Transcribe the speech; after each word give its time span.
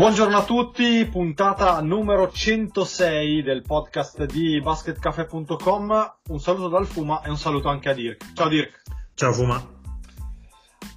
Buongiorno 0.00 0.38
a 0.38 0.44
tutti, 0.44 1.06
puntata 1.12 1.78
numero 1.82 2.30
106 2.30 3.42
del 3.42 3.60
podcast 3.60 4.24
di 4.24 4.58
basketcafe.com. 4.58 6.14
Un 6.28 6.40
saluto 6.40 6.68
dal 6.68 6.86
Fuma 6.86 7.20
e 7.20 7.28
un 7.28 7.36
saluto 7.36 7.68
anche 7.68 7.90
a 7.90 7.92
Dirk. 7.92 8.32
Ciao 8.32 8.48
Dirk. 8.48 8.82
Ciao 9.12 9.30
Fuma. 9.34 9.62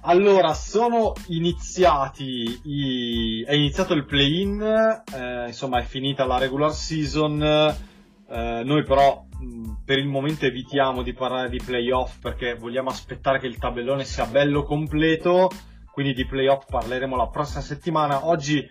Allora, 0.04 0.54
sono 0.54 1.12
iniziati 1.26 2.60
i... 2.62 3.44
è 3.46 3.52
iniziato 3.52 3.92
il 3.92 4.06
play-in, 4.06 4.62
eh, 4.62 5.48
insomma 5.48 5.80
è 5.80 5.82
finita 5.82 6.24
la 6.24 6.38
regular 6.38 6.72
season, 6.72 7.42
eh, 7.42 8.62
noi 8.64 8.84
però 8.84 9.22
mh, 9.38 9.82
per 9.84 9.98
il 9.98 10.06
momento 10.06 10.46
evitiamo 10.46 11.02
di 11.02 11.12
parlare 11.12 11.50
di 11.50 11.60
playoff 11.62 12.20
perché 12.20 12.54
vogliamo 12.54 12.88
aspettare 12.88 13.38
che 13.38 13.48
il 13.48 13.58
tabellone 13.58 14.04
sia 14.04 14.24
bello 14.24 14.62
completo, 14.62 15.50
quindi 15.92 16.14
di 16.14 16.24
playoff 16.24 16.64
parleremo 16.70 17.16
la 17.16 17.28
prossima 17.28 17.60
settimana. 17.60 18.26
Oggi 18.26 18.66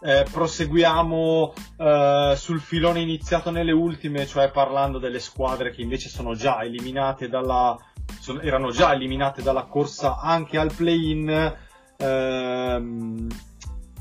eh, 0.00 0.24
proseguiamo 0.30 1.52
eh, 1.78 2.34
sul 2.36 2.60
filone 2.60 3.00
iniziato 3.00 3.50
nelle 3.50 3.72
ultime, 3.72 4.26
cioè 4.26 4.50
parlando 4.50 4.98
delle 4.98 5.18
squadre 5.20 5.70
che 5.70 5.82
invece 5.82 6.08
sono 6.08 6.34
già 6.34 6.62
eliminate 6.62 7.28
dalla, 7.28 7.76
sono- 8.20 8.40
erano 8.40 8.70
già 8.70 8.92
eliminate 8.92 9.42
dalla 9.42 9.64
corsa 9.64 10.18
anche 10.18 10.58
al 10.58 10.72
play-in. 10.72 11.56
Ehm, 11.96 13.26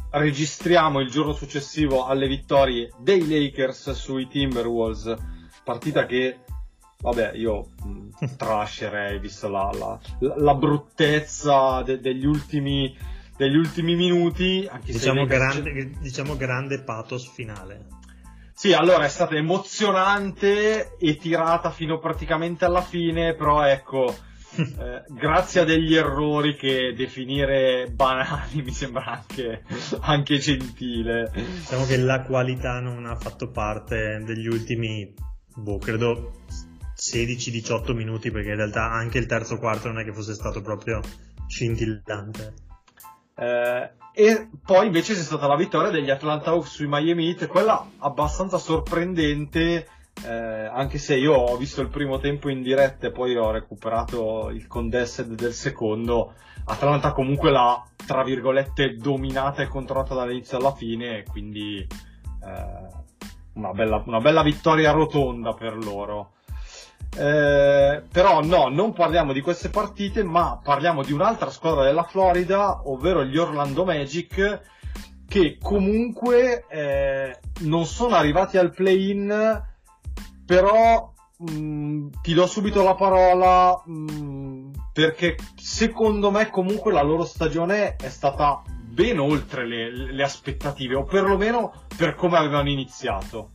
registriamo 0.09 0.99
il 0.99 1.09
giorno 1.09 1.33
successivo 1.33 2.05
alle 2.05 2.27
vittorie 2.27 2.91
dei 2.99 3.27
Lakers 3.27 3.91
sui 3.91 4.27
Timberwolves, 4.27 5.13
partita 5.63 6.05
che 6.05 6.39
vabbè 6.99 7.33
io 7.35 7.67
mh, 7.83 8.35
trascerei 8.37 9.19
visto 9.19 9.47
la, 9.49 9.69
la- 9.77 9.99
la- 10.19 10.35
la 10.37 10.55
bruttezza 10.55 11.81
de- 11.83 11.99
degli 11.99 12.25
ultimi 12.25 12.95
degli 13.37 13.55
ultimi 13.55 13.95
minuti 13.95 14.69
Diciamo 14.83 15.25
grande, 15.25 15.91
diciamo 15.99 16.35
grande 16.35 16.81
pathos 16.81 17.31
finale. 17.31 17.85
sì, 18.53 18.73
allora 18.73 19.05
è 19.05 19.09
stata 19.09 19.35
emozionante 19.35 20.97
e 20.97 21.15
tirata 21.17 21.69
fino 21.69 21.99
praticamente 21.99 22.65
alla 22.65 22.81
fine, 22.81 23.35
però 23.35 23.63
ecco, 23.63 24.13
eh, 24.57 25.03
grazie 25.09 25.61
a 25.61 25.63
degli 25.65 25.95
errori 25.95 26.55
che 26.55 26.93
definire 26.95 27.89
banali 27.93 28.61
mi 28.63 28.71
sembra 28.71 29.05
anche, 29.05 29.63
anche 30.01 30.39
gentile. 30.39 31.31
Diciamo 31.33 31.85
che 31.85 31.97
la 31.97 32.23
qualità 32.23 32.79
non 32.79 33.05
ha 33.05 33.15
fatto 33.15 33.51
parte 33.51 34.23
degli 34.25 34.47
ultimi, 34.47 35.13
boh, 35.55 35.77
credo 35.77 36.41
16-18 36.95 37.93
minuti, 37.93 38.31
perché 38.31 38.49
in 38.49 38.55
realtà 38.55 38.89
anche 38.89 39.19
il 39.19 39.27
terzo 39.27 39.57
quarto 39.57 39.89
non 39.89 39.99
è 39.99 40.03
che 40.03 40.13
fosse 40.13 40.33
stato 40.33 40.61
proprio 40.61 41.01
scintillante. 41.47 42.65
Eh, 43.39 43.91
e 44.13 44.49
poi 44.65 44.87
invece 44.87 45.13
c'è 45.13 45.21
stata 45.21 45.45
la 45.45 45.55
vittoria 45.55 45.91
degli 45.91 46.09
Atlanta 46.09 46.49
Hawks 46.49 46.71
sui 46.71 46.87
Miami 46.87 47.27
Heat, 47.27 47.45
quella 47.45 47.87
abbastanza 47.99 48.57
sorprendente, 48.57 49.87
eh, 50.25 50.31
anche 50.31 50.97
se 50.97 51.15
io 51.15 51.33
ho 51.33 51.55
visto 51.55 51.81
il 51.81 51.89
primo 51.89 52.17
tempo 52.17 52.49
in 52.49 52.63
diretta 52.63 53.07
e 53.07 53.11
poi 53.11 53.35
ho 53.35 53.51
recuperato 53.51 54.49
il 54.49 54.65
condensed 54.65 55.35
del 55.35 55.53
secondo. 55.53 56.33
Atlanta 56.65 57.11
comunque 57.11 57.51
l'ha, 57.51 57.85
tra 58.07 58.23
virgolette, 58.23 58.95
dominata 58.95 59.61
e 59.61 59.67
controllata 59.67 60.15
dall'inizio 60.15 60.57
alla 60.57 60.73
fine, 60.73 61.23
quindi 61.29 61.77
eh, 61.79 62.87
una, 63.53 63.71
bella, 63.71 64.01
una 64.03 64.19
bella 64.19 64.41
vittoria 64.41 64.91
rotonda 64.91 65.53
per 65.53 65.77
loro. 65.77 66.36
Eh, 67.15 68.03
però 68.11 68.43
no, 68.43 68.67
non 68.67 68.93
parliamo 68.93 69.33
di 69.33 69.41
queste 69.41 69.69
partite, 69.69 70.23
ma 70.23 70.59
parliamo 70.61 71.03
di 71.03 71.13
un'altra 71.13 71.49
squadra 71.49 71.83
della 71.83 72.03
Florida, 72.03 72.81
ovvero 72.85 73.23
gli 73.23 73.37
Orlando 73.37 73.85
Magic, 73.85 74.61
che 75.27 75.57
comunque 75.61 76.65
eh, 76.69 77.39
non 77.61 77.85
sono 77.85 78.15
arrivati 78.15 78.57
al 78.57 78.71
play-in, 78.71 79.63
però 80.45 81.11
mh, 81.37 82.07
ti 82.21 82.33
do 82.33 82.45
subito 82.47 82.83
la 82.83 82.95
parola 82.95 83.81
mh, 83.83 84.71
perché 84.93 85.35
secondo 85.55 86.31
me 86.31 86.49
comunque 86.49 86.91
la 86.91 87.03
loro 87.03 87.25
stagione 87.25 87.95
è 87.95 88.09
stata 88.09 88.63
ben 88.97 89.19
oltre 89.19 89.67
le, 89.67 89.91
le 89.91 90.23
aspettative, 90.23 90.95
o 90.95 91.03
perlomeno 91.03 91.73
per 91.95 92.15
come 92.15 92.37
avevano 92.37 92.69
iniziato. 92.69 93.51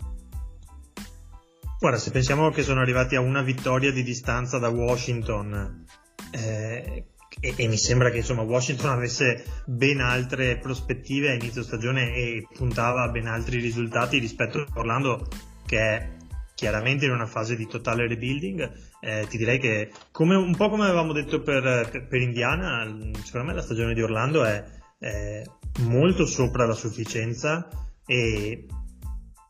Guarda, 1.83 1.99
se 1.99 2.13
pensiamo 2.13 2.51
che 2.51 2.63
sono 2.63 2.79
arrivati 2.79 3.17
a 3.17 3.21
una 3.21 3.43
vittoria 3.43 3.91
di 3.91 4.05
distanza 4.05 4.61
da 4.61 4.69
Washington, 4.69 5.85
eh, 6.31 7.07
e, 7.41 7.55
e 7.57 7.67
mi 7.67 7.77
sembra 7.77 8.11
che 8.11 8.19
insomma 8.19 8.43
Washington 8.43 8.91
avesse 8.91 9.45
ben 9.67 9.99
altre 9.99 10.59
prospettive 10.59 11.31
a 11.31 11.35
inizio 11.35 11.65
stagione 11.65 12.15
e 12.15 12.47
puntava 12.55 13.03
a 13.03 13.09
ben 13.09 13.27
altri 13.27 13.59
risultati 13.59 14.19
rispetto 14.19 14.61
a 14.61 14.67
Orlando, 14.75 15.27
che 15.67 15.79
è 15.81 16.09
chiaramente 16.55 17.07
in 17.07 17.11
una 17.11 17.27
fase 17.27 17.57
di 17.57 17.67
totale 17.67 18.07
rebuilding. 18.07 18.73
Eh, 19.01 19.27
ti 19.29 19.37
direi 19.37 19.59
che, 19.59 19.91
come, 20.13 20.37
un 20.37 20.55
po' 20.55 20.69
come 20.69 20.85
avevamo 20.85 21.13
detto 21.13 21.43
per, 21.43 22.07
per- 22.09 22.21
Indiana, 22.21 22.85
secondo 23.25 23.49
me 23.49 23.55
la 23.55 23.63
stagione 23.63 23.93
di 23.93 24.03
Orlando 24.03 24.45
è, 24.45 24.65
è 25.01 25.43
molto 25.81 26.27
sopra 26.27 26.65
la 26.65 26.75
sufficienza 26.75 27.69
e 28.07 28.67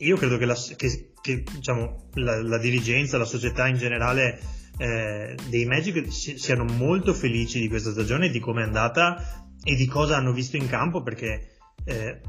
io 0.04 0.16
credo 0.16 0.36
che, 0.38 0.44
la, 0.44 0.56
che- 0.76 1.12
che, 1.20 1.42
diciamo, 1.54 2.08
la- 2.14 2.42
la 2.42 2.58
dirigenza, 2.58 3.18
la 3.18 3.24
società 3.24 3.66
in 3.68 3.76
generale 3.76 4.38
eh, 4.78 5.34
dei 5.48 5.64
Magic 5.66 6.10
si- 6.12 6.38
siano 6.38 6.64
molto 6.64 7.12
felici 7.14 7.60
di 7.60 7.68
questa 7.68 7.90
stagione, 7.92 8.30
di 8.30 8.40
come 8.40 8.62
è 8.62 8.64
andata 8.64 9.46
e 9.62 9.74
di 9.76 9.86
cosa 9.86 10.16
hanno 10.16 10.32
visto 10.32 10.56
in 10.56 10.66
campo 10.68 11.02
perché 11.02 11.58
eh, 11.84 12.20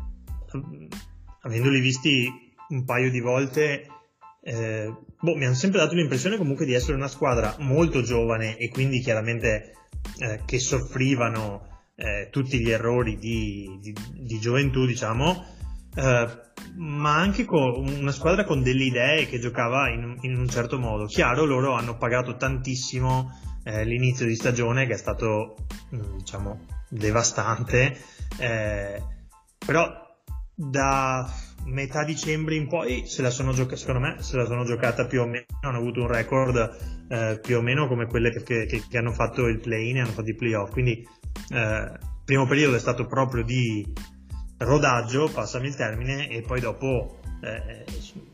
avendoli 1.42 1.80
visti 1.80 2.30
un 2.70 2.86
paio 2.86 3.10
di 3.12 3.20
volte 3.20 3.88
eh, 4.44 4.94
boh, 5.20 5.36
mi 5.36 5.46
hanno 5.46 5.54
sempre 5.56 5.80
dato 5.80 5.96
l'impressione 5.96 6.38
comunque 6.38 6.66
di 6.66 6.74
essere 6.74 6.96
una 6.96 7.08
squadra 7.08 7.56
molto 7.60 8.02
giovane 8.02 8.58
e 8.58 8.70
quindi 8.70 9.00
chiaramente 9.00 9.74
eh, 10.20 10.42
che 10.46 10.60
soffrivano 10.60 11.68
eh, 11.96 12.28
tutti 12.32 12.60
gli 12.60 12.70
errori 12.70 13.18
di, 13.18 13.78
di- 13.80 13.96
di 14.14 14.40
gioventù, 14.40 14.86
diciamo, 14.86 15.46
eh, 15.96 16.42
ma 16.76 17.16
anche 17.16 17.46
con 17.46 17.88
una 17.88 18.12
squadra 18.12 18.46
con 18.46 18.64
delle 18.64 18.86
idee 18.86 19.28
che 19.28 19.40
giocava 19.40 19.90
in, 19.90 20.18
in 20.22 20.38
un 20.38 20.48
certo 20.50 20.80
modo. 20.80 21.06
Chiaro, 21.06 21.46
loro 21.46 21.74
hanno 21.74 21.98
pagato 21.98 22.36
tantissimo 22.36 23.31
eh, 23.64 23.86
l'inizio 23.86 24.26
di 24.26 24.36
stagione 24.36 24.86
che 24.86 24.94
è 24.94 24.98
stato, 24.98 25.56
mm, 25.96 26.18
diciamo, 26.18 26.66
devastante, 26.90 27.98
eh, 28.40 29.02
però 29.66 30.02
da 30.56 31.31
metà 31.66 32.04
dicembre 32.04 32.56
in 32.56 32.68
poi 32.68 33.06
se 33.08 33.22
la 33.22 33.30
sono 33.30 33.54
giocata, 33.54 33.78
secondo 33.78 34.00
me, 34.02 34.16
se 34.22 34.36
la 34.38 34.46
sono 34.46 34.64
giocata 34.66 35.06
più 35.06 35.22
o 35.22 35.25
meno, 35.25 35.46
hanno 35.62 35.78
avuto 35.78 36.02
un 36.02 36.08
record 36.08 37.06
eh, 37.10 37.40
più 37.42 37.58
o 37.58 37.62
meno 37.62 37.88
come 37.88 38.06
quelle 38.06 38.31
che, 38.31 38.66
che- 38.66 38.84
che 38.90 38.98
hanno 38.98 39.14
fatto 39.14 39.48
il 39.48 39.60
play-in 39.60 39.98
e 39.98 40.02
hanno 40.02 40.12
fatto 40.12 40.30
i 40.30 40.36
playoff, 40.36 40.72
quindi 40.72 41.08
eh, 41.50 41.58
il 41.58 42.00
primo 42.25 42.46
periodo 42.46 42.75
è 42.75 42.80
stato 42.80 43.06
proprio 43.06 43.44
di 43.44 43.86
rodaggio, 44.63 45.30
passami 45.30 45.68
il 45.68 45.75
termine, 45.75 46.30
e 46.30 46.42
poi 46.42 46.60
dopo 46.60 47.19
eh, 47.42 47.86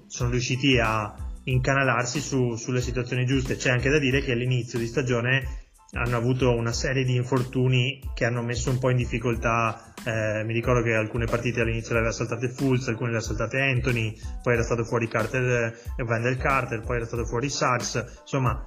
sono 0.07 0.29
riusciti 0.29 0.77
a 0.79 1.15
incanalarsi 1.43 2.19
su- 2.21 2.55
sulle 2.55 2.81
situazioni 2.81 3.25
giuste. 3.25 3.55
C'è 3.55 3.71
anche 3.71 3.89
da 3.89 3.99
dire 3.99 4.21
che 4.21 4.33
all'inizio 4.33 4.79
di 4.79 4.87
stagione 4.87 5.67
hanno 5.91 6.17
avuto 6.17 6.53
una 6.53 6.71
serie 6.71 7.03
di 7.03 7.15
infortuni 7.15 7.99
che 8.13 8.25
hanno 8.25 8.43
messo 8.43 8.69
un 8.69 8.77
po' 8.77 8.91
in 8.91 8.97
difficoltà. 8.97 9.93
eh, 10.05 10.43
mi 10.45 10.53
ricordo 10.53 10.83
che 10.83 10.93
alcune 10.93 11.25
partite 11.25 11.61
all'inizio 11.61 11.93
le 11.93 11.99
aveva 11.99 12.13
saltate 12.13 12.49
Fulz, 12.49 12.87
alcune 12.87 13.11
le 13.11 13.17
aveva 13.17 13.33
saltate 13.33 13.59
Anthony, 13.59 14.15
poi 14.43 14.53
era 14.53 14.63
stato 14.63 14.83
fuori 14.83 15.07
Carter, 15.07 15.75
eh, 15.97 16.03
Wendell 16.03 16.37
Carter, 16.37 16.81
poi 16.81 16.97
era 16.97 17.05
stato 17.05 17.25
fuori 17.25 17.49
Sachs. 17.49 18.19
Insomma, 18.21 18.65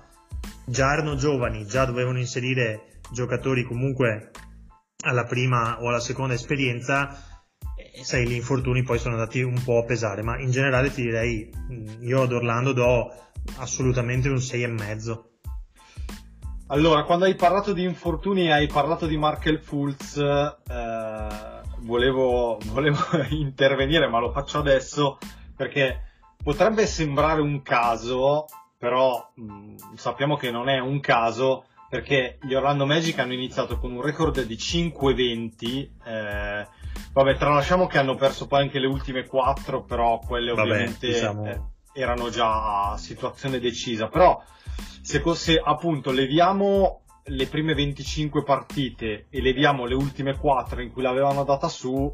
già 0.66 0.92
erano 0.92 1.14
giovani, 1.14 1.64
già 1.64 1.84
dovevano 1.84 2.18
inserire 2.18 3.00
giocatori 3.12 3.62
comunque 3.64 4.30
alla 5.04 5.24
prima 5.24 5.80
o 5.80 5.88
alla 5.88 6.00
seconda 6.00 6.34
esperienza. 6.34 7.31
Sai, 8.00 8.26
gli 8.26 8.32
infortuni 8.32 8.82
poi 8.82 8.98
sono 8.98 9.14
andati 9.14 9.42
un 9.42 9.62
po' 9.62 9.78
a 9.78 9.84
pesare, 9.84 10.22
ma 10.22 10.38
in 10.38 10.50
generale 10.50 10.90
ti 10.90 11.02
direi, 11.02 11.50
io 12.00 12.22
ad 12.22 12.32
Orlando 12.32 12.72
do 12.72 13.12
assolutamente 13.58 14.28
un 14.28 14.36
6,5. 14.36 15.30
Allora, 16.68 17.04
quando 17.04 17.26
hai 17.26 17.34
parlato 17.34 17.74
di 17.74 17.82
infortuni 17.82 18.50
hai 18.50 18.66
parlato 18.66 19.06
di 19.06 19.18
Markel 19.18 19.60
Fultz, 19.60 20.16
eh, 20.16 21.60
volevo, 21.80 22.58
volevo 22.68 22.98
intervenire, 23.28 24.08
ma 24.08 24.18
lo 24.18 24.32
faccio 24.32 24.58
adesso 24.58 25.18
perché 25.54 26.00
potrebbe 26.42 26.86
sembrare 26.86 27.42
un 27.42 27.60
caso, 27.60 28.46
però 28.78 29.30
mh, 29.34 29.94
sappiamo 29.96 30.36
che 30.36 30.50
non 30.50 30.70
è 30.70 30.78
un 30.78 30.98
caso 31.00 31.66
perché 31.90 32.38
gli 32.40 32.54
Orlando 32.54 32.86
Magic 32.86 33.18
hanno 33.18 33.34
iniziato 33.34 33.78
con 33.78 33.92
un 33.92 34.00
record 34.00 34.42
di 34.42 34.54
5-20. 34.54 35.90
Eh, 36.06 36.66
vabbè, 37.12 37.36
tralasciamo 37.36 37.86
che 37.86 37.98
hanno 37.98 38.14
perso 38.14 38.46
poi 38.46 38.62
anche 38.62 38.78
le 38.78 38.86
ultime 38.86 39.26
4, 39.26 39.84
però 39.84 40.18
quelle 40.18 40.52
Vabbè, 40.52 40.70
ovviamente 40.70 41.06
diciamo- 41.06 41.46
eh, 41.46 41.60
erano 41.94 42.30
già 42.30 42.96
situazione 42.96 43.58
decisa. 43.60 44.08
Però 44.08 44.42
se, 45.02 45.22
se 45.34 45.60
appunto 45.62 46.10
leviamo 46.10 47.00
le 47.26 47.46
prime 47.46 47.74
25 47.74 48.42
partite 48.42 49.26
e 49.30 49.40
leviamo 49.40 49.84
le 49.84 49.94
ultime 49.94 50.36
4 50.36 50.80
in 50.80 50.90
cui 50.90 51.02
l'avevano 51.02 51.44
data 51.44 51.68
su, 51.68 52.12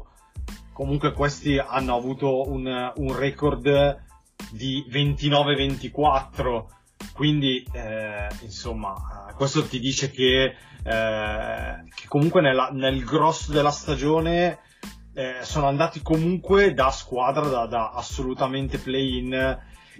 comunque 0.73 1.13
questi 1.13 1.57
hanno 1.57 1.95
avuto 1.95 2.47
un, 2.49 2.91
un 2.95 3.17
record 3.17 4.03
di 4.51 4.85
29-24. 4.89 6.65
Quindi, 7.13 7.65
eh, 7.73 8.27
insomma, 8.41 9.31
questo 9.35 9.65
ti 9.65 9.79
dice 9.79 10.09
che, 10.11 10.43
eh, 10.83 11.83
che 11.93 12.07
comunque 12.07 12.41
nella- 12.41 12.69
nel 12.71 13.03
grosso 13.03 13.51
della 13.51 13.71
stagione 13.71 14.59
eh, 15.19 15.39
sono 15.41 15.67
andati 15.67 16.01
comunque 16.01 16.73
da 16.73 16.91
squadra, 16.91 17.45
da, 17.49 17.65
da 17.65 17.91
assolutamente 17.91 18.77
play-in. 18.77 19.33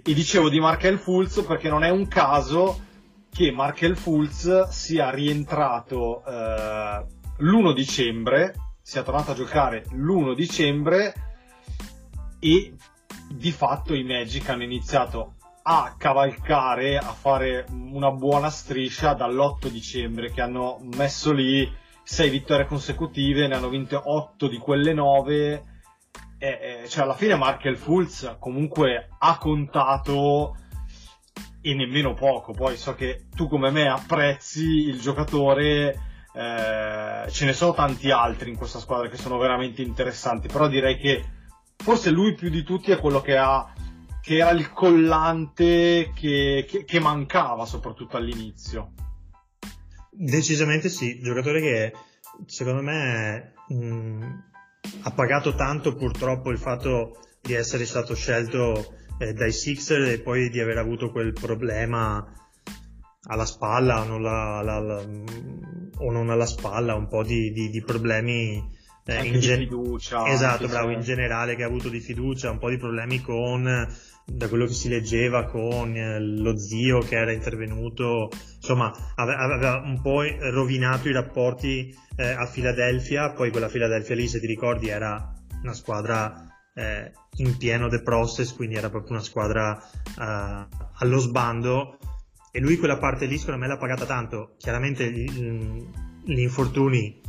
E 0.02 0.14
dicevo 0.14 0.48
di 0.48 0.58
Markel 0.58 0.98
Fulz 0.98 1.42
perché 1.42 1.68
non 1.68 1.84
è 1.84 1.90
un 1.90 2.08
caso 2.08 2.80
che 3.30 3.52
Markel 3.52 3.98
Fulz 3.98 4.68
sia 4.68 5.10
rientrato 5.10 6.24
eh, 6.24 7.04
l'1 7.36 7.74
dicembre, 7.74 8.54
sia 8.80 9.02
tornato 9.02 9.32
a 9.32 9.34
giocare 9.34 9.84
l'1 9.90 10.34
dicembre 10.34 11.12
e 12.38 12.74
di 13.28 13.52
fatto 13.52 13.92
i 13.92 14.04
Magic 14.04 14.48
hanno 14.48 14.62
iniziato 14.62 15.34
a 15.64 15.96
cavalcare, 15.98 16.96
a 16.96 17.12
fare 17.12 17.66
una 17.68 18.10
buona 18.10 18.48
striscia 18.48 19.12
dall'8 19.12 19.68
dicembre 19.68 20.32
che 20.32 20.40
hanno 20.40 20.78
messo 20.96 21.30
lì 21.30 21.70
6 22.10 22.28
vittorie 22.28 22.66
consecutive, 22.66 23.46
ne 23.46 23.54
hanno 23.54 23.68
vinte 23.68 23.94
8 23.94 24.48
di 24.48 24.58
quelle 24.58 24.92
9 24.92 25.64
e, 26.38 26.82
e, 26.82 26.88
cioè 26.88 27.04
alla 27.04 27.14
fine 27.14 27.36
Markel 27.36 27.76
Fulz 27.76 28.34
comunque 28.40 29.10
ha 29.16 29.38
contato 29.38 30.56
e 31.60 31.72
nemmeno 31.72 32.14
poco. 32.14 32.52
Poi 32.52 32.76
so 32.76 32.96
che 32.96 33.26
tu 33.32 33.46
come 33.46 33.70
me 33.70 33.88
apprezzi 33.88 34.88
il 34.88 34.98
giocatore, 34.98 36.24
eh, 36.34 37.30
ce 37.30 37.44
ne 37.44 37.52
sono 37.52 37.74
tanti 37.74 38.10
altri 38.10 38.50
in 38.50 38.56
questa 38.56 38.80
squadra 38.80 39.08
che 39.08 39.16
sono 39.16 39.38
veramente 39.38 39.80
interessanti, 39.80 40.48
però 40.48 40.66
direi 40.66 40.96
che 40.96 41.24
forse 41.76 42.10
lui 42.10 42.34
più 42.34 42.50
di 42.50 42.64
tutti 42.64 42.90
è 42.90 42.98
quello 42.98 43.20
che 43.20 43.36
ha 43.36 43.72
che 44.20 44.38
era 44.38 44.50
il 44.50 44.72
collante 44.72 46.10
che, 46.12 46.66
che, 46.68 46.84
che 46.84 47.00
mancava 47.00 47.64
soprattutto 47.66 48.16
all'inizio. 48.16 48.94
Decisamente 50.10 50.88
sì, 50.88 51.20
giocatore 51.20 51.60
che 51.60 51.92
secondo 52.46 52.82
me 52.82 53.54
mh, 53.68 54.42
ha 55.02 55.10
pagato 55.12 55.54
tanto 55.54 55.94
purtroppo 55.94 56.50
il 56.50 56.58
fatto 56.58 57.18
di 57.40 57.54
essere 57.54 57.86
stato 57.86 58.14
scelto 58.14 58.94
eh, 59.18 59.32
dai 59.32 59.52
Sixer 59.52 60.02
e 60.02 60.20
poi 60.20 60.50
di 60.50 60.60
aver 60.60 60.78
avuto 60.78 61.10
quel 61.10 61.32
problema 61.32 62.34
alla 63.24 63.44
spalla 63.44 64.02
non, 64.04 64.22
la, 64.22 64.62
la, 64.62 64.78
la, 64.80 65.06
o 65.98 66.10
non 66.10 66.30
alla 66.30 66.46
spalla, 66.46 66.94
un 66.94 67.06
po' 67.06 67.22
di, 67.22 67.52
di, 67.52 67.70
di 67.70 67.82
problemi 67.82 68.78
eh, 69.04 69.24
in 69.24 69.40
gen- 69.40 69.58
fiducia. 69.58 70.26
Esatto, 70.26 70.66
bravo, 70.68 70.88
se- 70.88 70.94
in 70.94 71.00
generale 71.00 71.56
che 71.56 71.62
ha 71.62 71.66
avuto 71.66 71.88
di 71.88 72.00
fiducia, 72.00 72.50
un 72.50 72.58
po' 72.58 72.70
di 72.70 72.76
problemi 72.76 73.20
con, 73.20 73.88
da 74.24 74.48
quello 74.48 74.66
che 74.66 74.72
si 74.72 74.88
leggeva, 74.88 75.44
con 75.44 75.96
eh, 75.96 76.20
lo 76.20 76.56
zio 76.58 77.00
che 77.00 77.16
era 77.16 77.32
intervenuto, 77.32 78.30
insomma, 78.56 78.92
ave- 79.16 79.34
aveva 79.34 79.82
un 79.84 80.00
po' 80.00 80.22
rovinato 80.22 81.08
i 81.08 81.12
rapporti 81.12 81.94
eh, 82.16 82.30
a 82.30 82.46
Filadelfia, 82.46 83.30
poi 83.30 83.50
quella 83.50 83.68
Filadelfia 83.68 84.14
lì, 84.14 84.28
se 84.28 84.40
ti 84.40 84.46
ricordi, 84.46 84.88
era 84.88 85.32
una 85.62 85.74
squadra 85.74 86.46
eh, 86.74 87.12
in 87.36 87.56
pieno 87.56 87.88
the 87.88 88.02
process, 88.02 88.54
quindi 88.54 88.76
era 88.76 88.90
proprio 88.90 89.12
una 89.12 89.22
squadra 89.22 89.80
eh, 89.80 90.66
allo 90.98 91.18
sbando 91.18 91.98
e 92.52 92.60
lui 92.60 92.78
quella 92.78 92.98
parte 92.98 93.26
lì 93.26 93.38
secondo 93.38 93.60
me 93.60 93.68
l'ha 93.68 93.76
pagata 93.76 94.04
tanto. 94.06 94.54
Chiaramente 94.58 95.10
gli, 95.10 95.24
gli 96.24 96.40
infortuni 96.40 97.20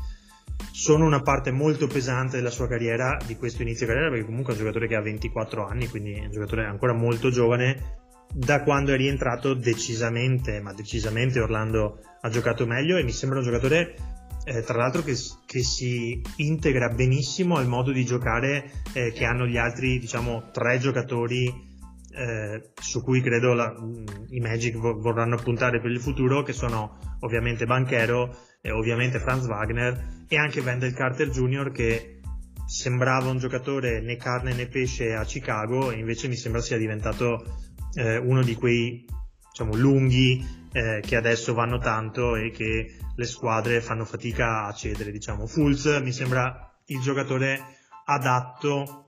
sono 0.72 1.06
una 1.06 1.22
parte 1.22 1.52
molto 1.52 1.88
pesante 1.88 2.38
della 2.38 2.50
sua 2.50 2.68
carriera, 2.68 3.18
di 3.26 3.36
questo 3.36 3.62
inizio 3.62 3.88
carriera, 3.88 4.10
perché 4.10 4.26
comunque 4.26 4.54
è 4.54 4.56
un 4.56 4.62
giocatore 4.64 4.88
che 4.88 4.96
ha 4.96 5.02
24 5.02 5.66
anni, 5.66 5.88
quindi 5.88 6.14
è 6.14 6.26
un 6.26 6.32
giocatore 6.32 6.66
ancora 6.66 6.94
molto 6.94 7.30
giovane. 7.30 8.00
Da 8.34 8.64
quando 8.64 8.94
è 8.94 8.98
rientrato 8.98 9.54
decisamente, 9.54 10.62
ma 10.62 10.74
decisamente 10.74 11.40
Orlando 11.40 12.00
ha 12.22 12.30
giocato 12.30 12.66
meglio 12.66 12.98
e 12.98 13.04
mi 13.04 13.12
sembra 13.12 13.40
un 13.40 13.44
giocatore 13.44 13.96
eh, 14.44 14.64
tra 14.64 14.78
l'altro 14.78 15.04
che, 15.04 15.16
che, 15.46 15.62
si 15.62 16.20
integra 16.38 16.90
benissimo 16.90 17.58
al 17.58 17.68
modo 17.68 17.92
di 17.92 18.04
giocare 18.04 18.72
eh, 18.94 19.12
che 19.12 19.26
hanno 19.26 19.46
gli 19.46 19.58
altri, 19.58 20.00
diciamo, 20.00 20.50
tre 20.52 20.80
giocatori 20.80 21.70
eh, 22.14 22.72
su 22.74 23.04
cui 23.04 23.22
credo 23.22 23.54
la, 23.54 23.74
i 24.30 24.40
Magic 24.40 24.76
vorranno 24.78 25.38
puntare 25.38 25.80
per 25.80 25.92
il 25.92 26.00
futuro, 26.00 26.42
che 26.42 26.54
sono 26.54 26.98
ovviamente 27.20 27.66
Banchero, 27.66 28.36
e 28.62 28.72
ovviamente 28.72 29.20
Franz 29.20 29.46
Wagner 29.48 30.24
e 30.28 30.38
anche 30.38 30.62
Wendell 30.62 30.94
Carter 30.94 31.30
Jr. 31.30 31.72
che 31.72 32.20
sembrava 32.66 33.30
un 33.30 33.38
giocatore 33.38 34.00
né 34.02 34.16
carne 34.16 34.54
né 34.54 34.68
pesce 34.68 35.14
a 35.14 35.26
Chicago 35.26 35.92
e 35.92 35.98
invece 35.98 36.28
mi 36.28 36.36
sembra 36.36 36.62
sia 36.62 36.78
diventato 36.78 37.44
eh, 37.96 38.18
uno 38.18 38.42
di 38.44 38.56
quei 38.56 39.06
diciamo, 39.50 39.76
lunghi 39.76 40.46
eh, 40.72 41.02
che 41.06 41.16
adesso 41.16 41.54
vanno 41.54 41.80
tanto 41.80 42.36
e 42.36 42.52
che 42.52 42.96
le 43.14 43.26
squadre 43.26 43.82
fanno 43.82 44.06
fatica 44.06 44.66
a 44.66 44.74
cedere. 44.74 45.12
Diciamo. 45.12 45.48
Fulz 45.48 46.00
mi 46.02 46.14
sembra 46.14 46.72
il 46.86 47.02
giocatore 47.02 47.60
adatto 48.06 49.01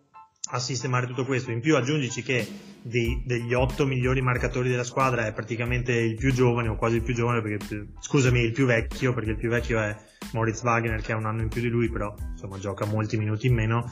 a 0.51 0.59
sistemare 0.59 1.07
tutto 1.07 1.25
questo. 1.25 1.51
In 1.51 1.61
più 1.61 1.75
aggiungici 1.75 2.21
che 2.21 2.45
dei, 2.81 3.23
degli 3.25 3.53
otto 3.53 3.85
migliori 3.85 4.21
marcatori 4.21 4.69
della 4.69 4.83
squadra 4.83 5.25
è 5.25 5.33
praticamente 5.33 5.93
il 5.93 6.15
più 6.15 6.33
giovane 6.33 6.67
o 6.67 6.75
quasi 6.75 6.97
il 6.97 7.01
più 7.01 7.13
giovane, 7.13 7.41
perché, 7.41 7.87
scusami, 7.99 8.41
il 8.41 8.51
più 8.51 8.65
vecchio, 8.65 9.13
perché 9.13 9.31
il 9.31 9.37
più 9.37 9.49
vecchio 9.49 9.79
è 9.79 9.95
Moritz 10.33 10.61
Wagner 10.63 11.01
che 11.01 11.13
ha 11.13 11.17
un 11.17 11.25
anno 11.25 11.41
in 11.41 11.49
più 11.49 11.61
di 11.61 11.69
lui, 11.69 11.89
però 11.89 12.13
insomma 12.31 12.59
gioca 12.59 12.85
molti 12.85 13.17
minuti 13.17 13.47
in 13.47 13.53
meno. 13.53 13.91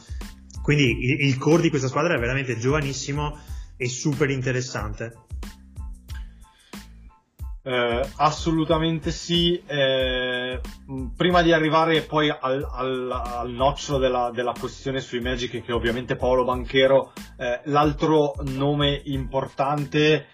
Quindi 0.62 1.06
il, 1.06 1.28
il 1.28 1.38
core 1.38 1.62
di 1.62 1.70
questa 1.70 1.88
squadra 1.88 2.16
è 2.16 2.20
veramente 2.20 2.58
giovanissimo 2.58 3.38
e 3.78 3.88
super 3.88 4.30
interessante. 4.30 5.14
Eh, 7.64 8.10
assolutamente 8.16 9.12
sì. 9.12 9.62
Eh, 9.66 10.60
prima 11.16 11.42
di 11.42 11.52
arrivare 11.52 12.02
poi 12.02 12.30
al, 12.30 12.68
al, 12.72 13.12
al 13.12 13.52
nocciolo 13.52 14.00
della, 14.00 14.32
della, 14.34 14.54
questione 14.60 15.00
sui 15.00 15.20
Magic, 15.20 15.64
che 15.64 15.72
ovviamente 15.72 16.16
Paolo 16.16 16.44
Banchero, 16.44 17.14
eh, 17.38 17.62
l'altro 17.66 18.34
nome 18.46 19.02
importante 19.06 20.28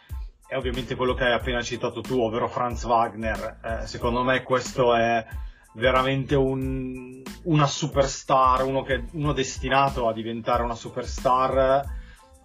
è 0.47 0.55
ovviamente 0.55 0.95
quello 0.95 1.13
che 1.13 1.25
hai 1.25 1.33
appena 1.33 1.61
citato 1.61 1.99
tu, 1.99 2.21
ovvero 2.21 2.47
Franz 2.47 2.85
Wagner. 2.85 3.59
Eh, 3.61 3.87
secondo 3.87 4.23
me 4.23 4.43
questo 4.43 4.95
è 4.95 5.25
veramente 5.73 6.35
un, 6.35 7.21
una 7.43 7.67
superstar, 7.67 8.63
uno, 8.63 8.83
che, 8.83 9.03
uno 9.11 9.33
destinato 9.33 10.07
a 10.07 10.13
diventare 10.13 10.63
una 10.63 10.75
superstar. 10.75 11.95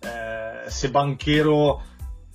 Eh, 0.01 0.69
se 0.69 0.91
Banchero 0.91 1.91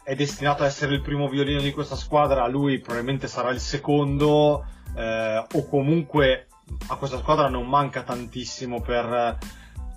è 0.08 0.16
destinato 0.16 0.64
a 0.64 0.68
essere 0.68 0.94
il 0.94 1.02
primo 1.02 1.28
violino 1.28 1.60
di 1.60 1.74
questa 1.74 1.98
squadra, 1.98 2.48
lui 2.48 2.80
probabilmente 2.80 3.28
sarà 3.28 3.50
il 3.50 3.60
secondo, 3.60 4.66
eh, 4.96 5.46
o 5.52 5.68
comunque 5.68 6.48
a 6.88 6.96
questa 6.96 7.18
squadra 7.18 7.50
non 7.50 7.68
manca 7.68 8.04
tantissimo 8.04 8.80
per, 8.80 9.38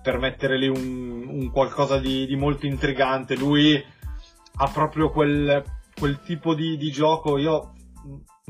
per 0.02 0.18
mettere 0.18 0.58
lì 0.58 0.66
un, 0.66 1.28
un 1.28 1.50
qualcosa 1.52 2.00
di, 2.00 2.26
di, 2.26 2.34
molto 2.34 2.66
intrigante. 2.66 3.36
Lui 3.36 3.80
ha 4.56 4.66
proprio 4.66 5.10
quel, 5.10 5.62
quel 5.96 6.20
tipo 6.22 6.54
di, 6.54 6.76
di, 6.76 6.90
gioco. 6.90 7.38
Io 7.38 7.74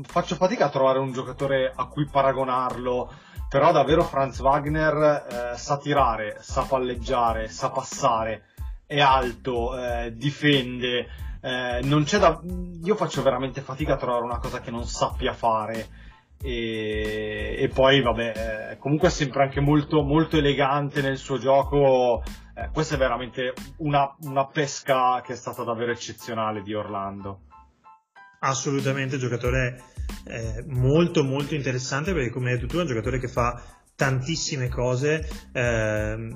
faccio 0.01 0.33
fatica 0.33 0.65
a 0.65 0.69
trovare 0.69 0.97
un 0.97 1.11
giocatore 1.11 1.71
a 1.75 1.85
cui 1.85 2.07
paragonarlo. 2.09 3.13
Però 3.47 3.71
davvero 3.71 4.01
Franz 4.01 4.39
Wagner 4.39 5.27
eh, 5.53 5.57
sa 5.57 5.77
tirare, 5.77 6.37
sa 6.39 6.63
palleggiare, 6.63 7.49
sa 7.49 7.69
passare, 7.69 8.45
è 8.87 8.99
alto, 8.99 9.77
eh, 9.77 10.15
difende, 10.15 11.29
eh, 11.41 11.81
non 11.83 12.03
c'è 12.03 12.19
da. 12.19 12.39
Io 12.83 12.95
faccio 12.95 13.23
veramente 13.23 13.61
fatica 13.61 13.93
a 13.93 13.97
trovare 13.97 14.23
una 14.23 14.37
cosa 14.37 14.61
che 14.61 14.71
non 14.71 14.85
sappia 14.85 15.33
fare. 15.33 16.09
E, 16.43 17.55
e 17.59 17.67
poi, 17.67 18.01
vabbè, 18.01 18.71
eh, 18.71 18.77
comunque 18.77 19.09
è 19.09 19.11
sempre 19.11 19.43
anche 19.43 19.59
molto, 19.59 20.01
molto 20.01 20.37
elegante 20.37 21.01
nel 21.01 21.17
suo 21.17 21.37
gioco. 21.37 22.23
Eh, 22.55 22.69
questa 22.71 22.95
è 22.95 22.97
veramente 22.97 23.53
una, 23.77 24.15
una 24.21 24.47
pesca 24.47 25.21
che 25.21 25.33
è 25.33 25.35
stata 25.35 25.63
davvero 25.63 25.91
eccezionale 25.91 26.61
di 26.61 26.73
Orlando. 26.73 27.41
Assolutamente, 28.39 29.17
giocatore 29.17 29.83
eh, 30.25 30.63
molto 30.67 31.23
molto 31.23 31.55
interessante 31.55 32.13
perché 32.13 32.29
come 32.29 32.51
hai 32.51 32.55
detto 32.55 32.67
tu 32.67 32.77
è 32.77 32.81
un 32.81 32.87
giocatore 32.87 33.19
che 33.19 33.27
fa 33.27 33.61
tantissime 33.95 34.67
cose. 34.67 35.27
Eh, 35.51 36.35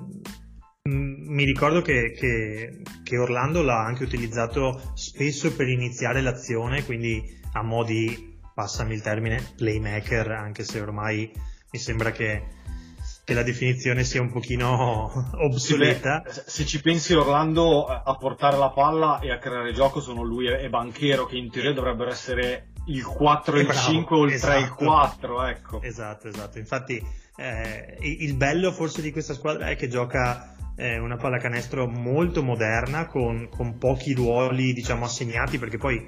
mi 0.87 1.43
ricordo 1.45 1.81
che, 1.81 2.11
che, 2.11 2.81
che, 3.03 3.17
Orlando 3.17 3.63
l'ha 3.63 3.83
anche 3.83 4.03
utilizzato 4.03 4.91
spesso 4.93 5.51
per 5.55 5.67
iniziare 5.67 6.21
l'azione, 6.21 6.85
quindi 6.85 7.23
a 7.53 7.63
mo' 7.63 7.83
di, 7.83 8.37
passami 8.53 8.93
il 8.93 9.01
termine, 9.01 9.53
playmaker, 9.55 10.29
anche 10.29 10.63
se 10.63 10.79
ormai 10.79 11.31
mi 11.71 11.79
sembra 11.79 12.11
che, 12.11 12.43
che 13.23 13.33
la 13.33 13.41
definizione 13.41 14.03
sia 14.03 14.21
un 14.21 14.31
pochino 14.31 15.31
obsoleta. 15.41 16.21
Beh, 16.23 16.43
se 16.45 16.65
ci 16.65 16.79
pensi 16.81 17.13
Orlando 17.13 17.87
a 17.87 18.15
portare 18.15 18.57
la 18.57 18.69
palla 18.69 19.19
e 19.19 19.31
a 19.31 19.39
creare 19.39 19.73
gioco 19.73 19.99
sono 19.99 20.21
lui 20.21 20.47
e 20.47 20.69
Banchero 20.69 21.25
che 21.25 21.37
in 21.37 21.49
teoria 21.49 21.73
dovrebbero 21.73 22.11
essere 22.11 22.73
il 22.87 23.03
4 23.03 23.57
e 23.57 23.61
il 23.61 23.71
5 23.71 24.17
o 24.17 24.23
il 24.25 24.33
esatto. 24.33 24.53
3 24.53 24.61
e 24.61 24.63
il 24.63 24.73
4, 24.73 25.43
ecco. 25.47 25.81
Esatto, 25.81 26.27
esatto. 26.27 26.59
Infatti 26.59 27.03
eh, 27.37 27.97
il 28.01 28.35
bello 28.35 28.71
forse 28.71 29.01
di 29.01 29.11
questa 29.11 29.33
squadra 29.33 29.69
è 29.69 29.75
che 29.75 29.87
gioca 29.87 30.54
eh, 30.75 30.97
una 30.97 31.15
pallacanestro 31.15 31.87
molto 31.87 32.43
moderna 32.43 33.07
con, 33.07 33.49
con, 33.49 33.77
pochi 33.77 34.13
ruoli 34.13 34.73
diciamo 34.73 35.05
assegnati 35.05 35.57
perché 35.57 35.77
poi 35.77 36.07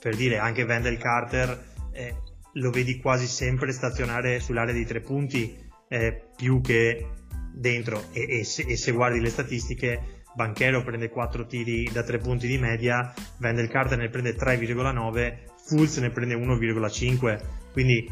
per 0.00 0.16
dire 0.16 0.38
anche 0.38 0.62
Wendell 0.62 0.98
Carter 0.98 1.64
eh, 1.92 2.14
lo 2.54 2.70
vedi 2.70 2.98
quasi 2.98 3.26
sempre 3.26 3.72
stazionare 3.72 4.40
sull'area 4.40 4.74
di 4.74 4.84
tre 4.84 5.00
punti 5.00 5.56
eh, 5.88 6.28
più 6.36 6.60
che 6.60 7.06
dentro. 7.52 8.04
E, 8.12 8.38
e, 8.38 8.44
se, 8.44 8.62
e, 8.62 8.76
se, 8.76 8.92
guardi 8.92 9.20
le 9.20 9.28
statistiche 9.28 10.22
Banchero 10.34 10.82
prende 10.82 11.08
4 11.08 11.46
tiri 11.46 11.88
da 11.92 12.02
3 12.04 12.18
punti 12.18 12.46
di 12.46 12.56
media 12.56 13.12
Wendell 13.40 13.68
Carter 13.68 13.98
ne 13.98 14.08
prende 14.08 14.36
3,9 14.36 15.38
Fulz 15.66 15.96
ne 15.98 16.10
prende 16.10 16.36
1,5 16.36 17.40
quindi 17.72 18.08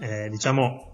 eh, 0.00 0.28
diciamo 0.28 0.90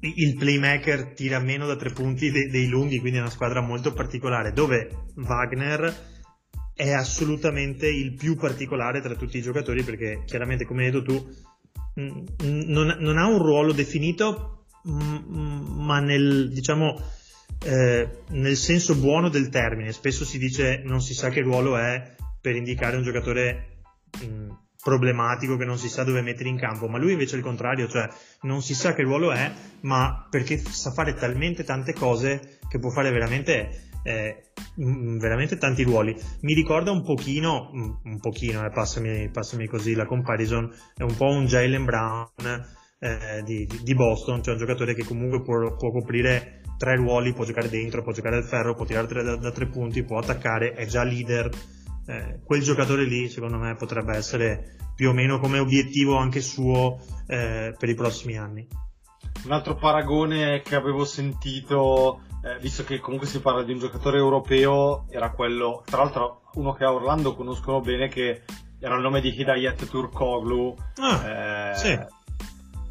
il 0.00 0.36
playmaker 0.36 1.12
tira 1.14 1.38
meno 1.38 1.66
da 1.66 1.76
tre 1.76 1.90
punti 1.90 2.30
dei, 2.30 2.48
dei 2.48 2.68
lunghi, 2.68 3.00
quindi 3.00 3.18
è 3.18 3.22
una 3.22 3.30
squadra 3.30 3.60
molto 3.60 3.92
particolare, 3.92 4.52
dove 4.52 5.06
Wagner 5.16 6.14
è 6.74 6.92
assolutamente 6.92 7.88
il 7.88 8.14
più 8.14 8.36
particolare 8.36 9.00
tra 9.00 9.14
tutti 9.14 9.38
i 9.38 9.42
giocatori 9.42 9.82
perché 9.82 10.24
chiaramente 10.26 10.66
come 10.66 10.84
hai 10.84 10.90
detto 10.90 11.02
tu 11.02 11.34
non, 11.94 12.96
non 12.98 13.16
ha 13.16 13.26
un 13.26 13.38
ruolo 13.38 13.72
definito 13.72 14.66
ma 14.84 15.98
nel 16.00 16.50
diciamo 16.52 17.00
eh, 17.64 18.22
nel 18.28 18.56
senso 18.56 18.94
buono 18.96 19.28
del 19.28 19.48
termine. 19.48 19.92
Spesso 19.92 20.24
si 20.24 20.38
dice 20.38 20.82
non 20.84 21.00
si 21.00 21.14
sa 21.14 21.30
che 21.30 21.40
ruolo 21.40 21.76
è 21.76 22.14
per 22.40 22.54
indicare 22.54 22.96
un 22.96 23.02
giocatore 23.02 23.78
mh, 24.20 24.52
problematico 24.86 25.56
che 25.56 25.64
non 25.64 25.78
si 25.78 25.88
sa 25.88 26.04
dove 26.04 26.22
mettere 26.22 26.48
in 26.48 26.56
campo, 26.56 26.86
ma 26.86 26.96
lui 26.96 27.10
invece 27.10 27.34
è 27.34 27.38
il 27.38 27.44
contrario, 27.44 27.88
cioè 27.88 28.08
non 28.42 28.62
si 28.62 28.72
sa 28.72 28.94
che 28.94 29.02
ruolo 29.02 29.32
è, 29.32 29.50
ma 29.80 30.28
perché 30.30 30.58
sa 30.58 30.92
fare 30.92 31.14
talmente 31.14 31.64
tante 31.64 31.92
cose 31.92 32.60
che 32.68 32.78
può 32.78 32.90
fare 32.90 33.10
veramente, 33.10 33.88
eh, 34.04 34.52
veramente 34.76 35.58
tanti 35.58 35.82
ruoli. 35.82 36.16
Mi 36.42 36.54
ricorda 36.54 36.92
un 36.92 37.02
pochino, 37.02 37.72
un 37.72 38.20
pochino, 38.20 38.64
eh, 38.64 38.70
passami, 38.70 39.28
passami, 39.28 39.66
così 39.66 39.94
la 39.94 40.06
comparison, 40.06 40.72
è 40.94 41.02
un 41.02 41.16
po' 41.16 41.30
un 41.30 41.46
Jalen 41.46 41.84
Brown 41.84 42.64
eh, 43.00 43.42
di, 43.44 43.68
di, 43.82 43.94
Boston, 43.94 44.40
cioè 44.40 44.52
un 44.54 44.60
giocatore 44.60 44.94
che 44.94 45.04
comunque 45.04 45.42
può, 45.42 45.74
può 45.74 45.90
coprire 45.90 46.60
tre 46.78 46.94
ruoli, 46.94 47.32
può 47.32 47.44
giocare 47.44 47.68
dentro, 47.68 48.02
può 48.04 48.12
giocare 48.12 48.36
al 48.36 48.44
ferro, 48.44 48.76
può 48.76 48.84
tirare 48.84 49.24
da, 49.24 49.34
da 49.34 49.50
tre 49.50 49.66
punti, 49.66 50.04
può 50.04 50.18
attaccare, 50.18 50.74
è 50.74 50.86
già 50.86 51.02
leader 51.02 51.50
eh, 52.06 52.40
quel 52.44 52.62
giocatore 52.62 53.04
lì 53.04 53.28
secondo 53.28 53.58
me 53.58 53.74
potrebbe 53.74 54.14
essere 54.14 54.76
più 54.94 55.10
o 55.10 55.12
meno 55.12 55.38
come 55.38 55.58
obiettivo 55.58 56.16
anche 56.16 56.40
suo 56.40 56.98
eh, 57.26 57.74
per 57.76 57.88
i 57.88 57.94
prossimi 57.94 58.38
anni. 58.38 58.66
Un 59.44 59.52
altro 59.52 59.76
paragone 59.76 60.62
che 60.62 60.74
avevo 60.74 61.04
sentito, 61.04 62.22
eh, 62.42 62.58
visto 62.60 62.84
che 62.84 62.98
comunque 62.98 63.28
si 63.28 63.40
parla 63.40 63.62
di 63.62 63.72
un 63.72 63.78
giocatore 63.78 64.18
europeo, 64.18 65.06
era 65.10 65.30
quello, 65.30 65.82
tra 65.84 65.98
l'altro 65.98 66.50
uno 66.54 66.72
che 66.72 66.84
a 66.84 66.92
Orlando 66.92 67.34
conoscono 67.34 67.80
bene, 67.80 68.08
che 68.08 68.42
era 68.80 68.96
il 68.96 69.02
nome 69.02 69.20
di 69.20 69.38
Hidayet 69.38 69.86
Turkoglu. 69.88 70.74
Ah, 70.96 71.28
eh, 71.28 71.76
sì. 71.76 71.98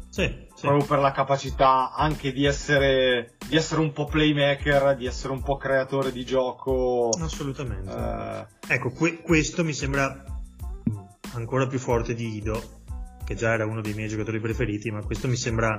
Sì 0.08 0.45
proprio 0.66 0.86
per 0.86 0.98
la 0.98 1.12
capacità 1.12 1.92
anche 1.94 2.32
di 2.32 2.44
essere, 2.44 3.36
di 3.48 3.56
essere 3.56 3.80
un 3.80 3.92
po' 3.92 4.06
playmaker, 4.06 4.96
di 4.96 5.06
essere 5.06 5.32
un 5.32 5.42
po' 5.42 5.56
creatore 5.56 6.12
di 6.12 6.24
gioco. 6.24 7.10
Assolutamente. 7.20 7.90
Eh... 7.90 8.74
Ecco, 8.74 8.90
que- 8.90 9.20
questo 9.22 9.64
mi 9.64 9.72
sembra 9.72 10.24
ancora 11.34 11.66
più 11.66 11.78
forte 11.78 12.14
di 12.14 12.36
Ido, 12.36 12.62
che 13.24 13.34
già 13.34 13.52
era 13.52 13.64
uno 13.64 13.80
dei 13.80 13.94
miei 13.94 14.08
giocatori 14.08 14.40
preferiti, 14.40 14.90
ma 14.90 15.02
questo 15.02 15.28
mi 15.28 15.36
sembra 15.36 15.78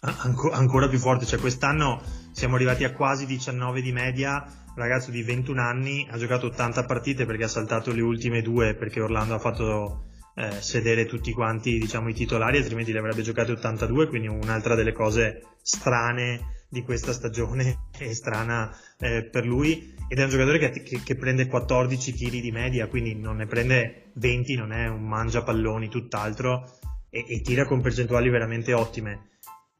anco- 0.00 0.50
ancora 0.50 0.88
più 0.88 0.98
forte. 0.98 1.26
Cioè, 1.26 1.38
quest'anno 1.38 2.00
siamo 2.32 2.56
arrivati 2.56 2.84
a 2.84 2.92
quasi 2.92 3.26
19 3.26 3.80
di 3.80 3.92
media. 3.92 4.44
Ragazzo 4.74 5.10
di 5.10 5.22
21 5.22 5.60
anni 5.60 6.06
ha 6.08 6.16
giocato 6.18 6.46
80 6.46 6.84
partite 6.84 7.26
perché 7.26 7.44
ha 7.44 7.48
saltato 7.48 7.92
le 7.92 8.02
ultime 8.02 8.42
due 8.42 8.74
perché 8.74 9.00
Orlando 9.00 9.34
ha 9.34 9.38
fatto 9.40 10.07
eh, 10.38 10.62
sedere 10.62 11.04
tutti 11.06 11.32
quanti 11.32 11.78
diciamo, 11.78 12.08
i 12.08 12.14
titolari, 12.14 12.58
altrimenti 12.58 12.92
li 12.92 12.98
avrebbe 12.98 13.22
giocati 13.22 13.50
82, 13.50 14.06
quindi 14.06 14.28
un'altra 14.28 14.76
delle 14.76 14.92
cose 14.92 15.42
strane 15.62 16.64
di 16.68 16.82
questa 16.82 17.12
stagione 17.12 17.88
e 17.98 18.14
strana 18.14 18.72
eh, 19.00 19.24
per 19.24 19.44
lui 19.44 19.96
ed 20.06 20.18
è 20.18 20.22
un 20.22 20.30
giocatore 20.30 20.58
che, 20.58 20.82
che, 20.82 21.02
che, 21.02 21.16
prende 21.16 21.48
14 21.48 22.12
tiri 22.12 22.40
di 22.40 22.52
media, 22.52 22.86
quindi 22.86 23.16
non 23.16 23.36
ne 23.36 23.46
prende 23.46 24.12
20, 24.14 24.54
non 24.54 24.72
è 24.72 24.86
un 24.86 25.02
mangia 25.02 25.42
palloni, 25.42 25.88
tutt'altro 25.88 26.78
e, 27.10 27.24
e 27.28 27.40
tira 27.40 27.64
con 27.64 27.80
percentuali 27.80 28.30
veramente 28.30 28.72
ottime. 28.72 29.30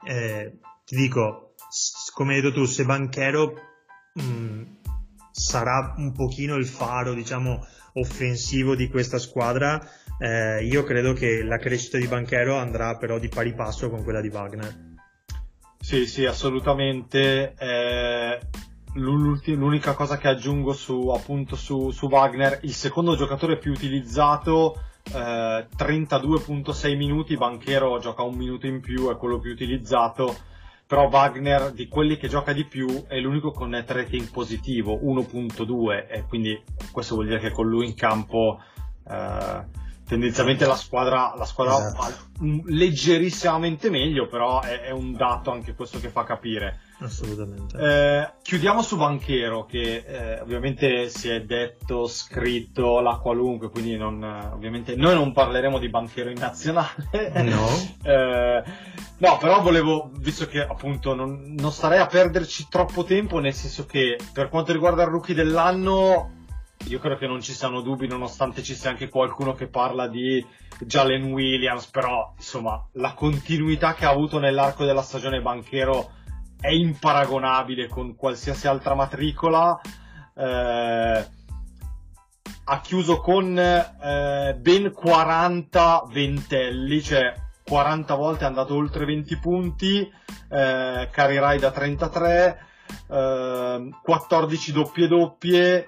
Eh, 0.04 0.58
ti 0.84 0.96
dico, 0.96 1.54
come 2.14 2.34
hai 2.34 2.40
detto 2.40 2.54
tu, 2.54 2.64
se 2.64 2.84
Banchero 2.84 3.54
mh, 4.14 4.22
mm, 4.22 4.62
sarà 5.30 5.94
un 5.96 6.12
pochino 6.12 6.56
il 6.56 6.66
faro, 6.66 7.14
diciamo, 7.14 7.64
offensivo 7.94 8.74
di 8.74 8.88
questa 8.88 9.18
squadra, 9.18 9.80
eh, 10.18 10.64
io 10.64 10.82
credo 10.82 11.12
che 11.12 11.42
la 11.44 11.58
crescita 11.58 11.96
di 11.96 12.08
Banchero 12.08 12.56
andrà 12.56 12.96
però 12.96 13.18
di 13.18 13.28
pari 13.28 13.54
passo 13.54 13.88
con 13.88 14.02
quella 14.02 14.20
di 14.20 14.28
Wagner. 14.28 14.86
Sì, 15.80 16.06
sì, 16.06 16.24
assolutamente. 16.24 17.54
Eh, 17.56 18.40
l'unica 18.94 19.94
cosa 19.94 20.18
che 20.18 20.28
aggiungo 20.28 20.72
su, 20.72 21.08
appunto, 21.08 21.54
su, 21.54 21.90
su, 21.92 22.06
Wagner, 22.06 22.58
il 22.62 22.74
secondo 22.74 23.14
giocatore 23.14 23.58
più 23.58 23.70
utilizzato, 23.70 24.82
eh, 25.14 25.66
32.6 25.76 26.96
minuti, 26.96 27.36
Banchero 27.36 27.98
gioca 28.00 28.22
un 28.22 28.34
minuto 28.34 28.66
in 28.66 28.80
più, 28.80 29.10
è 29.10 29.16
quello 29.16 29.38
più 29.38 29.52
utilizzato, 29.52 30.36
però 30.84 31.08
Wagner 31.08 31.70
di 31.70 31.86
quelli 31.86 32.16
che 32.16 32.26
gioca 32.26 32.52
di 32.52 32.64
più 32.64 33.06
è 33.06 33.20
l'unico 33.20 33.52
con 33.52 33.68
net 33.68 33.88
rating 33.90 34.28
positivo, 34.30 34.94
1.2, 34.94 36.06
e 36.08 36.24
quindi 36.26 36.60
questo 36.90 37.14
vuol 37.14 37.28
dire 37.28 37.38
che 37.38 37.52
con 37.52 37.68
lui 37.68 37.86
in 37.86 37.94
campo... 37.94 38.60
Eh, 39.08 39.86
tendenzialmente 40.08 40.64
la 40.66 40.74
squadra, 40.74 41.34
la 41.36 41.44
squadra 41.44 41.76
esatto. 41.76 41.96
va 41.98 42.28
leggerissimamente 42.66 43.90
meglio, 43.90 44.26
però 44.26 44.62
è, 44.62 44.80
è, 44.80 44.90
un 44.90 45.12
dato 45.12 45.50
anche 45.50 45.74
questo 45.74 46.00
che 46.00 46.08
fa 46.08 46.24
capire. 46.24 46.80
Assolutamente. 47.00 47.76
Eh, 47.78 48.32
chiudiamo 48.42 48.80
su 48.82 48.96
Banchero, 48.96 49.66
che 49.66 50.04
eh, 50.06 50.40
ovviamente 50.40 51.10
si 51.10 51.28
è 51.28 51.42
detto, 51.42 52.06
scritto 52.06 53.00
la 53.00 53.18
qualunque, 53.18 53.68
quindi 53.70 53.96
non, 53.96 54.22
ovviamente 54.22 54.96
noi 54.96 55.14
non 55.14 55.32
parleremo 55.32 55.78
di 55.78 55.88
Banchero 55.88 56.30
in 56.30 56.38
nazionale. 56.38 57.08
No. 57.42 57.68
eh, 58.02 58.62
no, 59.18 59.36
però 59.38 59.60
volevo, 59.60 60.10
visto 60.14 60.46
che 60.46 60.60
appunto 60.62 61.14
non, 61.14 61.54
non 61.58 61.70
starei 61.70 61.98
a 61.98 62.06
perderci 62.06 62.68
troppo 62.70 63.04
tempo, 63.04 63.40
nel 63.40 63.54
senso 63.54 63.84
che 63.84 64.18
per 64.32 64.48
quanto 64.48 64.72
riguarda 64.72 65.02
il 65.02 65.08
rookie 65.08 65.34
dell'anno 65.34 66.36
io 66.86 66.98
credo 66.98 67.16
che 67.16 67.26
non 67.26 67.42
ci 67.42 67.52
siano 67.52 67.80
dubbi, 67.80 68.06
nonostante 68.06 68.62
ci 68.62 68.74
sia 68.74 68.90
anche 68.90 69.08
qualcuno 69.08 69.52
che 69.52 69.68
parla 69.68 70.08
di 70.08 70.44
Jalen 70.80 71.32
Williams, 71.32 71.86
però 71.86 72.32
insomma 72.36 72.82
la 72.92 73.14
continuità 73.14 73.94
che 73.94 74.06
ha 74.06 74.10
avuto 74.10 74.38
nell'arco 74.38 74.84
della 74.84 75.02
stagione 75.02 75.40
Banchero 75.40 76.12
è 76.60 76.70
imparagonabile 76.70 77.88
con 77.88 78.14
qualsiasi 78.14 78.66
altra 78.66 78.94
matricola. 78.94 79.80
Eh, 80.34 81.26
ha 82.70 82.80
chiuso 82.80 83.18
con 83.18 83.58
eh, 83.58 84.56
ben 84.58 84.92
40 84.92 86.04
ventelli, 86.10 87.02
cioè 87.02 87.34
40 87.64 88.14
volte 88.14 88.44
è 88.44 88.46
andato 88.46 88.74
oltre 88.74 89.04
20 89.04 89.38
punti, 89.38 90.00
eh, 90.00 91.08
carry 91.10 91.58
da 91.58 91.70
33, 91.70 92.58
eh, 93.10 93.88
14 94.02 94.72
doppie 94.72 95.06
doppie, 95.06 95.86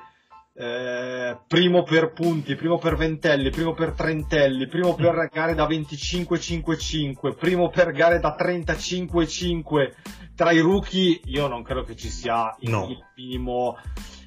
eh, 0.60 1.38
primo 1.46 1.84
per 1.84 2.12
punti, 2.12 2.54
primo 2.54 2.76
per 2.76 2.94
ventelli, 2.94 3.48
primo 3.48 3.72
per 3.72 3.92
trentelli, 3.92 4.66
primo 4.66 4.94
per 4.94 5.30
gare 5.32 5.54
da 5.54 5.66
25-5-5, 5.66 7.34
primo 7.34 7.70
per 7.70 7.92
gare 7.92 8.18
da 8.20 8.36
35-5 8.38 9.92
tra 10.34 10.50
i 10.50 10.58
rookie, 10.58 11.18
io 11.24 11.46
non 11.46 11.62
credo 11.62 11.82
che 11.82 11.96
ci 11.96 12.10
sia 12.10 12.54
il, 12.60 12.68
no. 12.68 12.88
il, 12.90 13.02
minimo, 13.16 13.78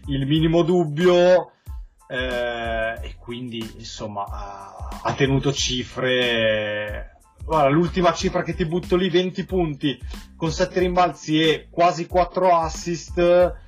il 0.08 0.26
minimo, 0.26 0.64
dubbio. 0.64 1.52
Eh, 2.08 2.98
e 3.02 3.16
quindi 3.18 3.58
insomma 3.78 4.26
ha 5.02 5.14
tenuto 5.14 5.54
cifre 5.54 7.18
guarda, 7.44 7.70
l'ultima 7.70 8.12
cifra 8.12 8.44
che 8.44 8.56
ti 8.56 8.66
butto 8.66 8.96
lì, 8.96 9.10
20 9.10 9.46
punti 9.46 9.98
con 10.36 10.52
7 10.52 10.80
rimbalzi 10.80 11.42
e 11.42 11.68
quasi 11.70 12.08
4 12.08 12.56
assist. 12.56 13.62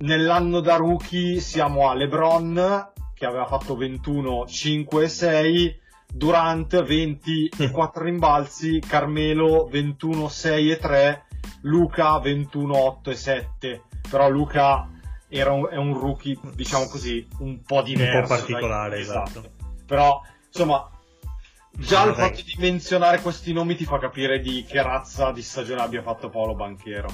Nell'anno 0.00 0.60
da 0.60 0.76
rookie 0.76 1.40
siamo 1.40 1.88
a 1.88 1.94
LeBron 1.94 2.92
che 3.14 3.26
aveva 3.26 3.46
fatto 3.46 3.76
21, 3.76 4.46
5 4.46 5.04
e 5.04 5.08
6, 5.08 5.80
Durant 6.06 6.84
20 6.84 7.50
e 7.58 7.70
4 7.70 8.04
rimbalzi, 8.04 8.78
Carmelo 8.78 9.66
21, 9.66 10.28
6 10.28 10.70
e 10.70 10.76
3, 10.78 11.24
Luca 11.62 12.16
21, 12.20 12.76
8 12.76 13.10
e 13.10 13.14
7. 13.14 13.82
Però 14.08 14.28
Luca 14.30 14.88
era 15.28 15.50
un, 15.50 15.68
è 15.68 15.76
un 15.76 15.98
rookie, 15.98 16.38
diciamo 16.54 16.86
così, 16.86 17.26
un 17.40 17.60
po' 17.62 17.82
diverso. 17.82 18.18
Un 18.18 18.22
po' 18.22 18.28
particolare, 18.28 18.90
dai, 18.90 19.00
esatto. 19.00 19.50
Però, 19.84 20.22
insomma, 20.46 20.88
già 21.72 22.04
il 22.04 22.14
fatto 22.14 22.42
di 22.42 22.54
menzionare 22.58 23.20
questi 23.20 23.52
nomi 23.52 23.74
ti 23.74 23.84
fa 23.84 23.98
capire 23.98 24.38
di 24.38 24.64
che 24.64 24.80
razza 24.80 25.32
di 25.32 25.42
stagione 25.42 25.82
abbia 25.82 26.02
fatto 26.02 26.30
Paolo 26.30 26.54
Banchero. 26.54 27.08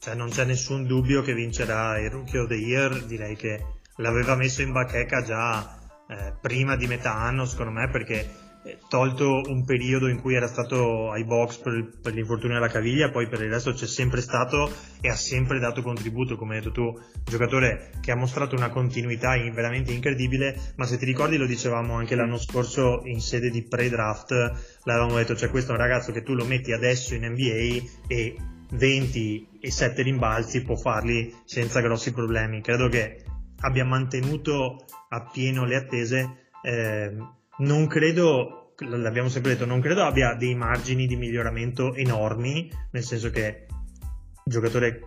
Cioè, 0.00 0.14
non 0.14 0.30
c'è 0.30 0.46
nessun 0.46 0.86
dubbio 0.86 1.20
che 1.20 1.34
vincerà 1.34 1.98
il 1.98 2.08
Rookie 2.08 2.38
of 2.38 2.48
the 2.48 2.54
Year. 2.54 3.04
Direi 3.04 3.36
che 3.36 3.62
l'aveva 3.96 4.34
messo 4.34 4.62
in 4.62 4.72
bacheca 4.72 5.22
già 5.22 5.78
eh, 6.08 6.32
prima 6.40 6.74
di 6.74 6.86
metà 6.86 7.14
anno, 7.14 7.44
secondo 7.44 7.72
me, 7.72 7.90
perché 7.90 8.48
eh, 8.64 8.78
tolto 8.88 9.42
un 9.46 9.62
periodo 9.66 10.08
in 10.08 10.18
cui 10.18 10.34
era 10.34 10.46
stato 10.46 11.10
ai 11.10 11.24
box 11.24 11.58
per, 11.58 11.98
per 12.00 12.14
l'infortunio 12.14 12.56
alla 12.56 12.68
caviglia, 12.68 13.10
poi 13.10 13.28
per 13.28 13.42
il 13.42 13.50
resto 13.50 13.74
c'è 13.74 13.86
sempre 13.86 14.22
stato 14.22 14.72
e 15.02 15.10
ha 15.10 15.14
sempre 15.14 15.58
dato 15.58 15.82
contributo, 15.82 16.36
come 16.36 16.56
hai 16.56 16.62
detto 16.62 16.72
tu, 16.72 16.98
giocatore 17.24 17.90
che 18.00 18.10
ha 18.10 18.16
mostrato 18.16 18.56
una 18.56 18.70
continuità 18.70 19.36
in- 19.36 19.52
veramente 19.52 19.92
incredibile, 19.92 20.58
ma 20.76 20.86
se 20.86 20.96
ti 20.96 21.04
ricordi 21.04 21.36
lo 21.36 21.46
dicevamo 21.46 21.94
anche 21.94 22.14
l'anno 22.14 22.38
scorso 22.38 23.02
in 23.04 23.20
sede 23.20 23.50
di 23.50 23.62
pre-draft, 23.62 24.32
l'avevamo 24.84 25.16
detto, 25.16 25.36
cioè 25.36 25.50
questo 25.50 25.72
è 25.72 25.74
un 25.74 25.80
ragazzo 25.80 26.10
che 26.10 26.22
tu 26.22 26.32
lo 26.32 26.46
metti 26.46 26.72
adesso 26.72 27.14
in 27.14 27.26
NBA 27.26 27.86
e 28.08 28.36
20 28.72 29.49
e 29.60 29.70
7 29.70 30.02
rimbalzi 30.02 30.62
può 30.62 30.76
farli 30.76 31.34
senza 31.44 31.80
grossi 31.80 32.12
problemi. 32.12 32.62
Credo 32.62 32.88
che 32.88 33.22
abbia 33.60 33.84
mantenuto 33.84 34.84
appieno 35.10 35.64
le 35.64 35.76
attese. 35.76 36.48
eh, 36.62 37.14
non 37.58 37.86
credo, 37.86 38.74
l'abbiamo 38.78 39.28
sempre 39.28 39.52
detto, 39.52 39.66
non 39.66 39.80
credo 39.80 40.02
abbia 40.04 40.34
dei 40.34 40.54
margini 40.54 41.06
di 41.06 41.16
miglioramento 41.16 41.94
enormi, 41.94 42.70
nel 42.92 43.02
senso 43.02 43.30
che 43.30 43.66
il 44.44 44.52
giocatore 44.52 45.00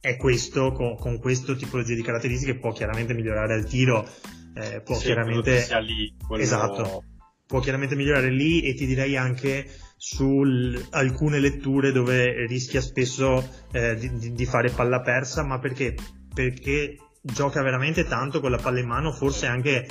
è 0.00 0.16
questo, 0.16 0.72
con, 0.72 0.96
con 0.96 1.18
questo 1.18 1.56
tipologia 1.56 1.94
di 1.94 2.02
caratteristiche 2.02 2.56
può 2.58 2.72
chiaramente 2.72 3.14
migliorare 3.14 3.54
al 3.54 3.64
tiro, 3.64 4.06
eh, 4.54 4.80
può 4.82 4.94
Sì, 4.96 5.06
chiaramente... 5.06 5.66
lì 5.80 6.14
quello- 6.26 6.42
Esatto. 6.42 7.04
può 7.46 7.60
chiaramente 7.60 7.94
migliorare 7.94 8.30
lì 8.30 8.62
e 8.62 8.74
ti 8.74 8.86
direi 8.86 9.16
anche 9.16 9.66
su 9.96 10.42
alcune 10.90 11.38
letture 11.38 11.90
dove 11.90 12.46
rischia 12.46 12.80
spesso 12.80 13.42
eh, 13.72 13.96
di, 13.96 14.32
di- 14.32 14.46
fare 14.46 14.70
palla 14.70 15.00
persa, 15.00 15.42
ma 15.42 15.58
perché? 15.58 15.94
Perché 16.32 16.96
gioca 17.22 17.62
veramente 17.62 18.04
tanto 18.04 18.40
con 18.40 18.50
la 18.50 18.58
palla 18.58 18.78
in 18.78 18.86
mano, 18.86 19.10
forse 19.10 19.46
anche 19.46 19.86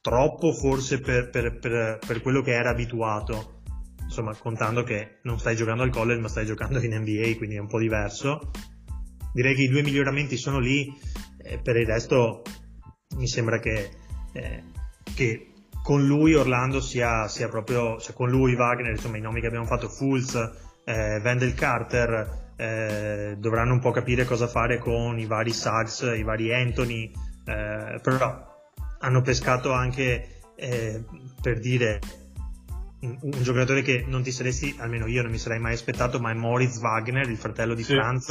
troppo, 0.00 0.52
forse 0.52 1.00
per, 1.00 1.30
per- 1.30 1.58
per- 1.58 1.98
per 2.06 2.20
quello 2.20 2.42
che 2.42 2.52
era 2.52 2.70
abituato. 2.70 3.62
Insomma, 4.02 4.34
contando 4.36 4.82
che 4.84 5.18
non 5.22 5.38
stai 5.38 5.56
giocando 5.56 5.82
al 5.82 5.90
college, 5.90 6.20
ma 6.20 6.28
stai 6.28 6.46
giocando 6.46 6.80
in 6.80 6.94
NBA, 6.94 7.36
quindi 7.36 7.56
è 7.56 7.60
un 7.60 7.68
po' 7.68 7.78
diverso. 7.78 8.50
Direi 9.32 9.54
che 9.54 9.62
i 9.62 9.68
due 9.68 9.82
miglioramenti 9.82 10.36
sono 10.36 10.58
lì, 10.58 10.86
eh, 11.42 11.58
per 11.58 11.76
il 11.76 11.86
resto 11.86 12.42
mi 13.16 13.26
sembra 13.26 13.58
che, 13.58 13.90
eh, 14.32 14.62
che 15.14 15.52
con 15.82 16.06
lui 16.06 16.34
Orlando 16.34 16.80
sia, 16.80 17.28
sia 17.28 17.48
proprio, 17.48 17.98
cioè 17.98 18.14
con 18.14 18.28
lui 18.28 18.54
Wagner, 18.54 18.90
insomma 18.90 19.16
i 19.16 19.20
nomi 19.20 19.40
che 19.40 19.46
abbiamo 19.46 19.66
fatto, 19.66 19.88
Fulz, 19.88 20.34
eh, 20.84 21.20
Wendell 21.22 21.54
Carter, 21.54 22.52
eh, 22.56 23.36
dovranno 23.38 23.72
un 23.72 23.80
po' 23.80 23.90
capire 23.90 24.24
cosa 24.24 24.46
fare 24.46 24.78
con 24.78 25.18
i 25.18 25.26
vari 25.26 25.52
Suggs, 25.52 26.12
i 26.16 26.22
vari 26.22 26.52
Anthony, 26.52 27.10
eh, 27.44 28.00
però 28.02 28.46
hanno 29.00 29.22
pescato 29.22 29.72
anche, 29.72 30.40
eh, 30.56 31.04
per 31.40 31.60
dire, 31.60 32.00
un, 33.00 33.16
un 33.20 33.42
giocatore 33.42 33.82
che 33.82 34.04
non 34.06 34.22
ti 34.22 34.32
saresti, 34.32 34.76
almeno 34.78 35.06
io 35.06 35.22
non 35.22 35.30
mi 35.30 35.38
sarei 35.38 35.60
mai 35.60 35.74
aspettato, 35.74 36.18
ma 36.18 36.30
è 36.30 36.34
Moritz 36.34 36.78
Wagner, 36.80 37.28
il 37.28 37.36
fratello 37.36 37.74
di 37.74 37.84
Sì. 37.84 37.94
Franz, 37.94 38.26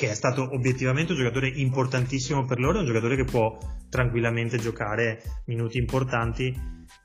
che 0.00 0.08
è 0.08 0.14
stato 0.14 0.54
obiettivamente 0.54 1.12
un 1.12 1.18
giocatore 1.18 1.48
importantissimo 1.48 2.46
per 2.46 2.58
loro, 2.58 2.78
un 2.78 2.86
giocatore 2.86 3.16
che 3.16 3.24
può 3.24 3.58
tranquillamente 3.90 4.56
giocare 4.56 5.22
minuti 5.44 5.76
importanti. 5.76 6.58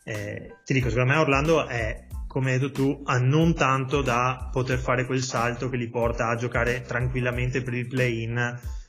Eh, 0.05 0.55
ti 0.63 0.71
dico, 0.71 0.87
secondo 0.87 1.11
me 1.11 1.19
Orlando 1.19 1.67
è, 1.67 2.07
come 2.25 2.53
hai 2.53 2.57
detto 2.57 2.71
tu, 2.71 3.01
ha 3.03 3.17
non 3.17 3.53
tanto 3.53 4.01
da 4.01 4.47
poter 4.49 4.79
fare 4.79 5.05
quel 5.05 5.21
salto 5.21 5.67
che 5.67 5.75
li 5.75 5.89
porta 5.89 6.29
a 6.29 6.37
giocare 6.37 6.83
tranquillamente 6.83 7.61
per 7.61 7.73
il 7.73 7.85
play-in 7.85 8.37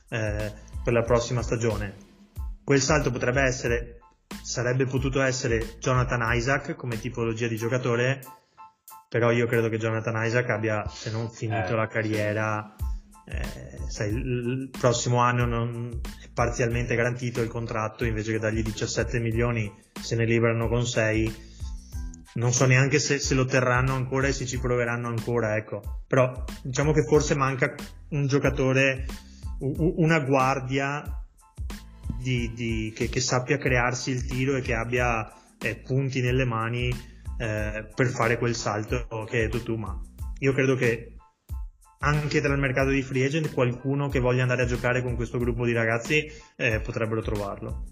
eh, 0.07 0.53
per 0.81 0.93
la 0.93 1.01
prossima 1.01 1.41
stagione. 1.41 1.93
Quel 2.63 2.79
salto 2.79 3.11
potrebbe 3.11 3.41
essere, 3.41 3.99
sarebbe 4.41 4.85
potuto 4.85 5.19
essere 5.19 5.75
Jonathan 5.81 6.33
Isaac 6.33 6.75
come 6.75 6.97
tipologia 6.97 7.49
di 7.49 7.57
giocatore, 7.57 8.21
però 9.09 9.31
io 9.31 9.47
credo 9.47 9.67
che 9.67 9.77
Jonathan 9.77 10.25
Isaac 10.25 10.49
abbia, 10.49 10.87
se 10.87 11.11
non 11.11 11.29
finito 11.29 11.73
Eh, 11.73 11.75
la 11.75 11.87
carriera, 11.87 12.73
eh, 13.29 13.79
sai, 13.89 14.13
il 14.13 14.69
prossimo 14.71 15.17
anno 15.17 15.45
non 15.45 15.99
è 16.23 16.29
parzialmente 16.33 16.95
garantito 16.95 17.41
il 17.41 17.49
contratto, 17.49 18.05
invece 18.05 18.31
che 18.31 18.39
dargli 18.39 18.61
17 18.61 19.19
milioni 19.19 19.71
se 19.99 20.15
ne 20.15 20.25
liberano 20.25 20.69
con 20.69 20.85
6. 20.85 21.45
Non 22.35 22.53
so 22.53 22.65
neanche 22.65 22.99
se, 22.99 23.19
se 23.19 23.33
lo 23.33 23.45
terranno 23.45 23.95
ancora 23.95 24.27
e 24.27 24.31
se 24.31 24.45
ci 24.45 24.59
proveranno 24.59 25.07
ancora, 25.07 25.57
ecco. 25.57 26.03
Però 26.07 26.43
diciamo 26.61 26.93
che 26.93 27.03
forse 27.03 27.35
manca 27.35 27.75
un 28.09 28.27
giocatore, 28.27 29.05
una 29.59 30.19
guardia 30.19 31.03
di- 32.21 32.51
di- 32.53 32.93
che, 32.95 33.09
che 33.09 33.19
sappia 33.19 33.57
crearsi 33.57 34.11
il 34.11 34.25
tiro 34.25 34.55
e 34.55 34.61
che 34.61 34.73
abbia 34.73 35.33
eh, 35.59 35.75
punti 35.75 36.21
nelle 36.21 36.45
mani 36.45 36.89
eh, 37.39 37.89
per 37.93 38.07
fare 38.07 38.37
quel 38.37 38.55
salto 38.55 39.07
che 39.27 39.37
hai 39.37 39.43
detto 39.43 39.63
tu, 39.63 39.75
ma 39.75 39.99
io 40.39 40.53
credo 40.53 40.75
che 40.75 41.16
anche 41.99 42.41
tra 42.41 42.53
il 42.53 42.59
mercato 42.59 42.89
di 42.89 43.01
free 43.01 43.25
agent 43.25 43.53
qualcuno 43.53 44.07
che 44.09 44.19
voglia 44.19 44.43
andare 44.43 44.63
a 44.63 44.65
giocare 44.67 45.01
con 45.01 45.15
questo 45.15 45.37
gruppo 45.37 45.65
di 45.65 45.73
ragazzi 45.73 46.25
eh, 46.55 46.79
potrebbero 46.79 47.21
trovarlo. 47.21 47.83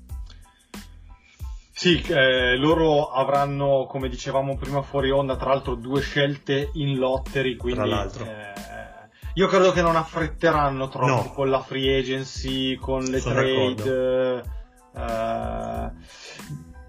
Sì, 1.72 2.02
eh, 2.08 2.56
loro 2.56 3.10
avranno, 3.12 3.86
come 3.88 4.08
dicevamo 4.08 4.56
prima 4.56 4.82
fuori 4.82 5.12
onda, 5.12 5.36
tra 5.36 5.50
l'altro 5.50 5.76
due 5.76 6.00
scelte 6.02 6.70
in 6.74 6.96
lottery, 6.98 7.56
quindi 7.58 7.80
Tra 7.80 7.88
l'altro. 7.88 8.24
eh, 8.24 8.54
io 9.34 9.48
credo 9.48 9.74
che 9.74 9.82
non 9.82 9.98
affretteranno 9.98 10.88
troppo 10.88 11.06
No. 11.08 11.32
con 11.34 11.50
la 11.50 11.62
free 11.62 12.00
agency, 12.00 12.76
con 12.76 13.04
le 13.04 13.20
Sono 13.20 13.36
trade. 13.36 14.44
eh, 14.96 15.92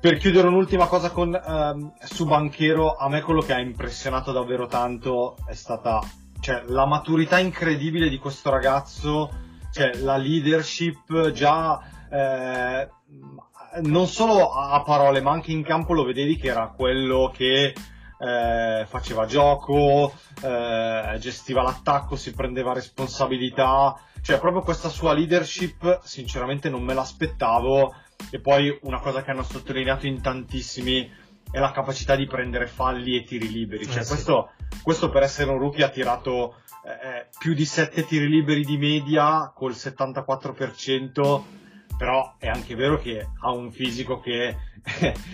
per 0.01 0.19
chiudere 0.19 0.47
un'ultima 0.47 0.87
cosa 0.87 1.11
con, 1.11 1.35
ehm, 1.35 1.95
su 2.05 2.25
Banchero, 2.25 2.95
a 2.95 3.09
me 3.09 3.23
quello 3.23 3.41
che 3.41 3.55
ha 3.55 3.59
impressionato 3.59 4.31
davvero 4.31 4.67
tanto 4.69 5.37
è 5.49 5.55
stata 5.55 5.99
cioè, 6.41 6.65
la 6.67 6.87
maturità 6.87 7.39
incredibile 7.39 8.09
di 8.09 8.19
questo 8.19 8.51
ragazzo, 8.51 9.31
cioè 9.73 9.95
la 9.97 10.17
leadership 10.17 11.31
già 11.33 11.81
eh, 12.11 12.89
non 13.83 14.07
solo 14.07 14.53
a 14.53 14.83
parole 14.83 15.21
ma 15.21 15.33
anche 15.33 15.53
in 15.53 15.63
campo 15.63 15.93
lo 15.93 16.05
vedevi 16.05 16.37
che 16.37 16.49
era 16.49 16.69
quello 16.69 17.31
che 17.35 17.75
eh, 18.19 18.87
faceva 18.87 19.27
gioco, 19.27 20.15
eh, 20.43 21.17
gestiva 21.19 21.63
l'attacco, 21.63 22.17
si 22.17 22.33
prendeva 22.33 22.73
responsabilità, 22.73 23.99
cioè 24.23 24.39
proprio 24.39 24.63
questa 24.63 24.89
sua 24.89 25.13
leadership 25.13 26.01
sinceramente 26.03 26.69
non 26.69 26.83
me 26.83 26.95
l'aspettavo. 26.95 27.95
E 28.31 28.41
poi 28.41 28.77
una 28.83 28.99
cosa 28.99 29.23
che 29.23 29.31
hanno 29.31 29.43
sottolineato 29.43 30.07
in 30.07 30.23
tantissimi 30.23 31.09
è 31.51 31.59
la 31.59 31.71
capacità 31.71 32.17
di 32.17 32.27
prendere 32.27 32.67
falli 32.67 33.17
e 33.17 33.25
tiri 33.25 33.51
liberi, 33.51 33.87
cioè 33.87 33.99
Eh, 33.99 34.05
sì. 34.05 34.09
questo, 34.09 34.51
questo 34.83 35.11
per 35.11 35.23
essere 35.23 35.51
un 35.51 35.59
rookie 35.59 35.85
ha 35.85 35.89
tirato 35.89 36.57
eh, 36.85 37.29
più 37.39 37.55
di 37.55 37.65
7 37.65 38.05
tiri 38.05 38.29
liberi 38.29 38.65
di 38.65 38.77
media 38.77 39.53
col 39.55 39.73
74%, 39.73 41.43
però 41.97 42.35
è 42.39 42.49
anche 42.49 42.75
vero 42.75 42.99
che 42.99 43.27
ha 43.41 43.51
un 43.53 43.73
fisico 43.73 44.21
che, 44.21 44.57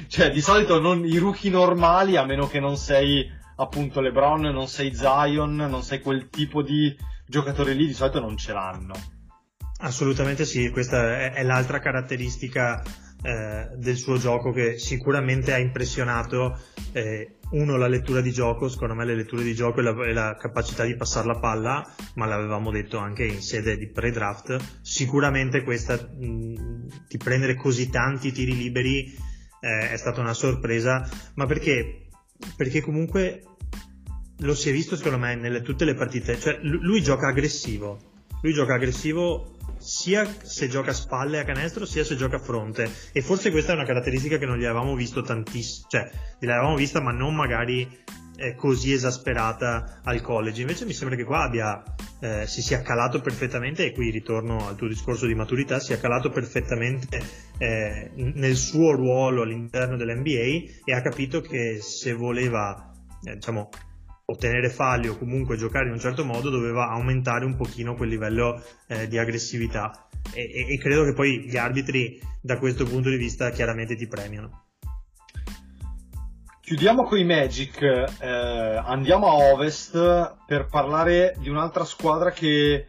cioè 0.08 0.30
di 0.30 0.40
solito 0.40 0.80
non, 0.80 1.04
i 1.04 1.18
rookie 1.18 1.50
normali, 1.50 2.16
a 2.16 2.24
meno 2.24 2.46
che 2.46 2.60
non 2.60 2.76
sei 2.76 3.28
appunto 3.56 4.00
LeBron, 4.00 4.42
non 4.42 4.68
sei 4.68 4.94
Zion, 4.94 5.54
non 5.54 5.82
sei 5.82 6.00
quel 6.00 6.28
tipo 6.28 6.62
di 6.62 6.96
giocatore 7.26 7.74
lì, 7.74 7.86
di 7.86 7.94
solito 7.94 8.20
non 8.20 8.36
ce 8.36 8.52
l'hanno. 8.52 8.94
Assolutamente 9.80 10.44
sì, 10.44 10.70
questa 10.70 11.18
è, 11.18 11.32
è 11.32 11.42
l'altra 11.42 11.80
caratteristica 11.80 12.82
eh, 13.22 13.68
del 13.76 13.96
suo 13.96 14.18
gioco 14.18 14.52
che 14.52 14.78
sicuramente 14.78 15.52
ha 15.52 15.58
impressionato. 15.58 16.58
eh, 16.92 17.36
uno, 17.52 17.76
la 17.76 17.86
lettura 17.86 18.20
di 18.20 18.32
gioco, 18.32 18.68
secondo 18.68 18.94
me 18.94 19.04
le 19.04 19.14
letture 19.14 19.42
di 19.42 19.54
gioco 19.54 19.80
e 19.80 19.82
la, 19.82 20.04
e 20.06 20.12
la 20.12 20.36
capacità 20.38 20.84
di 20.84 20.96
passare 20.96 21.26
la 21.26 21.38
palla, 21.38 21.94
ma 22.14 22.26
l'avevamo 22.26 22.70
detto 22.70 22.98
anche 22.98 23.24
in 23.24 23.42
sede 23.42 23.76
di 23.76 23.88
pre-draft, 23.88 24.80
sicuramente 24.80 25.62
questa 25.62 25.96
mh, 25.96 26.86
di 27.08 27.16
prendere 27.18 27.54
così 27.54 27.90
tanti 27.90 28.32
tiri 28.32 28.56
liberi 28.56 29.14
eh, 29.60 29.90
è 29.90 29.96
stata 29.96 30.20
una 30.20 30.32
sorpresa, 30.32 31.06
ma 31.34 31.46
perché? 31.46 32.08
Perché 32.56 32.80
comunque 32.80 33.44
lo 34.38 34.54
si 34.54 34.70
è 34.70 34.72
visto 34.72 34.96
secondo 34.96 35.18
me 35.18 35.34
nelle 35.36 35.62
tutte 35.62 35.84
le 35.84 35.94
partite, 35.94 36.38
cioè 36.40 36.58
lui 36.62 37.02
gioca 37.02 37.28
aggressivo, 37.28 38.11
lui 38.42 38.52
gioca 38.52 38.74
aggressivo 38.74 39.56
sia 39.78 40.24
se 40.42 40.68
gioca 40.68 40.90
a 40.90 40.94
spalle 40.94 41.40
a 41.40 41.44
canestro 41.44 41.84
sia 41.84 42.04
se 42.04 42.16
gioca 42.16 42.36
a 42.36 42.40
fronte. 42.40 42.90
E 43.12 43.22
forse 43.22 43.50
questa 43.50 43.72
è 43.72 43.74
una 43.74 43.84
caratteristica 43.84 44.38
che 44.38 44.46
non 44.46 44.58
gli 44.58 44.64
avevamo 44.64 44.94
visto 44.94 45.22
tantissimo, 45.22 45.86
cioè 45.88 46.10
l'avevamo 46.40 46.76
vista 46.76 47.00
ma 47.00 47.10
non 47.10 47.34
magari 47.34 47.88
eh, 48.36 48.54
così 48.54 48.92
esasperata 48.92 50.00
al 50.04 50.20
college, 50.20 50.60
invece 50.60 50.84
mi 50.84 50.92
sembra 50.92 51.16
che 51.16 51.24
qua 51.24 51.42
abbia, 51.42 51.82
eh, 52.20 52.46
si 52.46 52.62
sia 52.62 52.82
calato 52.82 53.20
perfettamente 53.20 53.84
e 53.84 53.92
qui 53.92 54.10
ritorno 54.10 54.66
al 54.66 54.76
tuo 54.76 54.88
discorso 54.88 55.26
di 55.26 55.34
maturità, 55.34 55.78
si 55.78 55.86
sia 55.86 55.98
calato 55.98 56.30
perfettamente 56.30 57.20
eh, 57.58 58.10
nel 58.14 58.56
suo 58.56 58.92
ruolo 58.92 59.42
all'interno 59.42 59.96
dell'NBA 59.96 60.70
e 60.84 60.92
ha 60.94 61.00
capito 61.02 61.40
che 61.40 61.78
se 61.80 62.12
voleva 62.12 62.92
eh, 63.24 63.34
diciamo 63.34 63.68
ottenere 64.24 64.70
falli 64.70 65.08
o 65.08 65.18
comunque 65.18 65.56
giocare 65.56 65.86
in 65.86 65.92
un 65.92 66.00
certo 66.00 66.24
modo 66.24 66.50
doveva 66.50 66.88
aumentare 66.88 67.44
un 67.44 67.56
pochino 67.56 67.94
quel 67.94 68.08
livello 68.08 68.62
eh, 68.86 69.08
di 69.08 69.18
aggressività 69.18 70.08
e, 70.32 70.42
e, 70.42 70.74
e, 70.74 70.78
credo 70.78 71.04
che 71.04 71.12
poi 71.12 71.40
gli 71.48 71.56
arbitri 71.56 72.20
da 72.40 72.58
questo 72.58 72.84
punto 72.84 73.08
di 73.08 73.16
vista 73.16 73.50
chiaramente 73.50 73.96
ti 73.96 74.06
premiano. 74.06 74.66
Chiudiamo 76.60 77.02
con 77.02 77.18
i 77.18 77.24
Magic, 77.24 77.82
eh, 77.82 78.26
andiamo 78.26 79.26
a 79.26 79.52
Ovest 79.52 80.36
per 80.46 80.66
parlare 80.66 81.34
di 81.38 81.48
un'altra 81.48 81.84
squadra 81.84 82.30
che 82.30 82.86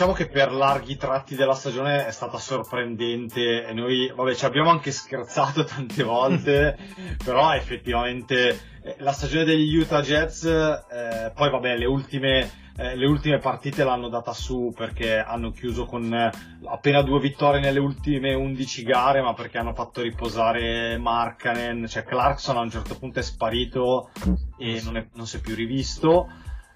diciamo 0.00 0.16
che 0.16 0.28
per 0.28 0.50
larghi 0.50 0.96
tratti 0.96 1.36
della 1.36 1.52
stagione 1.52 2.06
è 2.06 2.10
stata 2.10 2.38
sorprendente 2.38 3.66
e 3.66 3.74
noi 3.74 4.10
vabbè 4.16 4.34
ci 4.34 4.46
abbiamo 4.46 4.70
anche 4.70 4.92
scherzato 4.92 5.64
tante 5.68 6.02
volte 6.02 6.74
però 7.22 7.52
effettivamente 7.52 8.48
eh, 8.82 8.96
la 9.00 9.12
stagione 9.12 9.44
degli 9.44 9.76
Utah 9.76 10.00
Jets 10.00 10.44
eh, 10.44 11.32
poi 11.34 11.50
vabbè 11.50 11.76
le 11.76 11.84
ultime, 11.84 12.50
eh, 12.78 12.96
le 12.96 13.06
ultime 13.06 13.40
partite 13.40 13.84
l'hanno 13.84 14.08
data 14.08 14.32
su 14.32 14.72
perché 14.74 15.18
hanno 15.18 15.50
chiuso 15.50 15.84
con 15.84 16.10
eh, 16.14 16.30
appena 16.64 17.02
due 17.02 17.20
vittorie 17.20 17.60
nelle 17.60 17.80
ultime 17.80 18.32
11 18.32 18.82
gare 18.84 19.20
ma 19.20 19.34
perché 19.34 19.58
hanno 19.58 19.74
fatto 19.74 20.00
riposare 20.00 20.96
Markanen 20.96 21.86
cioè 21.86 22.04
Clarkson 22.04 22.56
a 22.56 22.60
un 22.60 22.70
certo 22.70 22.96
punto 22.96 23.18
è 23.18 23.22
sparito 23.22 24.08
e 24.56 24.80
non, 24.82 24.96
è, 24.96 25.06
non 25.12 25.26
si 25.26 25.36
è 25.36 25.40
più 25.40 25.54
rivisto 25.54 26.26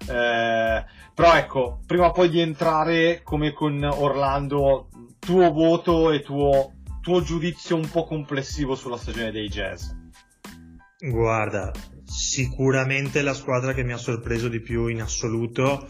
eh, 0.09 0.85
però 1.15 1.35
ecco, 1.35 1.81
prima 1.87 2.11
poi 2.11 2.29
di 2.29 2.41
entrare 2.41 3.23
come 3.23 3.53
con 3.53 3.83
Orlando, 3.83 4.89
tuo 5.19 5.53
voto 5.53 6.11
e 6.11 6.21
tuo, 6.21 6.73
tuo 7.01 7.23
giudizio 7.23 7.77
un 7.77 7.89
po' 7.89 8.05
complessivo 8.05 8.75
sulla 8.75 8.97
stagione 8.97 9.31
dei 9.31 9.49
Jazz. 9.49 9.91
Guarda, 10.99 11.71
sicuramente 12.05 13.23
la 13.23 13.35
squadra 13.35 13.73
che 13.75 13.85
mi 13.85 13.93
ha 13.93 13.99
sorpreso 13.99 14.49
di 14.49 14.61
più 14.61 14.87
in 14.87 15.03
assoluto 15.03 15.87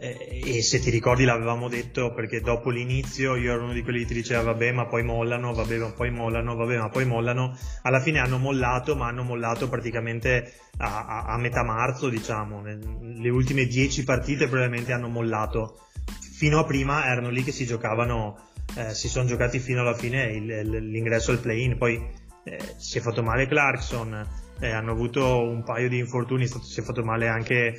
e 0.00 0.62
se 0.62 0.78
ti 0.78 0.88
ricordi 0.88 1.24
l'avevamo 1.24 1.68
detto 1.68 2.14
perché 2.14 2.40
dopo 2.40 2.70
l'inizio 2.70 3.36
io 3.36 3.52
ero 3.52 3.64
uno 3.64 3.74
di 3.74 3.82
quelli 3.82 4.00
che 4.00 4.06
ti 4.06 4.14
diceva 4.14 4.40
vabbè 4.40 4.72
ma 4.72 4.86
poi 4.86 5.02
mollano, 5.02 5.52
vabbè 5.52 5.76
ma 5.76 5.90
poi 5.90 6.10
mollano, 6.10 6.56
vabbè 6.56 6.78
ma 6.78 6.88
poi 6.88 7.04
mollano, 7.04 7.54
alla 7.82 8.00
fine 8.00 8.18
hanno 8.18 8.38
mollato 8.38 8.96
ma 8.96 9.08
hanno 9.08 9.24
mollato 9.24 9.68
praticamente 9.68 10.54
a, 10.78 11.06
a, 11.06 11.24
a 11.26 11.36
metà 11.36 11.62
marzo 11.62 12.08
diciamo, 12.08 12.62
le 12.62 13.28
ultime 13.28 13.66
dieci 13.66 14.02
partite 14.02 14.48
probabilmente 14.48 14.92
hanno 14.92 15.08
mollato, 15.08 15.80
fino 16.32 16.58
a 16.58 16.64
prima 16.64 17.04
erano 17.04 17.28
lì 17.28 17.44
che 17.44 17.52
si 17.52 17.66
giocavano, 17.66 18.38
eh, 18.76 18.94
si 18.94 19.06
sono 19.06 19.26
giocati 19.26 19.58
fino 19.58 19.82
alla 19.82 19.94
fine 19.94 20.24
il, 20.32 20.46
l'ingresso 20.46 21.32
al 21.32 21.40
play-in, 21.40 21.76
poi 21.76 22.02
eh, 22.44 22.58
si 22.78 22.96
è 22.96 23.00
fatto 23.02 23.22
male 23.22 23.46
Clarkson, 23.46 24.26
eh, 24.60 24.70
hanno 24.70 24.92
avuto 24.92 25.42
un 25.42 25.62
paio 25.62 25.90
di 25.90 25.98
infortuni, 25.98 26.46
si 26.46 26.80
è 26.80 26.82
fatto 26.82 27.04
male 27.04 27.28
anche 27.28 27.78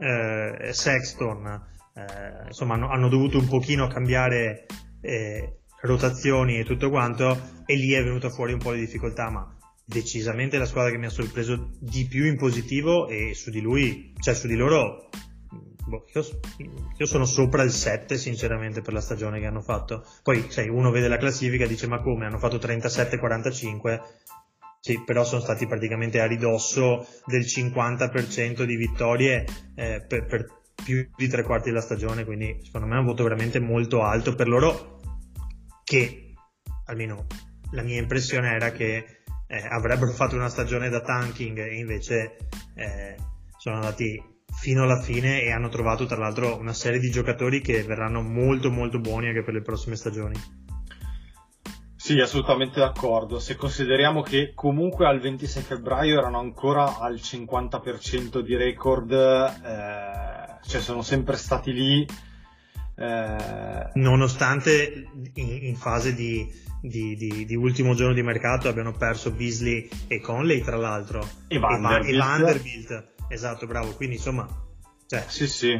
eh, 0.00 0.72
Sexton, 0.72 1.46
eh, 1.94 2.46
insomma 2.46 2.74
hanno, 2.74 2.90
hanno, 2.90 3.08
dovuto 3.08 3.38
un 3.38 3.48
pochino 3.48 3.86
cambiare 3.86 4.66
eh, 5.00 5.60
rotazioni 5.82 6.58
e 6.58 6.64
tutto 6.64 6.90
quanto 6.90 7.54
e 7.64 7.74
lì 7.76 7.92
è 7.92 8.02
venuta 8.02 8.30
fuori 8.30 8.52
un 8.52 8.58
po' 8.58 8.72
di 8.72 8.80
difficoltà, 8.80 9.30
ma 9.30 9.56
decisamente 9.84 10.58
la 10.58 10.66
squadra 10.66 10.90
che 10.90 10.98
mi 10.98 11.06
ha 11.06 11.10
sorpreso 11.10 11.70
di 11.78 12.06
più 12.06 12.26
in 12.26 12.36
positivo 12.36 13.08
e 13.08 13.34
su 13.34 13.50
di 13.50 13.60
lui, 13.60 14.12
cioè 14.20 14.34
su 14.34 14.46
di 14.46 14.56
loro 14.56 15.08
boh, 15.86 16.04
io, 16.12 16.24
io, 16.96 17.06
sono 17.06 17.24
sopra 17.24 17.62
il 17.62 17.70
7 17.70 18.16
sinceramente 18.16 18.82
per 18.82 18.92
la 18.92 19.00
stagione 19.00 19.38
che 19.38 19.46
hanno 19.46 19.62
fatto. 19.62 20.04
Poi 20.22 20.50
sai, 20.50 20.68
uno 20.68 20.90
vede 20.90 21.08
la 21.08 21.18
classifica 21.18 21.64
e 21.64 21.68
dice 21.68 21.86
ma 21.86 22.00
come? 22.00 22.26
Hanno 22.26 22.38
fatto 22.38 22.56
37-45 22.56 24.00
sì, 24.86 25.02
però 25.04 25.24
sono 25.24 25.40
stati 25.40 25.66
praticamente 25.66 26.20
a 26.20 26.28
ridosso 26.28 27.04
del 27.24 27.40
50% 27.40 28.62
di 28.62 28.76
vittorie 28.76 29.44
eh, 29.74 30.00
per, 30.06 30.26
per, 30.26 30.46
più 30.84 31.10
di 31.16 31.26
tre 31.26 31.42
quarti 31.42 31.70
della 31.70 31.80
stagione, 31.80 32.24
quindi 32.24 32.60
secondo 32.62 32.86
me 32.86 32.94
è 32.94 33.00
un 33.00 33.06
voto 33.06 33.24
veramente 33.24 33.58
molto 33.58 34.04
alto 34.04 34.36
per 34.36 34.46
loro 34.46 35.00
che 35.82 36.34
almeno 36.84 37.26
la 37.72 37.82
mia 37.82 37.98
impressione 37.98 38.52
era 38.52 38.70
che 38.70 39.22
eh, 39.48 39.66
avrebbero 39.68 40.12
fatto 40.12 40.36
una 40.36 40.48
stagione 40.48 40.88
da 40.88 41.00
tanking 41.00 41.58
e 41.58 41.78
invece 41.78 42.36
eh, 42.76 43.16
sono 43.56 43.76
andati 43.76 44.22
fino 44.60 44.84
alla 44.84 45.02
fine 45.02 45.42
e 45.42 45.50
hanno 45.50 45.68
trovato 45.68 46.06
tra 46.06 46.18
l'altro 46.18 46.56
una 46.60 46.72
serie 46.72 47.00
di 47.00 47.10
giocatori 47.10 47.60
che 47.60 47.82
verranno 47.82 48.22
molto 48.22 48.70
molto 48.70 49.00
buoni 49.00 49.26
anche 49.26 49.42
per 49.42 49.54
le 49.54 49.62
prossime 49.62 49.96
stagioni. 49.96 50.65
Sì, 52.06 52.20
assolutamente 52.20 52.78
d'accordo. 52.78 53.40
Se 53.40 53.56
consideriamo 53.56 54.22
che 54.22 54.52
comunque 54.54 55.08
al 55.08 55.18
26 55.18 55.62
febbraio 55.64 56.20
erano 56.20 56.38
ancora 56.38 57.00
al 57.00 57.14
50% 57.14 58.38
di 58.38 58.54
record, 58.54 59.10
eh, 59.10 60.68
cioè 60.68 60.80
sono 60.80 61.02
sempre 61.02 61.34
stati 61.36 61.72
lì. 61.72 62.06
Eh... 62.94 63.90
Nonostante 63.94 65.08
in, 65.34 65.58
in 65.62 65.74
fase 65.74 66.14
di, 66.14 66.48
di, 66.80 67.16
di, 67.16 67.44
di, 67.44 67.56
ultimo 67.56 67.92
giorno 67.96 68.14
di 68.14 68.22
mercato 68.22 68.68
abbiano 68.68 68.92
perso 68.92 69.32
Beasley 69.32 69.88
e 70.06 70.20
Conley, 70.20 70.62
tra 70.62 70.76
l'altro, 70.76 71.28
e 71.48 71.58
Vanderbilt. 71.58 72.14
E 72.14 72.16
Vanderbilt. 72.16 73.06
Esatto, 73.30 73.66
bravo. 73.66 73.96
Quindi 73.96 74.14
insomma, 74.14 74.46
cioè, 75.08 75.24
sì, 75.26 75.48
sì. 75.48 75.76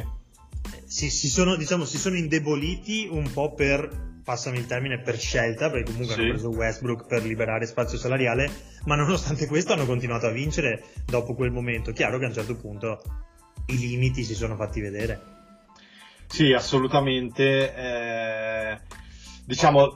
Si, 0.83 1.09
si, 1.09 1.29
sono, 1.29 1.55
diciamo, 1.55 1.85
si 1.85 1.97
sono 1.97 2.17
indeboliti 2.17 3.07
un 3.09 3.31
po' 3.31 3.53
per 3.53 4.06
passami 4.27 4.57
il 4.57 4.65
termine, 4.65 4.99
per 4.99 5.17
scelta, 5.17 5.69
perché 5.69 5.89
comunque 5.89 6.15
sì. 6.15 6.19
hanno 6.19 6.29
preso 6.31 6.49
Westbrook 6.49 7.07
per 7.07 7.23
liberare 7.23 7.65
spazio 7.65 7.97
salariale, 7.97 8.51
ma 8.83 8.95
nonostante 8.95 9.47
questo 9.47 9.71
hanno 9.71 9.85
continuato 9.85 10.25
a 10.25 10.31
vincere 10.31 10.83
dopo 11.05 11.33
quel 11.33 11.49
momento. 11.49 11.93
Chiaro 11.93 12.17
che 12.17 12.25
a 12.25 12.27
un 12.27 12.33
certo 12.33 12.57
punto 12.57 13.01
i 13.67 13.77
limiti 13.77 14.25
si 14.25 14.35
sono 14.35 14.57
fatti 14.57 14.81
vedere. 14.81 15.21
Sì, 16.27 16.51
assolutamente. 16.51 17.73
Eh, 17.73 18.79
diciamo, 19.45 19.95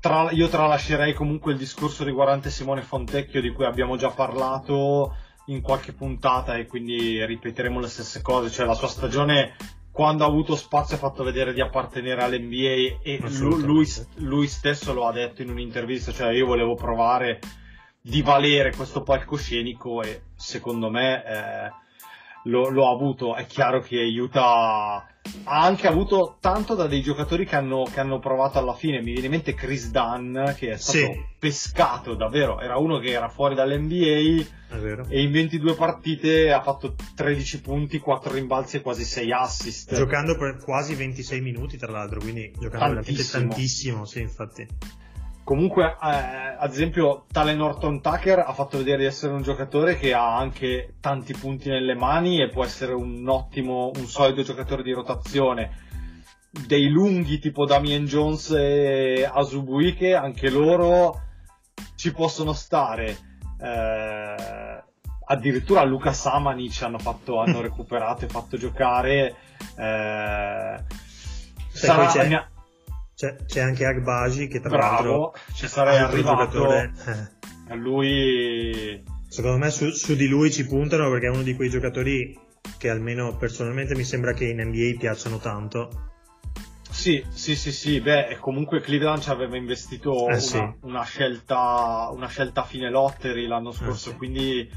tra, 0.00 0.32
io 0.32 0.48
tralascerei 0.48 1.14
comunque 1.14 1.52
il 1.52 1.58
discorso 1.58 2.02
riguardante 2.02 2.50
Simone 2.50 2.82
Fontecchio 2.82 3.40
di 3.40 3.52
cui 3.52 3.64
abbiamo 3.64 3.96
già 3.96 4.10
parlato 4.10 5.14
in 5.46 5.60
qualche 5.60 5.92
puntata 5.92 6.56
e 6.56 6.66
quindi 6.66 7.24
ripeteremo 7.24 7.78
le 7.78 7.88
stesse 7.88 8.20
cose, 8.20 8.50
cioè 8.50 8.66
la 8.66 8.74
sua 8.74 8.88
stagione 8.88 9.54
quando 9.92 10.24
ha 10.24 10.26
avuto 10.26 10.56
spazio 10.56 10.96
ha 10.96 10.98
fatto 10.98 11.22
vedere 11.22 11.52
di 11.52 11.60
appartenere 11.60 12.22
all'NBA 12.22 13.00
e 13.02 13.20
lui, 13.38 13.84
lui, 14.16 14.46
stesso 14.48 14.94
lo 14.94 15.06
ha 15.06 15.12
detto 15.12 15.42
in 15.42 15.50
un'intervista, 15.50 16.12
cioè 16.12 16.32
io 16.32 16.46
volevo 16.46 16.74
provare 16.74 17.38
di 18.00 18.22
valere 18.22 18.74
questo 18.74 19.02
palcoscenico 19.02 20.02
e 20.02 20.22
secondo 20.34 20.88
me 20.88 21.22
eh, 21.24 21.70
lo, 22.44 22.70
lo, 22.70 22.88
ha 22.88 22.92
avuto. 22.92 23.36
È 23.36 23.44
chiaro 23.44 23.80
che 23.80 23.98
Utah 24.18 25.06
ha 25.44 25.62
anche 25.62 25.86
avuto 25.86 26.36
tanto 26.40 26.74
da 26.74 26.86
dei 26.86 27.02
giocatori 27.02 27.46
che 27.46 27.56
hanno, 27.56 27.84
che 27.84 28.00
hanno 28.00 28.18
provato 28.18 28.58
alla 28.58 28.74
fine. 28.74 28.98
Mi 28.98 29.12
viene 29.12 29.26
in 29.26 29.30
mente 29.32 29.54
Chris 29.54 29.90
Dunn, 29.90 30.36
che 30.56 30.72
è 30.72 30.76
stato 30.76 30.98
sì. 30.98 31.24
pescato 31.38 32.14
davvero. 32.14 32.60
Era 32.60 32.76
uno 32.76 32.98
che 32.98 33.10
era 33.10 33.28
fuori 33.28 33.54
dall'NBA 33.54 34.44
e 35.08 35.22
in 35.22 35.30
22 35.30 35.74
partite 35.74 36.52
ha 36.52 36.62
fatto 36.62 36.94
13 37.14 37.60
punti, 37.60 37.98
4 37.98 38.32
rimbalzi 38.32 38.76
e 38.76 38.80
quasi 38.80 39.04
6 39.04 39.32
assist. 39.32 39.94
Giocando 39.94 40.36
per 40.36 40.58
quasi 40.58 40.94
26 40.94 41.40
minuti, 41.40 41.76
tra 41.76 41.90
l'altro, 41.90 42.20
quindi 42.20 42.50
giocando 42.58 42.94
tantissimo. 42.94 43.16
veramente 43.16 43.54
tantissimo, 43.54 44.04
sì, 44.04 44.20
infatti. 44.20 44.66
Comunque, 45.44 45.84
eh, 45.84 46.56
ad 46.58 46.70
esempio, 46.70 47.24
tale 47.32 47.54
Norton 47.54 48.00
Tucker 48.00 48.38
ha 48.38 48.52
fatto 48.52 48.78
vedere 48.78 48.98
di 48.98 49.04
essere 49.06 49.32
un 49.32 49.42
giocatore 49.42 49.98
che 49.98 50.14
ha 50.14 50.36
anche 50.36 50.94
tanti 51.00 51.34
punti 51.34 51.68
nelle 51.68 51.94
mani 51.94 52.40
e 52.40 52.48
può 52.48 52.64
essere 52.64 52.92
un 52.92 53.28
ottimo, 53.28 53.90
un 53.96 54.06
solido 54.06 54.42
giocatore 54.42 54.84
di 54.84 54.92
rotazione. 54.92 55.90
Dei 56.48 56.88
lunghi 56.88 57.40
tipo 57.40 57.64
Damien 57.64 58.04
Jones 58.04 58.50
e 58.50 59.28
Asubuike, 59.30 60.14
anche 60.14 60.48
loro 60.48 61.20
ci 61.96 62.12
possono 62.12 62.52
stare. 62.52 63.16
Eh, 63.60 64.82
addirittura 65.24 65.82
Luca 65.82 66.12
Samanic 66.12 66.82
hanno, 66.82 66.98
fatto, 66.98 67.40
hanno 67.40 67.60
recuperato 67.62 68.26
e 68.26 68.28
fatto 68.28 68.56
giocare. 68.56 69.34
Eh, 69.76 70.84
sarà, 71.72 72.50
c'è, 73.22 73.36
c'è 73.46 73.60
anche 73.60 73.84
Agbaji 73.84 74.48
che 74.48 74.58
tra 74.60 74.70
Bravo, 74.70 74.94
l'altro 74.94 75.34
ci 75.54 75.68
sarei 75.68 75.98
arrivato 75.98 76.66
a 77.68 77.74
lui 77.74 79.04
Secondo 79.28 79.58
me 79.58 79.70
su, 79.70 79.90
su, 79.90 80.14
di 80.14 80.26
lui 80.26 80.50
ci 80.50 80.66
puntano 80.66 81.08
perché 81.08 81.26
è 81.26 81.30
uno 81.30 81.42
di 81.42 81.54
quei 81.54 81.70
giocatori 81.70 82.38
che 82.76 82.90
almeno 82.90 83.36
personalmente 83.36 83.94
mi 83.94 84.04
sembra 84.04 84.34
che 84.34 84.46
in 84.46 84.60
NBA 84.60 84.98
piacciono 84.98 85.38
tanto. 85.38 86.10
Sì, 86.90 87.24
sì, 87.30 87.56
sì, 87.56 87.72
sì, 87.72 88.00
beh, 88.00 88.36
comunque 88.40 88.80
Cleveland 88.82 89.22
ci 89.22 89.30
aveva 89.30 89.56
investito 89.56 90.28
Eh, 90.28 90.32
una, 90.32 90.38
sì. 90.38 90.72
una 90.82 91.02
scelta, 91.04 92.10
una 92.12 92.26
scelta 92.26 92.60
a 92.60 92.64
fine 92.64 92.90
lottery 92.90 93.46
l'anno 93.46 93.72
scorso, 93.72 94.10
sì. 94.10 94.16
quindi 94.16 94.68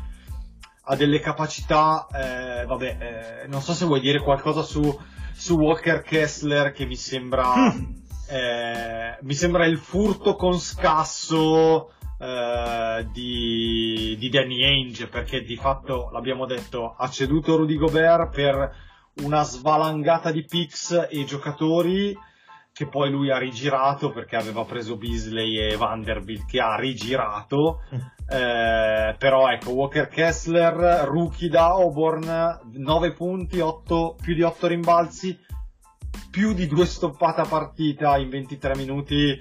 ha 0.84 0.96
delle 0.96 1.20
capacità, 1.20 2.08
eh, 2.14 2.66
vabbè, 2.66 3.42
eh, 3.44 3.48
non 3.48 3.62
so 3.62 3.74
se 3.74 3.86
vuoi 3.86 4.00
dire 4.00 4.22
qualcosa 4.22 4.62
su, 4.62 4.98
su 5.34 5.58
Walker 5.58 6.02
Kessler 6.02 6.72
che 6.72 6.86
mi 6.86 6.96
sembra, 6.96 7.76
eh, 8.30 9.18
mi 9.22 9.34
sembra 9.34 9.66
il 9.66 9.78
furto 9.78 10.36
con 10.36 10.60
scasso 10.60 11.92
eh, 12.20 13.08
di, 13.12 14.16
di 14.18 14.30
Danny 14.30 14.64
Ainge, 14.64 15.08
perché 15.08 15.44
di 15.44 15.58
fatto, 15.58 16.10
l'abbiamo 16.12 16.46
detto, 16.46 16.96
ha 16.98 17.10
ceduto 17.10 17.56
Rudy 17.58 17.76
Gobert 17.76 18.34
per 18.34 18.76
una 19.24 19.44
svalangata 19.44 20.32
di 20.32 20.44
picks 20.44 21.08
e 21.10 21.24
giocatori 21.24 22.18
che 22.74 22.88
poi 22.88 23.10
lui 23.10 23.32
ha 23.32 23.38
rigirato 23.38 24.12
perché 24.12 24.36
aveva 24.36 24.66
preso 24.66 24.98
Beasley 24.98 25.58
e 25.58 25.78
Vanderbilt 25.78 26.46
che 26.46 26.60
ha 26.60 26.76
rigirato. 26.76 27.82
Eh, 28.28 29.16
però 29.20 29.52
ecco 29.52 29.74
Walker 29.74 30.08
Kessler 30.08 31.06
rookie 31.08 31.48
da 31.48 31.68
Auburn 31.68 32.60
9 32.74 33.12
punti 33.12 33.60
8, 33.60 34.16
più 34.20 34.34
di 34.34 34.42
8 34.42 34.66
rimbalzi 34.66 35.40
più 36.36 36.52
di 36.52 36.68
due 36.68 36.86
stoppate 36.86 37.40
a 37.40 37.46
partita 37.46 38.18
in 38.18 38.28
23 38.28 38.76
minuti 38.76 39.40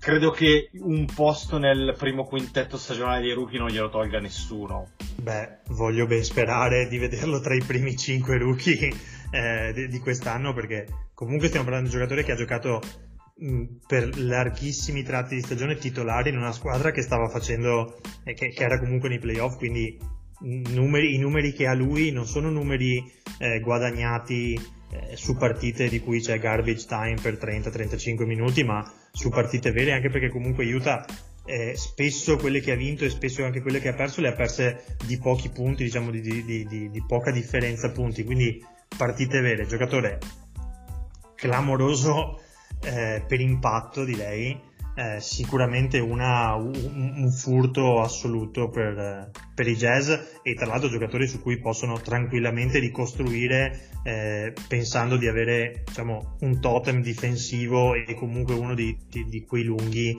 credo 0.00 0.30
che 0.30 0.70
un 0.80 1.04
posto 1.04 1.58
nel 1.58 1.94
primo 1.98 2.24
quintetto 2.24 2.78
stagionale 2.78 3.20
dei 3.20 3.34
rookie 3.34 3.58
non 3.58 3.68
glielo 3.68 3.90
tolga 3.90 4.18
nessuno. 4.18 4.92
Beh, 5.16 5.58
voglio 5.66 6.06
ben 6.06 6.24
sperare 6.24 6.88
di 6.88 6.96
vederlo 6.96 7.40
tra 7.40 7.54
i 7.54 7.62
primi 7.62 7.94
5 7.94 8.38
rookie 8.38 8.90
eh, 9.30 9.88
di, 9.90 9.98
quest'anno 9.98 10.54
perché 10.54 10.86
comunque 11.12 11.48
stiamo 11.48 11.66
parlando 11.66 11.90
di 11.90 11.94
un 11.94 12.00
giocatore 12.00 12.24
che 12.24 12.32
ha 12.32 12.36
giocato 12.36 12.80
mh, 13.34 13.64
per 13.86 14.18
larghissimi 14.18 15.02
tratti 15.02 15.34
di 15.34 15.42
stagione 15.42 15.76
titolare 15.76 16.30
in 16.30 16.38
una 16.38 16.52
squadra 16.52 16.90
che 16.90 17.02
stava 17.02 17.28
facendo 17.28 18.00
eh, 18.24 18.32
che, 18.32 18.48
che 18.48 18.64
era 18.64 18.78
comunque 18.78 19.10
nei 19.10 19.18
playoff 19.18 19.58
quindi 19.58 20.00
numeri, 20.40 21.16
i 21.16 21.18
numeri 21.18 21.52
che 21.52 21.66
ha 21.66 21.74
lui 21.74 22.12
non 22.12 22.24
sono 22.24 22.48
numeri 22.48 23.04
eh, 23.38 23.60
guadagnati 23.60 24.76
eh, 24.90 25.16
su 25.16 25.36
partite 25.36 25.88
di 25.88 26.00
cui 26.00 26.20
c'è 26.20 26.38
garbage 26.38 26.86
time 26.86 27.16
per 27.20 27.34
30-35 27.34 28.24
minuti 28.24 28.64
ma 28.64 28.90
su 29.12 29.28
partite 29.28 29.70
vere 29.70 29.92
anche 29.92 30.10
perché 30.10 30.30
comunque 30.30 30.72
Utah 30.72 31.04
eh, 31.44 31.74
spesso 31.76 32.36
quelle 32.36 32.60
che 32.60 32.72
ha 32.72 32.76
vinto 32.76 33.04
e 33.04 33.10
spesso 33.10 33.44
anche 33.44 33.62
quelle 33.62 33.80
che 33.80 33.88
ha 33.88 33.94
perso 33.94 34.20
le 34.20 34.28
ha 34.28 34.34
perse 34.34 34.84
di 35.06 35.18
pochi 35.18 35.48
punti, 35.48 35.84
diciamo 35.84 36.10
di, 36.10 36.20
di, 36.20 36.44
di, 36.44 36.90
di 36.90 37.04
poca 37.06 37.30
differenza 37.30 37.90
punti, 37.90 38.22
quindi 38.22 38.62
partite 38.96 39.40
vere, 39.40 39.66
giocatore 39.66 40.18
clamoroso 41.34 42.40
eh, 42.82 43.24
per 43.26 43.40
impatto 43.40 44.04
direi, 44.04 44.60
eh, 44.98 45.20
sicuramente 45.20 46.00
una, 46.00 46.56
un, 46.56 46.72
un, 47.18 47.30
furto 47.30 48.00
assoluto 48.00 48.68
per, 48.68 49.30
per, 49.54 49.68
i 49.68 49.76
jazz 49.76 50.10
e 50.42 50.54
tra 50.54 50.66
l'altro 50.66 50.88
giocatori 50.88 51.28
su 51.28 51.40
cui 51.40 51.60
possono 51.60 52.00
tranquillamente 52.00 52.80
ricostruire 52.80 53.90
eh, 54.02 54.52
pensando 54.66 55.16
di 55.16 55.28
avere 55.28 55.84
diciamo, 55.86 56.38
un 56.40 56.60
totem 56.60 57.00
difensivo 57.00 57.94
e 57.94 58.12
comunque 58.14 58.54
uno 58.54 58.74
di, 58.74 58.98
di, 59.08 59.24
di 59.26 59.44
quei 59.44 59.62
lunghi 59.62 60.18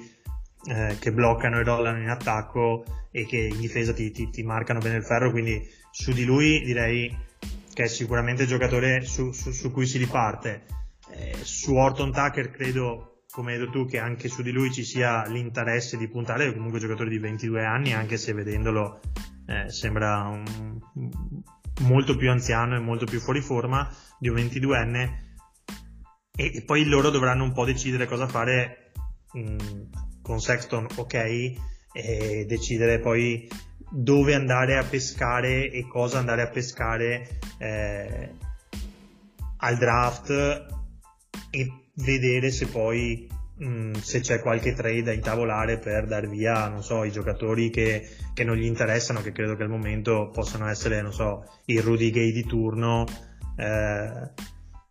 eh, 0.70 0.96
che 0.98 1.12
bloccano 1.12 1.60
e 1.60 1.64
rollano 1.64 2.00
in 2.00 2.10
attacco 2.10 2.86
e 3.12 3.26
che 3.26 3.50
in 3.52 3.60
difesa 3.60 3.92
ti, 3.92 4.12
ti, 4.12 4.30
ti, 4.30 4.44
marcano 4.44 4.80
bene 4.80 4.96
il 4.96 5.04
ferro. 5.04 5.32
Quindi 5.32 5.62
su 5.92 6.14
di 6.14 6.24
lui 6.24 6.62
direi 6.64 7.14
che 7.74 7.84
è 7.84 7.88
sicuramente 7.88 8.44
il 8.44 8.48
giocatore 8.48 9.02
su, 9.02 9.34
su, 9.34 9.52
su 9.52 9.74
cui 9.74 9.86
si 9.86 9.98
riparte. 9.98 10.64
Eh, 11.12 11.36
su 11.42 11.76
Orton 11.76 12.14
Tucker 12.14 12.50
credo 12.50 13.19
come 13.32 13.54
hai 13.54 13.60
detto 13.60 13.72
tu 13.72 13.86
che 13.86 14.00
anche 14.00 14.28
su 14.28 14.42
di 14.42 14.52
lui 14.52 14.72
ci 14.72 14.84
sia 14.84 15.26
l'interesse 15.28 15.98
di 15.98 16.08
puntare 16.08 16.48
è 16.48 16.54
comunque 16.54 16.80
un 16.80 16.86
giocatore 16.86 17.10
di 17.10 17.20
22 17.20 17.64
anni 17.64 17.94
anche 17.94 18.18
se 18.18 18.34
vedendolo 18.34 19.00
eh, 19.46 19.70
sembra 19.70 20.24
un, 20.24 20.80
molto 21.82 22.16
più 22.16 22.30
anziano 22.32 22.76
e 22.76 22.80
molto 22.80 23.06
più 23.06 23.20
fuori 23.20 23.42
forma 23.42 23.88
di 24.18 24.30
un 24.30 24.36
22enne 24.36 25.28
e, 26.36 26.52
e 26.56 26.64
poi 26.64 26.86
loro 26.86 27.12
dovranno 27.12 27.44
un 27.44 27.54
po' 27.54 27.66
decidere 27.66 28.08
cosa 28.08 28.28
fare 28.28 28.94
mh, 29.34 30.22
con 30.22 30.42
Sexton 30.42 30.88
ok 30.96 31.14
e 31.94 32.46
decidere 32.48 33.00
poi 33.00 33.48
dove 33.92 34.34
andare 34.34 34.78
a 34.78 34.84
pescare 34.84 35.70
e 35.72 35.88
cosa 35.88 36.18
andare 36.18 36.42
a 36.42 36.50
pescare 36.50 37.40
eh, 37.60 38.34
al 39.58 39.78
draft 39.78 40.30
e 41.52 41.89
vedere 42.04 42.52
se 42.52 42.68
poi 42.68 43.28
mh, 43.58 43.94
se 43.94 44.22
c'è 44.22 44.40
qualche 44.40 44.74
trade 44.74 45.04
da 45.04 45.14
intavolare 45.14 45.78
per 45.78 46.08
dar 46.08 46.28
via 46.28 46.68
non 46.68 46.84
so 46.84 47.04
i 47.04 47.12
giocatori 47.12 47.70
che, 47.70 48.08
che, 48.34 48.44
non 48.44 48.56
gli 48.56 48.66
interessano 48.66 49.22
che 49.22 49.32
credo 49.32 49.56
che 49.56 49.64
al 49.64 49.70
momento 49.70 50.30
possano 50.34 50.68
essere 50.68 51.02
non 51.02 51.14
so 51.14 51.44
il 51.66 51.82
Rudy 51.82 52.10
Gay 52.10 52.32
di 52.32 52.44
turno 52.44 53.06
eh, 53.58 54.32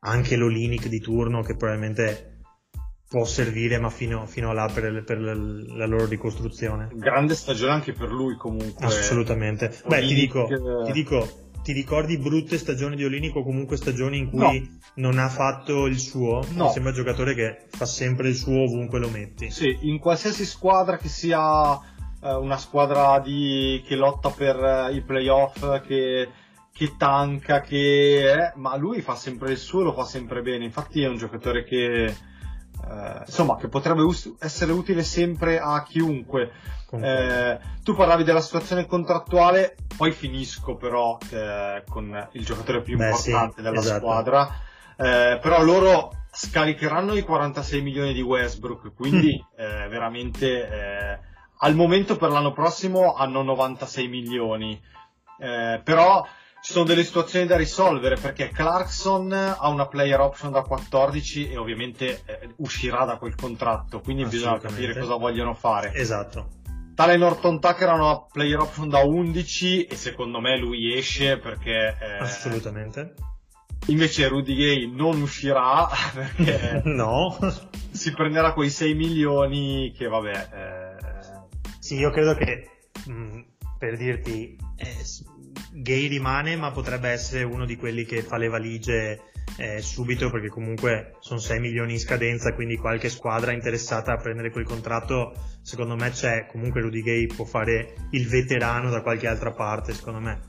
anche 0.00 0.36
l'Olinic 0.36 0.88
di 0.88 1.00
turno 1.00 1.42
che 1.42 1.56
probabilmente 1.56 2.38
può 3.08 3.24
servire 3.24 3.78
ma 3.78 3.88
fino, 3.88 4.26
fino 4.26 4.50
a 4.50 4.52
là 4.52 4.70
per, 4.72 5.02
per, 5.02 5.18
la 5.18 5.86
loro 5.86 6.04
ricostruzione. 6.04 6.90
Grande 6.92 7.34
stagione 7.34 7.72
anche 7.72 7.94
per 7.94 8.10
lui 8.10 8.36
comunque. 8.36 8.84
Assolutamente. 8.84 9.80
Olinic, 9.84 9.88
beh 9.88 10.06
ti 10.06 10.14
dico, 10.14 10.84
ti 10.84 10.92
dico 10.92 11.47
ti 11.68 11.74
ricordi 11.74 12.16
brutte 12.16 12.56
stagioni 12.56 12.96
di 12.96 13.04
Olinico 13.04 13.40
o 13.40 13.44
comunque 13.44 13.76
stagioni 13.76 14.16
in 14.16 14.30
cui 14.30 14.38
no. 14.40 15.10
non 15.10 15.18
ha 15.18 15.28
fatto 15.28 15.84
il 15.84 15.98
suo? 15.98 16.42
No. 16.54 16.64
Mi 16.64 16.70
sembra 16.70 16.92
un 16.92 16.96
giocatore 16.96 17.34
che 17.34 17.66
fa 17.68 17.84
sempre 17.84 18.28
il 18.28 18.36
suo 18.36 18.62
ovunque 18.62 18.98
lo 18.98 19.10
metti. 19.10 19.50
Sì, 19.50 19.76
in 19.82 19.98
qualsiasi 19.98 20.46
squadra 20.46 20.96
che 20.96 21.08
sia 21.08 21.78
eh, 22.22 22.32
una 22.32 22.56
squadra 22.56 23.20
di, 23.20 23.84
che 23.86 23.96
lotta 23.96 24.30
per 24.30 24.56
eh, 24.56 24.94
i 24.94 25.02
playoff, 25.02 25.82
che, 25.82 26.28
che 26.72 26.94
tanca, 26.96 27.60
che... 27.60 28.32
Eh, 28.32 28.52
ma 28.54 28.74
lui 28.76 29.02
fa 29.02 29.14
sempre 29.14 29.50
il 29.50 29.58
suo 29.58 29.82
e 29.82 29.84
lo 29.84 29.92
fa 29.92 30.04
sempre 30.04 30.40
bene. 30.40 30.64
Infatti 30.64 31.02
è 31.02 31.06
un 31.06 31.18
giocatore 31.18 31.64
che... 31.64 32.16
eh, 32.86 33.22
insomma, 33.26 33.56
che 33.56 33.68
potrebbe 33.68 34.02
us- 34.02 34.34
essere 34.38 34.72
utile 34.72 35.02
sempre 35.02 35.58
a 35.58 35.82
chiunque. 35.82 36.52
Eh, 36.90 37.58
tu 37.82 37.94
parlavi 37.94 38.24
della 38.24 38.40
situazione 38.40 38.86
contrattuale, 38.86 39.76
poi 39.96 40.12
finisco 40.12 40.76
però 40.76 41.18
eh, 41.30 41.82
con 41.88 42.28
il 42.32 42.44
giocatore 42.44 42.80
più 42.82 42.96
Beh, 42.96 43.08
importante 43.08 43.56
sì, 43.56 43.62
della 43.62 43.80
esatto. 43.80 43.98
squadra. 43.98 44.48
Eh, 44.96 45.38
però 45.40 45.62
loro 45.62 46.12
scaricheranno 46.30 47.14
i 47.14 47.22
46 47.22 47.82
milioni 47.82 48.12
di 48.12 48.22
Westbrook, 48.22 48.94
quindi 48.94 49.32
eh, 49.56 49.88
veramente 49.88 51.20
al 51.60 51.74
momento 51.74 52.16
per 52.16 52.30
l'anno 52.30 52.52
prossimo 52.52 53.14
hanno 53.14 53.42
96 53.42 54.08
milioni. 54.08 54.80
Però 55.38 56.26
ci 56.68 56.74
sono 56.74 56.84
delle 56.84 57.02
situazioni 57.02 57.46
da 57.46 57.56
risolvere 57.56 58.16
perché 58.16 58.50
Clarkson 58.50 59.32
ha 59.32 59.68
una 59.70 59.86
player 59.86 60.20
option 60.20 60.52
da 60.52 60.60
14 60.60 61.48
e 61.48 61.56
ovviamente 61.56 62.20
eh, 62.26 62.50
uscirà 62.56 63.06
da 63.06 63.16
quel 63.16 63.34
contratto, 63.34 64.00
quindi 64.00 64.26
bisogna 64.26 64.58
capire 64.58 64.92
cosa 64.98 65.14
vogliono 65.14 65.54
fare. 65.54 65.94
Esatto. 65.94 66.56
Tale 66.94 67.16
Norton 67.16 67.58
Tucker 67.58 67.88
ha 67.88 67.94
una 67.94 68.20
player 68.20 68.58
option 68.58 68.90
da 68.90 68.98
11 68.98 69.84
e 69.84 69.96
secondo 69.96 70.40
me 70.40 70.58
lui 70.58 70.94
esce 70.94 71.38
perché... 71.38 71.96
Eh, 71.98 72.18
Assolutamente. 72.20 73.14
Invece 73.86 74.28
Rudy 74.28 74.54
Gay 74.54 74.94
non 74.94 75.22
uscirà 75.22 75.88
perché 76.12 76.82
no. 76.84 77.34
si 77.92 78.12
prenderà 78.12 78.52
quei 78.52 78.68
6 78.68 78.92
milioni 78.92 79.90
che 79.96 80.06
vabbè... 80.06 80.48
Eh... 80.52 81.70
Sì, 81.78 81.96
io 81.96 82.10
credo 82.10 82.34
che 82.34 82.68
mh, 83.06 83.40
per 83.78 83.96
dirti... 83.96 84.54
Eh, 84.76 84.96
Gay 85.72 86.08
rimane 86.08 86.56
ma 86.56 86.70
potrebbe 86.70 87.08
essere 87.10 87.44
uno 87.44 87.64
di 87.64 87.76
quelli 87.76 88.04
che 88.04 88.22
fa 88.22 88.36
le 88.36 88.48
valigie 88.48 89.20
eh, 89.56 89.80
subito 89.80 90.30
perché 90.30 90.48
comunque 90.48 91.16
sono 91.20 91.40
6 91.40 91.60
milioni 91.60 91.94
in 91.94 92.00
scadenza 92.00 92.54
quindi 92.54 92.76
qualche 92.76 93.08
squadra 93.08 93.52
interessata 93.52 94.12
a 94.12 94.16
prendere 94.16 94.50
quel 94.50 94.64
contratto 94.64 95.34
secondo 95.62 95.96
me 95.96 96.10
c'è. 96.10 96.46
Comunque 96.46 96.80
Rudy 96.80 97.02
Gay 97.02 97.26
può 97.26 97.44
fare 97.44 97.94
il 98.10 98.26
veterano 98.28 98.90
da 98.90 99.02
qualche 99.02 99.26
altra 99.26 99.52
parte 99.52 99.92
secondo 99.92 100.20
me. 100.20 100.40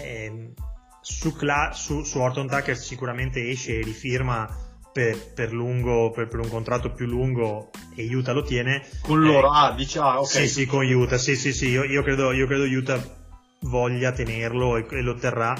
Eh, 0.00 0.52
su, 1.00 1.34
Cla- 1.34 1.72
su, 1.72 2.04
su, 2.04 2.18
Orton 2.18 2.48
Tucker 2.48 2.76
sicuramente 2.76 3.48
esce 3.48 3.78
e 3.78 3.82
rifirma 3.82 4.48
per, 4.92 5.32
per 5.32 5.52
lungo 5.52 6.10
per, 6.10 6.28
per, 6.28 6.40
un 6.40 6.48
contratto 6.48 6.92
più 6.92 7.06
lungo 7.06 7.70
e 7.94 8.14
Utah 8.14 8.32
lo 8.32 8.42
tiene. 8.42 8.86
Con 9.00 9.20
loro 9.20 9.50
ah 9.50 9.72
dici 9.72 9.98
ah 9.98 10.20
ok. 10.20 10.26
sì 10.26 10.48
sì 10.48 10.66
con 10.66 10.84
Utah 10.86 11.18
sì 11.18 11.34
sì 11.34 11.52
sì 11.52 11.68
io, 11.68 11.84
io 11.84 12.02
credo, 12.02 12.32
io 12.32 12.46
credo 12.46 12.64
Utah 12.64 13.17
voglia 13.60 14.12
tenerlo 14.12 14.76
e, 14.76 14.86
e 14.90 15.00
lo 15.02 15.14
terrà 15.14 15.54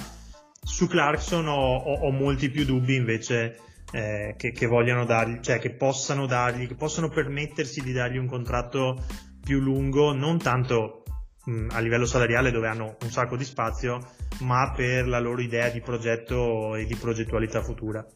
su 0.69 0.87
Clarkson 0.87 1.49
ho, 1.49 1.77
ho, 1.77 1.95
ho 2.01 2.11
molti 2.11 2.51
più 2.51 2.65
dubbi 2.65 2.95
invece 2.95 3.57
eh, 3.91 4.35
che, 4.37 4.53
che, 4.53 4.67
vogliano 4.67 5.07
dargli, 5.07 5.41
cioè 5.41 5.59
che 5.59 5.71
possano 5.71 6.27
dargli, 6.27 6.67
che 6.67 6.75
possano 6.75 7.09
permettersi 7.09 7.81
di 7.81 7.93
dargli 7.93 8.19
un 8.19 8.27
contratto 8.27 9.03
più 9.43 9.61
lungo, 9.61 10.13
non 10.13 10.39
tanto 10.39 11.05
mh, 11.45 11.69
a 11.71 11.79
livello 11.79 12.05
salariale 12.05 12.51
dove 12.51 12.69
hanno 12.69 12.97
un 13.01 13.11
sacco 13.11 13.37
di 13.37 13.45
spazio, 13.45 13.99
ma 14.41 14.73
per 14.77 15.09
la 15.09 15.21
loro 15.21 15.41
idea 15.41 15.71
di 15.71 15.81
progetto 15.81 16.75
e 16.75 16.85
di 16.85 16.97
progettualità 16.97 17.63
futura. 17.63 18.07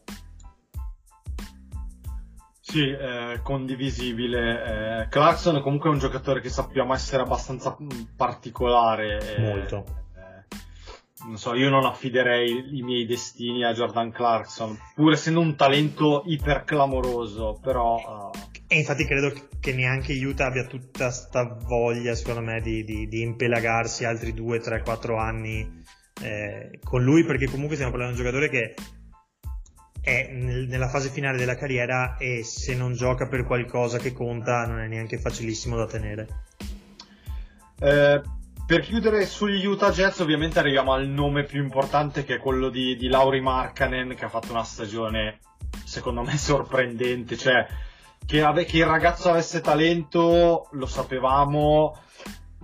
Sì, 2.73 2.89
eh, 2.89 3.39
condivisibile. 3.43 5.03
Eh, 5.03 5.07
Clarkson 5.07 5.57
è 5.57 5.61
comunque 5.61 5.91
un 5.91 5.99
giocatore 5.99 6.41
che 6.41 6.49
sappiamo 6.49 6.95
essere 6.95 7.21
abbastanza 7.21 7.77
particolare. 8.15 9.19
Molto. 9.37 9.85
Eh, 10.15 10.55
non 11.27 11.37
so, 11.37 11.53
io 11.53 11.69
non 11.69 11.85
affiderei 11.85 12.75
i 12.75 12.81
miei 12.81 13.05
destini 13.05 13.63
a 13.63 13.73
Jordan 13.73 14.09
Clarkson, 14.09 14.75
pur 14.95 15.11
essendo 15.11 15.39
un 15.39 15.55
talento 15.55 16.23
iperclamoroso, 16.25 17.59
però... 17.61 18.31
Uh... 18.31 18.39
E 18.65 18.77
infatti 18.77 19.05
credo 19.05 19.31
che 19.59 19.71
neanche 19.73 20.13
Utah 20.13 20.47
abbia 20.47 20.65
tutta 20.65 21.11
sta 21.11 21.55
voglia, 21.67 22.15
secondo 22.15 22.41
me, 22.41 22.59
di, 22.59 22.83
di, 22.83 23.07
di 23.07 23.21
impelagarsi 23.21 24.03
altri 24.03 24.33
2, 24.33 24.57
3, 24.57 24.81
4 24.81 25.15
anni 25.15 25.83
eh, 26.23 26.79
con 26.83 27.03
lui, 27.03 27.23
perché 27.23 27.45
comunque 27.45 27.75
stiamo 27.75 27.91
parlando 27.91 28.19
di 28.19 28.21
un 28.23 28.31
giocatore 28.31 28.49
che 28.49 28.73
è 30.03 30.29
nel, 30.33 30.67
nella 30.67 30.89
fase 30.89 31.09
finale 31.09 31.37
della 31.37 31.55
carriera 31.55 32.17
e 32.17 32.43
se 32.43 32.75
non 32.75 32.93
gioca 32.93 33.27
per 33.27 33.45
qualcosa 33.45 33.97
che 33.97 34.11
conta 34.11 34.67
non 34.67 34.81
è 34.81 34.87
neanche 34.87 35.17
facilissimo 35.17 35.77
da 35.77 35.87
tenere. 35.87 36.27
Eh, 37.79 38.21
per 38.65 38.81
chiudere 38.81 39.25
sugli 39.25 39.65
Utah 39.65 39.91
Jazz 39.91 40.19
ovviamente 40.19 40.59
arriviamo 40.59 40.93
al 40.93 41.07
nome 41.07 41.45
più 41.45 41.63
importante 41.63 42.25
che 42.25 42.35
è 42.35 42.39
quello 42.39 42.69
di, 42.69 42.97
di 42.97 43.07
Lauri 43.07 43.39
Markkanen 43.39 44.13
che 44.15 44.25
ha 44.25 44.29
fatto 44.29 44.51
una 44.51 44.63
stagione 44.63 45.39
secondo 45.85 46.21
me 46.21 46.35
sorprendente, 46.37 47.37
cioè 47.37 47.65
che, 48.25 48.41
ave, 48.41 48.65
che 48.65 48.77
il 48.77 48.85
ragazzo 48.85 49.29
avesse 49.29 49.61
talento 49.61 50.67
lo 50.71 50.85
sapevamo, 50.85 51.97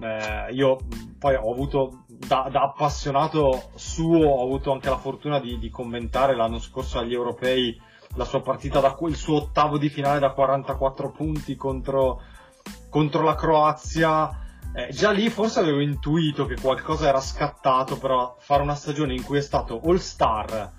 eh, 0.01 0.53
io 0.53 0.77
poi 1.17 1.35
ho 1.35 1.51
avuto 1.51 2.05
da, 2.07 2.47
da, 2.51 2.63
appassionato 2.63 3.71
suo 3.75 4.25
ho 4.25 4.43
avuto 4.43 4.71
anche 4.71 4.89
la 4.89 4.97
fortuna 4.97 5.39
di, 5.39 5.59
di, 5.59 5.69
commentare 5.69 6.35
l'anno 6.35 6.59
scorso 6.59 6.99
agli 6.99 7.13
europei 7.13 7.79
la 8.15 8.25
sua 8.25 8.41
partita 8.41 8.79
da 8.79 8.97
il 9.01 9.15
suo 9.15 9.35
ottavo 9.35 9.77
di 9.77 9.89
finale 9.89 10.19
da 10.19 10.31
44 10.31 11.11
punti 11.11 11.55
contro, 11.55 12.21
contro 12.89 13.23
la 13.23 13.35
Croazia. 13.35 14.29
Eh, 14.73 14.91
già 14.91 15.11
lì 15.11 15.29
forse 15.29 15.59
avevo 15.59 15.79
intuito 15.79 16.45
che 16.45 16.55
qualcosa 16.59 17.07
era 17.07 17.19
scattato 17.19 17.97
però 17.97 18.35
fare 18.39 18.61
una 18.61 18.75
stagione 18.75 19.13
in 19.15 19.23
cui 19.23 19.39
è 19.39 19.41
stato 19.41 19.81
all 19.83 19.97
star 19.97 20.71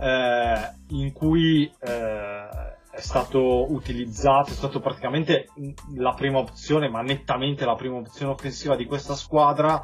eh, 0.00 0.72
in 0.88 1.12
cui 1.12 1.64
eh, 1.80 2.48
è 2.96 3.00
stato 3.02 3.70
utilizzato, 3.70 4.52
è 4.52 4.54
stato 4.54 4.80
praticamente 4.80 5.48
la 5.96 6.14
prima 6.14 6.38
opzione, 6.38 6.88
ma 6.88 7.02
nettamente 7.02 7.66
la 7.66 7.74
prima 7.74 7.96
opzione 7.96 8.32
offensiva 8.32 8.74
di 8.74 8.86
questa 8.86 9.14
squadra, 9.14 9.82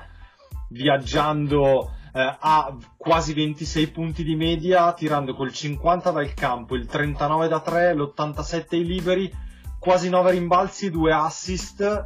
viaggiando 0.70 1.90
eh, 2.14 2.37
a 2.40 2.75
quasi 2.96 3.35
26 3.35 3.88
punti 3.88 4.25
di 4.25 4.35
media, 4.35 4.94
tirando 4.94 5.35
col 5.35 5.53
50 5.53 6.11
dal 6.11 6.33
campo, 6.33 6.75
il 6.75 6.87
39 6.87 7.48
da 7.48 7.61
3, 7.61 7.94
l'87 7.94 8.66
ai 8.70 8.85
liberi, 8.87 9.31
quasi 9.79 10.09
9 10.09 10.31
rimbalzi, 10.31 10.90
2 10.90 11.12
assist 11.12 12.05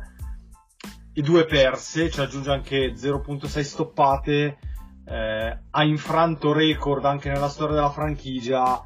e 1.13 1.23
2 1.23 1.45
perse, 1.45 2.11
ci 2.11 2.21
aggiunge 2.21 2.51
anche 2.51 2.95
0.6 2.95 3.61
stoppate, 3.61 4.59
eh, 5.07 5.59
ha 5.71 5.85
infranto 5.85 6.53
record 6.53 7.05
anche 7.05 7.31
nella 7.31 7.49
storia 7.49 7.77
della 7.77 7.91
franchigia. 7.91 8.85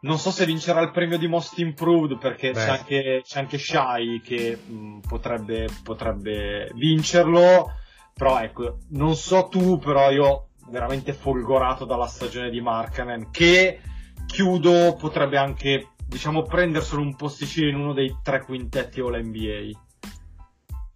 Non 0.00 0.18
so 0.18 0.30
se 0.30 0.44
vincerà 0.46 0.80
il 0.80 0.90
premio 0.90 1.18
di 1.18 1.26
Most 1.26 1.58
Improved 1.58 2.18
perché 2.18 2.52
c'è 2.52 2.68
anche, 2.68 3.22
c'è 3.24 3.38
anche, 3.40 3.58
Shai 3.58 4.20
che 4.22 4.56
mh, 4.56 5.00
potrebbe, 5.08 5.68
potrebbe 5.82 6.70
vincerlo 6.74 7.70
però 8.16 8.40
ecco, 8.40 8.78
non 8.92 9.14
so 9.14 9.48
tu, 9.48 9.78
però 9.78 10.10
io 10.10 10.48
veramente 10.70 11.12
folgorato 11.12 11.84
dalla 11.84 12.06
stagione 12.06 12.48
di 12.48 12.62
Markanen 12.62 13.30
che 13.30 13.80
chiudo 14.24 14.96
potrebbe 14.98 15.36
anche 15.36 15.90
diciamo 16.06 16.42
prenderselo 16.42 17.02
un 17.02 17.14
posticino 17.14 17.68
in 17.68 17.74
uno 17.74 17.92
dei 17.92 18.16
tre 18.22 18.42
quintetti 18.42 19.00
All 19.00 19.20
NBA. 19.22 19.78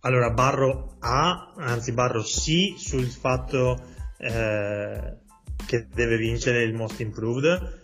Allora, 0.01 0.31
Barro 0.31 0.97
A, 1.01 1.53
anzi 1.59 1.93
Barro 1.93 2.23
sì, 2.23 2.75
sul 2.79 3.05
fatto 3.05 3.79
eh, 4.17 5.19
che 5.67 5.89
deve 5.93 6.17
vincere 6.17 6.63
il 6.63 6.73
Most 6.73 7.01
Improved. 7.01 7.80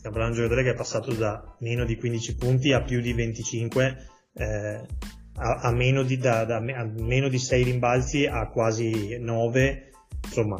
Stiamo 0.00 0.16
parlando 0.16 0.40
di 0.40 0.44
un 0.44 0.48
giocatore 0.48 0.72
che 0.72 0.74
è 0.74 0.78
passato 0.78 1.12
da 1.12 1.56
meno 1.58 1.84
di 1.84 1.94
15 1.98 2.36
punti 2.36 2.72
a 2.72 2.80
più 2.80 3.02
di 3.02 3.12
25. 3.12 4.06
Eh, 4.32 4.80
a, 5.34 5.54
a, 5.56 5.72
meno 5.72 6.02
di, 6.04 6.16
da, 6.16 6.46
da, 6.46 6.56
a, 6.56 6.90
meno 6.96 7.28
di, 7.28 7.38
6 7.38 7.62
rimbalzi 7.64 8.24
a 8.24 8.48
quasi 8.48 9.18
9, 9.18 9.90
insomma, 10.24 10.56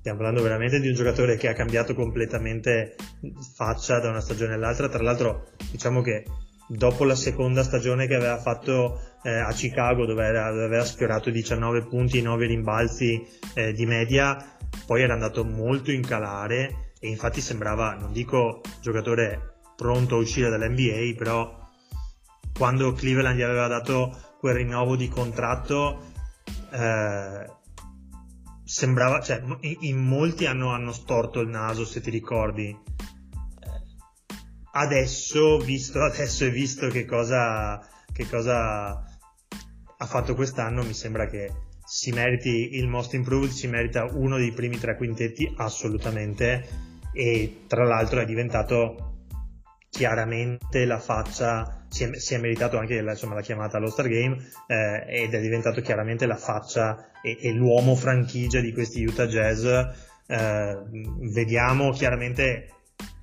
stiamo 0.00 0.18
parlando 0.18 0.42
veramente 0.42 0.80
di 0.80 0.88
un 0.88 0.94
giocatore 0.94 1.38
che 1.38 1.48
ha 1.48 1.54
cambiato 1.54 1.94
completamente 1.94 2.94
faccia 3.54 4.00
da 4.00 4.10
una 4.10 4.20
stagione 4.20 4.52
all'altra. 4.52 4.90
Tra 4.90 5.02
l'altro, 5.02 5.46
diciamo 5.70 6.02
che 6.02 6.24
dopo 6.68 7.04
la 7.04 7.14
seconda 7.14 7.62
stagione 7.62 8.06
che 8.06 8.16
aveva 8.16 8.36
fatto 8.36 9.00
eh, 9.22 9.30
a 9.30 9.52
Chicago, 9.52 10.04
dove, 10.04 10.26
era, 10.26 10.50
dove, 10.50 10.64
aveva 10.64 10.84
sfiorato 10.84 11.30
19 11.30 11.86
punti, 11.86 12.20
9 12.20 12.44
rimbalzi 12.44 13.26
eh, 13.54 13.72
di 13.72 13.86
media, 13.86 14.36
poi 14.84 15.00
era 15.00 15.14
andato 15.14 15.42
molto 15.42 15.90
in 15.90 16.02
calare 16.02 16.83
e 17.04 17.08
infatti 17.08 17.42
sembrava, 17.42 17.92
non 17.96 18.12
dico 18.12 18.62
giocatore 18.80 19.56
pronto 19.76 20.14
a 20.14 20.18
uscire 20.18 20.48
dall'NBA, 20.48 21.18
però 21.18 21.68
quando 22.56 22.92
Cleveland 22.92 23.36
gli 23.36 23.42
aveva 23.42 23.66
dato 23.66 24.36
quel 24.38 24.54
rinnovo 24.54 24.96
di 24.96 25.06
contratto 25.08 26.02
eh, 26.72 27.46
sembrava, 28.64 29.20
cioè 29.20 29.42
in 29.60 29.98
molti 29.98 30.46
hanno, 30.46 30.70
hanno, 30.70 30.92
storto 30.92 31.40
il 31.40 31.48
naso 31.48 31.84
se 31.84 32.00
ti 32.00 32.08
ricordi. 32.08 32.74
Adesso 34.72 35.58
visto, 35.58 36.00
adesso 36.04 36.46
e 36.46 36.50
visto 36.50 36.88
che 36.88 37.04
cosa, 37.04 37.86
che 38.14 38.26
cosa 38.26 38.92
ha 38.92 40.06
fatto 40.06 40.34
quest'anno 40.34 40.82
mi 40.82 40.94
sembra 40.94 41.26
che 41.26 41.52
si 41.84 42.12
meriti 42.12 42.76
il 42.76 42.88
most 42.88 43.12
improved 43.12 43.50
si 43.50 43.66
merita 43.66 44.04
uno 44.04 44.38
dei 44.38 44.52
primi 44.52 44.78
tre 44.78 44.96
quintetti 44.96 45.52
assolutamente 45.58 46.92
e 47.14 47.62
tra 47.66 47.84
l'altro 47.84 48.20
è 48.20 48.24
diventato 48.26 49.12
chiaramente 49.88 50.84
la 50.84 50.98
faccia, 50.98 51.86
si 51.88 52.02
è, 52.02 52.18
si 52.18 52.34
è 52.34 52.38
meritato 52.38 52.76
anche 52.76 53.00
la, 53.00 53.12
insomma, 53.12 53.34
la 53.34 53.42
chiamata 53.42 53.76
allo 53.76 53.88
Star 53.88 54.08
Game 54.08 54.36
eh, 54.66 55.22
ed 55.22 55.32
è 55.32 55.40
diventato 55.40 55.80
chiaramente 55.80 56.26
la 56.26 56.36
faccia 56.36 57.12
e, 57.22 57.38
e 57.40 57.52
l'uomo 57.52 57.94
franchigia 57.94 58.60
di 58.60 58.72
questi 58.72 59.04
Utah 59.04 59.28
Jazz. 59.28 59.64
Eh, 60.26 60.78
vediamo 61.32 61.90
chiaramente, 61.92 62.70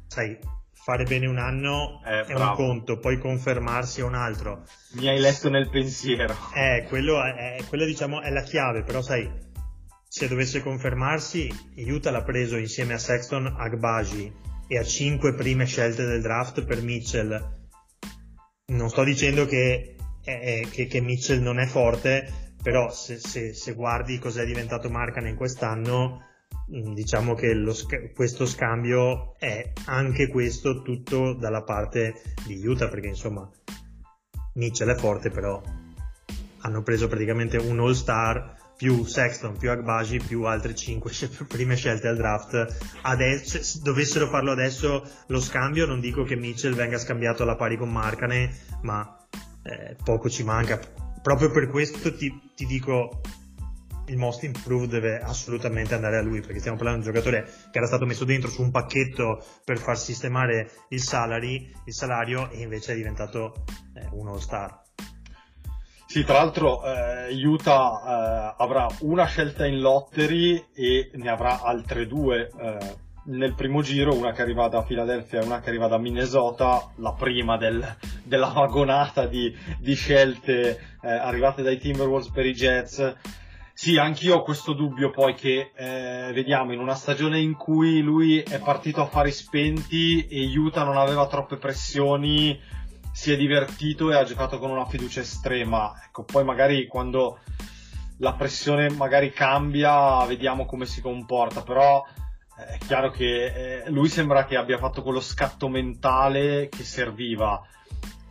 sai, 0.07 0.37
fare 0.71 1.03
bene 1.03 1.27
un 1.27 1.37
anno 1.37 2.01
eh, 2.05 2.21
è 2.21 2.33
bravo. 2.33 2.49
un 2.49 2.55
conto, 2.55 2.97
poi 2.99 3.17
confermarsi 3.17 3.99
è 3.99 4.03
un 4.03 4.15
altro. 4.15 4.63
Mi 4.93 5.09
hai 5.09 5.19
letto 5.19 5.49
nel 5.49 5.69
pensiero. 5.69 6.33
Eh, 6.55 6.85
quello, 6.87 7.21
è, 7.21 7.57
quello 7.67 7.83
diciamo 7.83 8.21
è 8.21 8.29
la 8.29 8.43
chiave, 8.43 8.83
però 8.83 9.01
sai, 9.01 9.29
se 10.13 10.27
dovesse 10.27 10.61
confermarsi, 10.61 11.49
Utah 11.77 12.11
l'ha 12.11 12.21
preso 12.21 12.57
insieme 12.57 12.91
a 12.91 12.97
Sexton 12.97 13.45
Agbaji 13.45 14.29
e 14.67 14.77
a 14.77 14.83
5 14.83 15.33
prime 15.35 15.65
scelte 15.65 16.03
del 16.03 16.21
draft 16.21 16.65
per 16.65 16.81
Mitchell. 16.81 17.69
Non 18.73 18.89
sto 18.89 19.05
dicendo 19.05 19.45
che, 19.45 19.95
eh, 20.25 20.67
che, 20.69 20.87
che 20.87 20.99
Mitchell 20.99 21.41
non 21.41 21.59
è 21.59 21.65
forte, 21.65 22.29
però 22.61 22.91
se, 22.91 23.19
se, 23.19 23.53
se 23.53 23.73
guardi 23.73 24.19
cos'è 24.19 24.43
diventato 24.43 24.89
Markkanen 24.89 25.37
quest'anno, 25.37 26.25
mm, 26.75 26.93
diciamo 26.93 27.33
che 27.33 27.53
lo, 27.53 27.73
questo 28.13 28.45
scambio 28.45 29.39
è 29.39 29.71
anche 29.85 30.27
questo 30.27 30.81
tutto 30.81 31.35
dalla 31.35 31.63
parte 31.63 32.21
di 32.45 32.61
Utah, 32.67 32.89
perché 32.89 33.07
insomma 33.07 33.49
Mitchell 34.55 34.89
è 34.89 34.95
forte, 34.95 35.29
però 35.29 35.61
hanno 36.63 36.83
preso 36.83 37.07
praticamente 37.07 37.55
un 37.55 37.79
all-star 37.79 38.59
più 38.81 39.05
Sexton, 39.05 39.55
più 39.57 39.69
Agbaji, 39.69 40.17
più 40.17 40.45
altre 40.45 40.73
5 40.73 41.11
prime 41.47 41.75
scelte 41.75 42.07
al 42.07 42.17
draft. 42.17 42.79
Adesso, 43.03 43.61
se 43.61 43.79
dovessero 43.83 44.27
farlo 44.27 44.51
adesso 44.51 45.07
lo 45.27 45.39
scambio, 45.39 45.85
non 45.85 45.99
dico 45.99 46.23
che 46.23 46.35
Mitchell 46.35 46.73
venga 46.73 46.97
scambiato 46.97 47.43
alla 47.43 47.55
pari 47.55 47.77
con 47.77 47.91
Marcane, 47.91 48.51
ma 48.81 49.23
eh, 49.61 49.95
poco 50.03 50.31
ci 50.31 50.43
manca. 50.43 50.79
Proprio 51.21 51.51
per 51.51 51.69
questo 51.69 52.15
ti, 52.15 52.33
ti, 52.55 52.65
dico 52.65 53.21
il 54.07 54.17
most 54.17 54.41
improved 54.41 54.89
deve 54.89 55.19
assolutamente 55.19 55.93
andare 55.93 56.17
a 56.17 56.23
lui 56.23 56.41
perché 56.41 56.57
stiamo 56.57 56.77
parlando 56.77 57.03
di 57.03 57.07
un 57.07 57.13
giocatore 57.13 57.43
che 57.69 57.77
era 57.77 57.85
stato 57.85 58.07
messo 58.07 58.25
dentro 58.25 58.49
su 58.49 58.63
un 58.63 58.71
pacchetto 58.71 59.45
per 59.63 59.77
far 59.77 59.95
sistemare 59.95 60.71
il, 60.89 60.99
salary, 60.99 61.71
il 61.85 61.93
salario 61.93 62.49
e 62.49 62.63
invece 62.63 62.93
è 62.93 62.95
diventato 62.95 63.63
eh, 63.93 64.07
un 64.13 64.27
all 64.27 64.39
star 64.39 64.80
sì, 66.11 66.25
tra 66.25 66.39
l'altro 66.39 66.83
eh, 66.83 67.33
Utah 67.45 68.01
eh, 68.03 68.55
avrà 68.57 68.85
una 68.99 69.23
scelta 69.23 69.65
in 69.65 69.79
lottery 69.79 70.61
e 70.73 71.09
ne 71.13 71.29
avrà 71.29 71.61
altre 71.61 72.05
due 72.05 72.51
eh, 72.59 72.95
nel 73.27 73.53
primo 73.53 73.81
giro, 73.81 74.13
una 74.13 74.33
che 74.33 74.41
arriva 74.41 74.67
da 74.67 74.83
Philadelphia 74.83 75.39
e 75.39 75.45
una 75.45 75.61
che 75.61 75.69
arriva 75.69 75.87
da 75.87 75.97
Minnesota, 75.97 76.91
la 76.97 77.13
prima 77.13 77.55
del, 77.55 77.81
della 78.25 78.47
vagonata 78.47 79.25
di, 79.25 79.55
di 79.79 79.93
scelte 79.93 80.97
eh, 81.01 81.09
arrivate 81.09 81.61
dai 81.61 81.77
Timberwolves 81.77 82.31
per 82.31 82.45
i 82.45 82.51
Jets. 82.51 83.15
Sì, 83.73 83.97
anch'io 83.97 84.35
ho 84.35 84.43
questo 84.43 84.73
dubbio 84.73 85.11
poi 85.11 85.33
che 85.33 85.71
eh, 85.73 86.31
vediamo 86.33 86.73
in 86.73 86.79
una 86.79 86.93
stagione 86.93 87.39
in 87.39 87.55
cui 87.55 88.01
lui 88.01 88.41
è 88.41 88.59
partito 88.59 89.01
a 89.01 89.05
fari 89.05 89.31
spenti 89.31 90.27
e 90.27 90.57
Utah 90.57 90.83
non 90.83 90.97
aveva 90.97 91.25
troppe 91.27 91.55
pressioni, 91.55 92.59
si 93.21 93.31
è 93.31 93.37
divertito 93.37 94.09
e 94.09 94.15
ha 94.15 94.23
giocato 94.23 94.57
con 94.57 94.71
una 94.71 94.87
fiducia 94.87 95.19
estrema. 95.21 95.93
Ecco, 96.07 96.23
poi 96.23 96.43
magari 96.43 96.87
quando 96.87 97.37
la 98.17 98.33
pressione 98.33 98.89
magari 98.89 99.31
cambia, 99.31 100.25
vediamo 100.25 100.65
come 100.65 100.87
si 100.87 101.01
comporta, 101.01 101.61
però 101.61 102.03
eh, 102.57 102.65
è 102.65 102.77
chiaro 102.79 103.11
che 103.11 103.83
eh, 103.83 103.89
lui 103.91 104.09
sembra 104.09 104.45
che 104.45 104.57
abbia 104.57 104.79
fatto 104.79 105.03
quello 105.03 105.19
scatto 105.19 105.69
mentale 105.69 106.67
che 106.67 106.83
serviva 106.83 107.61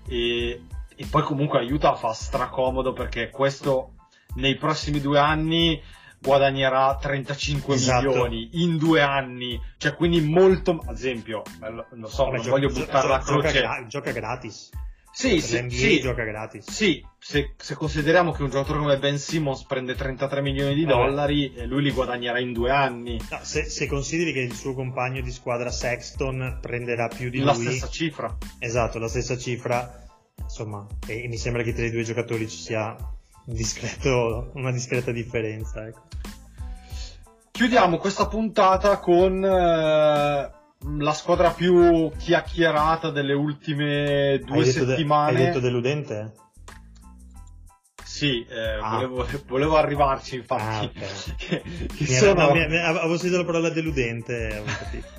e, 0.09 0.65
e 0.97 1.07
poi 1.09 1.23
comunque 1.23 1.61
aiuta, 1.61 1.95
fa 1.95 2.13
stracomodo 2.13 2.93
perché 2.93 3.31
questo 3.31 3.93
nei 4.35 4.57
prossimi 4.57 5.01
due 5.01 5.21
anni 5.21 5.81
guadagnerà 6.21 6.97
35 6.97 7.75
esatto. 7.75 8.07
milioni 8.07 8.51
in 8.63 8.77
due 8.77 9.01
anni, 9.01 9.61
cioè 9.79 9.95
quindi 9.95 10.21
molto, 10.21 10.83
ad 10.87 10.95
esempio, 10.95 11.43
eh, 11.63 11.71
lo 11.71 12.09
so, 12.09 12.25
Vabbè, 12.25 12.37
non 12.37 12.45
gio- 12.45 12.51
voglio 12.51 12.69
buttare 12.69 13.09
la 13.09 13.19
croce. 13.19 13.53
Gioca, 13.53 13.87
gioca 13.87 14.13
gratis. 14.13 14.71
Sì, 15.13 15.41
sì, 15.41 15.69
sì, 15.71 16.01
gioca 16.01 16.23
gratis. 16.23 16.71
Sì, 16.71 17.05
se, 17.19 17.55
se, 17.57 17.75
consideriamo 17.75 18.31
che 18.31 18.43
un 18.43 18.51
giocatore 18.51 18.79
come 18.79 18.99
Ben 18.99 19.19
Simmons 19.19 19.65
prende 19.65 19.97
33 19.97 20.41
milioni 20.41 20.75
di 20.75 20.85
dollari, 20.85 21.53
e 21.53 21.67
lui 21.67 21.83
li 21.83 21.91
guadagnerà 21.91 22.39
in 22.39 22.53
due 22.53 22.71
anni. 22.71 23.21
No, 23.29 23.39
se, 23.43 23.65
se, 23.65 23.87
consideri 23.87 24.33
che 24.33 24.41
il 24.41 24.55
suo 24.55 24.73
compagno 24.73 25.21
di 25.21 25.33
squadra 25.33 25.71
Sexton 25.71 26.59
prenderà 26.61 27.09
più 27.09 27.29
di 27.29 27.41
la 27.41 27.53
lui. 27.53 27.65
La 27.65 27.71
stessa 27.71 27.89
cifra. 27.89 28.37
Esatto, 28.61 28.99
la 28.99 29.09
stessa 29.09 29.37
cifra. 29.37 30.07
Insomma, 30.41 30.87
e, 31.07 31.25
e 31.25 31.29
mi 31.29 31.37
sembra 31.37 31.65
che 31.65 31.73
tra 31.73 31.85
i 31.85 31.91
due 31.91 32.05
giocatori 32.05 32.49
ci 32.49 32.59
sia 32.59 32.97
un 33.47 33.55
discreto, 33.55 34.51
una 34.55 34.71
discreta 34.71 35.11
differenza. 35.11 35.87
Ecco. 35.87 36.03
Chiudiamo 37.51 37.99
questa 37.99 38.27
puntata 38.27 38.99
con 38.99 39.45
eh, 39.45 40.51
la 40.99 41.13
squadra 41.13 41.51
più 41.51 42.11
chiacchierata 42.17 43.11
delle 43.11 43.35
ultime 43.35 44.41
due 44.45 44.63
hai 44.63 44.71
settimane. 44.71 45.33
De, 45.33 45.39
hai 45.39 45.47
detto 45.47 45.61
deludente? 45.61 46.35
Sì, 48.21 48.45
eh, 48.49 48.79
ah. 48.81 49.07
volevo, 49.07 49.27
volevo, 49.47 49.77
arrivarci 49.77 50.37
infatti. 50.37 50.63
Ah, 50.63 50.83
okay. 50.83 51.09
che, 51.37 51.63
che 51.63 51.97
mi 52.01 52.07
sono... 52.07 52.53
mi, 52.53 52.67
mi, 52.67 52.79
avevo 52.79 53.17
sentito 53.17 53.39
la 53.39 53.45
parola 53.45 53.71
deludente. 53.71 54.63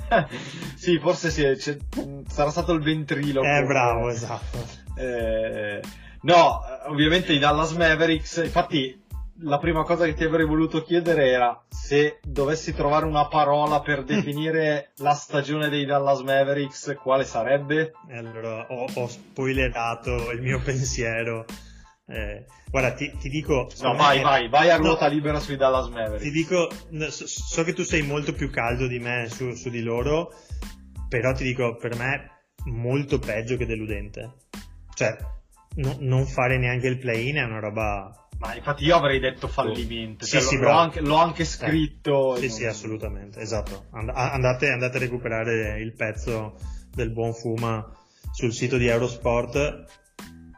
sì, 0.76 1.00
forse 1.00 1.30
sì, 1.32 1.80
sarà 2.28 2.50
stato 2.50 2.74
il 2.74 2.82
ventrilo. 2.82 3.44
Eh, 3.44 3.64
bravo, 3.66 4.10
esatto. 4.10 4.58
Eh, 4.96 5.82
no, 6.22 6.62
ovviamente 6.88 7.34
i 7.34 7.40
Dallas 7.40 7.72
Mavericks, 7.72 8.42
infatti 8.44 9.00
la 9.44 9.58
prima 9.58 9.84
cosa 9.84 10.06
che 10.06 10.14
ti 10.14 10.24
avrei 10.24 10.46
voluto 10.46 10.84
chiedere 10.84 11.30
era 11.30 11.64
se 11.70 12.20
dovessi 12.24 12.74
trovare 12.74 13.06
una 13.06 13.28
parola 13.28 13.82
per 13.82 14.04
definire 14.04 14.92
la 14.98 15.14
stagione 15.14 15.70
dei 15.70 15.86
Dallas 15.86 16.22
Mavericks, 16.22 16.96
quale 17.02 17.24
sarebbe? 17.24 17.94
Allora, 18.12 18.68
ho, 18.70 18.86
ho 18.94 19.08
spoilerato 19.08 20.32
il 20.32 20.42
mio 20.42 20.62
pensiero. 20.62 21.46
Eh, 22.08 22.46
guarda, 22.70 22.94
ti, 22.94 23.12
ti, 23.18 23.30
dico. 23.30 23.70
No, 23.82 23.96
vai, 23.96 24.18
me... 24.18 24.24
vai, 24.24 24.50
vai 24.50 24.70
a 24.70 24.76
ruota 24.76 25.08
no, 25.08 25.14
libera 25.14 25.40
sui 25.40 25.56
Dallas 25.56 25.88
Mavericks. 25.88 26.24
Ti 26.24 26.32
dico, 26.32 26.70
so, 27.10 27.26
so, 27.26 27.64
che 27.64 27.74
tu 27.74 27.84
sei 27.84 28.02
molto 28.02 28.34
più 28.34 28.50
caldo 28.50 28.88
di 28.88 29.00
me 29.00 29.28
su, 29.30 29.54
su 29.54 29.70
di 29.70 29.82
loro, 29.82 30.34
però 31.08 31.34
ti 31.34 31.44
dico, 31.44 31.78
per 31.78 31.96
me, 31.96 32.44
molto 32.66 33.18
peggio 33.18 33.56
che 33.56 33.66
deludente. 33.66 34.34
Cioè, 34.94 35.16
no, 35.76 35.98
non 36.00 36.26
fare 36.26 36.58
neanche 36.58 36.88
il 36.88 36.98
play-in 36.98 37.38
è 37.38 37.44
una 37.44 37.60
roba. 37.60 38.28
Ma 38.40 38.56
infatti 38.56 38.86
io 38.86 38.96
avrei 38.96 39.20
detto 39.20 39.48
fallimento, 39.48 40.26
sì, 40.26 40.32
cioè, 40.32 40.42
sì, 40.42 40.58
l'ho, 40.58 40.72
anche, 40.72 41.02
l'ho, 41.02 41.16
anche, 41.16 41.46
scritto. 41.46 42.36
Eh, 42.36 42.40
sì, 42.40 42.48
non... 42.48 42.56
sì, 42.56 42.66
assolutamente, 42.66 43.40
esatto. 43.40 43.86
And- 43.92 44.10
andate, 44.10 44.70
andate, 44.70 44.98
a 44.98 45.00
recuperare 45.00 45.80
il 45.80 45.94
pezzo 45.94 46.58
del 46.92 47.12
buon 47.12 47.34
Fuma 47.34 47.86
sul 48.32 48.54
sito 48.54 48.78
di 48.78 48.88
Eurosport. 48.88 50.00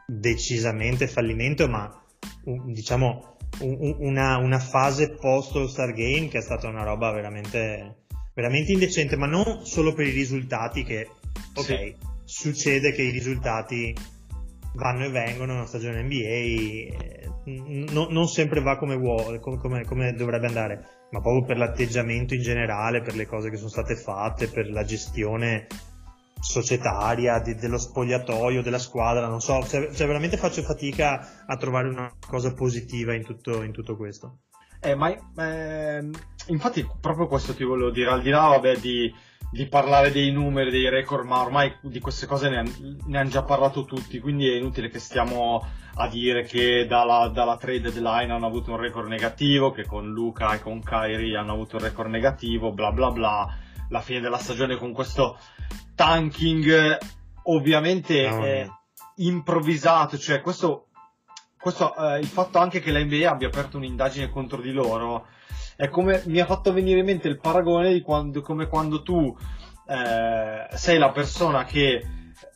Decisamente 0.06 1.08
fallimento, 1.08 1.66
ma 1.68 1.90
diciamo 2.66 3.36
un, 3.60 3.96
una, 3.98 4.36
una, 4.38 4.58
fase 4.58 5.10
post 5.10 5.56
All-Star 5.56 5.92
Game 5.92 6.28
che 6.28 6.38
è 6.38 6.42
stata 6.42 6.68
una 6.68 6.84
roba 6.84 7.10
veramente, 7.12 8.04
veramente 8.34 8.72
indecente, 8.72 9.16
ma 9.16 9.26
non 9.26 9.64
solo 9.64 9.92
per 9.94 10.06
i 10.06 10.10
risultati 10.10 10.82
che, 10.82 11.08
ok, 11.54 11.64
sì. 11.64 11.96
succede 12.24 12.92
che 12.92 13.02
i 13.02 13.10
risultati 13.10 13.94
vanno 14.74 15.04
e 15.04 15.10
vengono 15.10 15.54
una 15.54 15.66
stagione 15.66 16.02
NBA 16.02 16.16
eh, 16.16 17.30
no, 17.92 18.06
non 18.10 18.26
sempre 18.26 18.60
va 18.60 18.76
come, 18.76 18.96
vuole, 18.96 19.38
come, 19.40 19.84
come, 19.84 20.12
dovrebbe 20.14 20.46
andare 20.46 21.06
ma 21.10 21.20
proprio 21.20 21.44
per 21.44 21.58
l'atteggiamento 21.58 22.34
in 22.34 22.42
generale 22.42 23.02
per 23.02 23.14
le 23.14 23.26
cose 23.26 23.50
che 23.50 23.56
sono 23.56 23.68
state 23.68 23.96
fatte 23.96 24.48
per 24.48 24.70
la 24.70 24.84
gestione 24.84 25.66
societaria 26.40 27.38
de, 27.38 27.54
dello 27.54 27.78
spogliatoio 27.78 28.62
della 28.62 28.78
squadra 28.78 29.28
non 29.28 29.40
so 29.40 29.64
cioè, 29.64 29.92
cioè, 29.92 30.06
veramente 30.06 30.36
faccio 30.36 30.62
fatica 30.62 31.44
a 31.46 31.56
trovare 31.56 31.88
una 31.88 32.12
cosa 32.26 32.52
positiva 32.52 33.14
in 33.14 33.24
tutto, 33.24 33.62
in 33.62 33.72
tutto 33.72 33.96
questo. 33.96 34.40
Eh, 34.80 34.94
ma 34.94 35.08
eh, 35.10 36.10
infatti 36.48 36.86
proprio 37.00 37.26
questo 37.26 37.54
ti 37.54 37.64
volevo 37.64 37.90
dire 37.90 38.10
al 38.10 38.20
di 38.20 38.28
là 38.28 38.48
vabbè 38.48 38.76
di 38.76 39.10
di 39.54 39.66
parlare 39.66 40.10
dei 40.10 40.32
numeri, 40.32 40.72
dei 40.72 40.88
record, 40.88 41.24
ma 41.24 41.40
ormai 41.40 41.72
di 41.80 42.00
queste 42.00 42.26
cose 42.26 42.48
ne, 42.48 42.64
ne 43.06 43.18
hanno 43.18 43.30
già 43.30 43.44
parlato 43.44 43.84
tutti, 43.84 44.18
quindi 44.18 44.50
è 44.50 44.56
inutile 44.56 44.88
che 44.88 44.98
stiamo 44.98 45.64
a 45.94 46.08
dire 46.08 46.42
che 46.42 46.86
dalla, 46.88 47.28
dalla 47.28 47.56
trade 47.56 47.92
deadline 47.92 48.32
hanno 48.32 48.46
avuto 48.46 48.72
un 48.72 48.78
record 48.78 49.06
negativo, 49.06 49.70
che 49.70 49.86
con 49.86 50.10
Luca 50.10 50.54
e 50.54 50.60
con 50.60 50.82
Kyrie 50.82 51.36
hanno 51.36 51.52
avuto 51.52 51.76
un 51.76 51.82
record 51.82 52.10
negativo, 52.10 52.72
bla 52.72 52.90
bla 52.90 53.12
bla. 53.12 53.56
La 53.90 54.00
fine 54.00 54.18
della 54.18 54.38
stagione 54.38 54.74
con 54.76 54.92
questo 54.92 55.38
tanking 55.94 56.98
ovviamente 57.44 58.28
no. 58.28 58.44
è 58.44 58.68
improvvisato, 59.18 60.18
cioè 60.18 60.40
questo, 60.40 60.88
questo 61.60 61.94
eh, 61.94 62.18
il 62.18 62.26
fatto 62.26 62.58
anche 62.58 62.80
che 62.80 62.90
la 62.90 62.98
NBA 62.98 63.30
abbia 63.30 63.46
aperto 63.46 63.76
un'indagine 63.76 64.30
contro 64.30 64.60
di 64.60 64.72
loro 64.72 65.28
è 65.76 65.88
come 65.88 66.22
mi 66.26 66.40
ha 66.40 66.46
fatto 66.46 66.72
venire 66.72 67.00
in 67.00 67.06
mente 67.06 67.28
il 67.28 67.38
paragone 67.38 67.92
di 67.92 68.00
quando, 68.00 68.40
come 68.40 68.66
quando 68.66 69.02
tu 69.02 69.36
eh, 69.86 70.76
sei 70.76 70.98
la 70.98 71.10
persona 71.10 71.64
che 71.64 72.02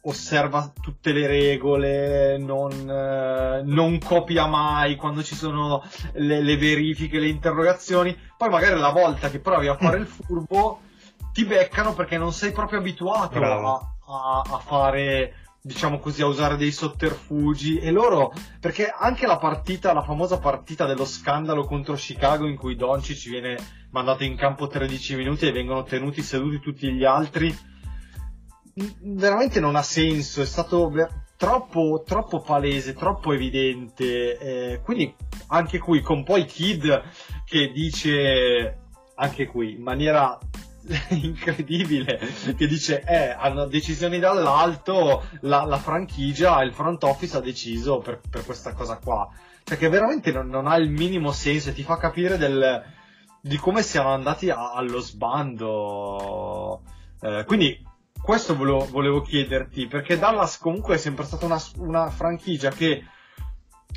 osserva 0.03 0.73
tutte 0.81 1.13
le 1.13 1.27
regole, 1.27 2.39
non, 2.39 2.73
eh, 2.73 3.63
non 3.65 3.99
copia 3.99 4.47
mai 4.47 4.97
quando 4.97 5.23
ci 5.23 5.35
sono 5.35 5.83
le, 6.15 6.41
le, 6.41 6.57
verifiche, 6.57 7.19
le 7.19 7.29
interrogazioni, 7.29 8.17
poi 8.37 8.49
magari 8.49 8.79
la 8.79 8.91
volta 8.91 9.29
che 9.29 9.41
provi 9.41 9.67
a 9.67 9.77
fare 9.77 9.99
il 9.99 10.07
furbo 10.07 10.81
ti 11.33 11.45
beccano 11.45 11.95
perché 11.95 12.17
non 12.17 12.33
sei 12.33 12.53
proprio 12.53 12.79
abituato 12.79 13.39
a, 13.41 13.95
a, 14.07 14.43
a 14.51 14.59
fare 14.59 15.35
diciamo 15.63 15.99
così, 15.99 16.23
a 16.23 16.27
usare 16.27 16.57
dei 16.57 16.73
sotterfugi. 16.73 17.79
E 17.79 17.91
loro, 17.91 18.33
perché 18.61 18.87
anche 18.87 19.27
la 19.27 19.39
partita, 19.39 19.93
la 19.93 20.03
famosa 20.03 20.39
partita 20.39 20.87
dello 20.87 21.05
scandalo 21.05 21.65
contro 21.65 21.95
Chicago 21.95 22.47
in 22.47 22.57
cui 22.57 22.77
Doncic 22.77 23.29
viene 23.29 23.57
mandato 23.91 24.25
in 24.25 24.37
campo 24.37 24.67
13 24.67 25.17
minuti 25.17 25.47
e 25.47 25.53
vengono 25.53 25.83
tenuti 25.83 26.23
seduti 26.23 26.61
tutti 26.61 26.93
gli 26.93 27.05
altri, 27.05 27.57
veramente 29.01 29.61
non 29.61 29.77
ha 29.77 29.83
senso, 29.83 30.43
è 30.43 30.47
stato 30.47 30.91
troppo, 31.37 32.03
troppo 32.05 32.41
palese, 32.41 32.95
troppo 32.95 33.33
evidente, 33.33 34.39
eh, 34.39 34.81
quindi 34.83 35.15
anche 35.49 35.79
qui 35.79 36.01
con 36.01 36.25
poi 36.25 36.45
Kid 36.45 37.03
che 37.45 37.71
dice, 37.73 38.79
anche 39.15 39.47
qui, 39.47 39.75
in 39.75 39.83
maniera 39.83 40.39
incredibile 41.11 42.19
che 42.57 42.67
dice 42.67 43.03
eh 43.03 43.31
hanno 43.31 43.67
decisioni 43.67 44.19
dall'alto 44.19 45.25
la, 45.41 45.65
la, 45.65 45.77
franchigia 45.77 46.63
il 46.63 46.73
front 46.73 47.03
office 47.05 47.37
ha 47.37 47.41
deciso 47.41 47.99
per, 47.99 48.21
per 48.29 48.45
questa 48.45 48.73
cosa 48.73 48.97
qua. 48.97 49.29
Cioè 49.65 49.77
che 49.77 49.89
veramente 49.89 50.33
non, 50.33 50.49
non, 50.49 50.67
ha 50.67 50.77
il 50.77 50.89
minimo 50.89 51.31
senso 51.33 51.71
e 51.71 51.75
ti 51.75 51.83
fa 51.83 51.99
capire 51.99 52.39
del, 52.39 52.83
di 53.41 53.57
come 53.59 53.83
siamo 53.83 54.09
andati 54.09 54.49
a, 54.49 54.73
allo 54.73 55.01
sbando. 55.01 56.83
Eh, 57.21 57.45
quindi 57.47 57.85
questo 58.21 58.57
volevo, 58.57 58.87
volevo, 58.87 59.21
chiederti 59.21 59.87
perché 59.87 60.19
Dallas 60.19 60.59
comunque 60.59 60.95
è 60.95 60.99
sempre 60.99 61.25
stata 61.25 61.45
una, 61.45 61.61
una 61.77 62.09
franchigia 62.09 62.71
che 62.71 63.05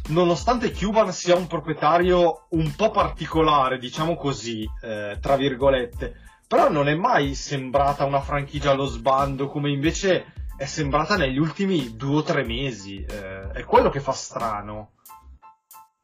nonostante 0.10 0.72
Cuban 0.72 1.14
sia 1.14 1.36
un 1.36 1.48
proprietario 1.48 2.48
un 2.50 2.74
po' 2.76 2.92
particolare, 2.92 3.78
diciamo 3.78 4.16
così, 4.16 4.68
eh, 4.82 5.18
tra 5.22 5.36
virgolette, 5.36 6.31
però 6.52 6.70
non 6.70 6.90
è 6.90 6.96
mai 6.96 7.34
sembrata 7.34 8.04
una 8.04 8.20
franchigia 8.20 8.72
allo 8.72 8.84
sbando 8.84 9.48
come 9.48 9.72
invece 9.72 10.34
è 10.58 10.66
sembrata 10.66 11.16
negli 11.16 11.38
ultimi 11.38 11.96
due 11.96 12.18
o 12.18 12.24
tre 12.24 12.44
mesi. 12.44 13.06
Eh, 13.06 13.52
è 13.52 13.64
quello 13.64 13.90
che 13.90 14.02
fa 14.02 14.12
strano. 14.12 14.96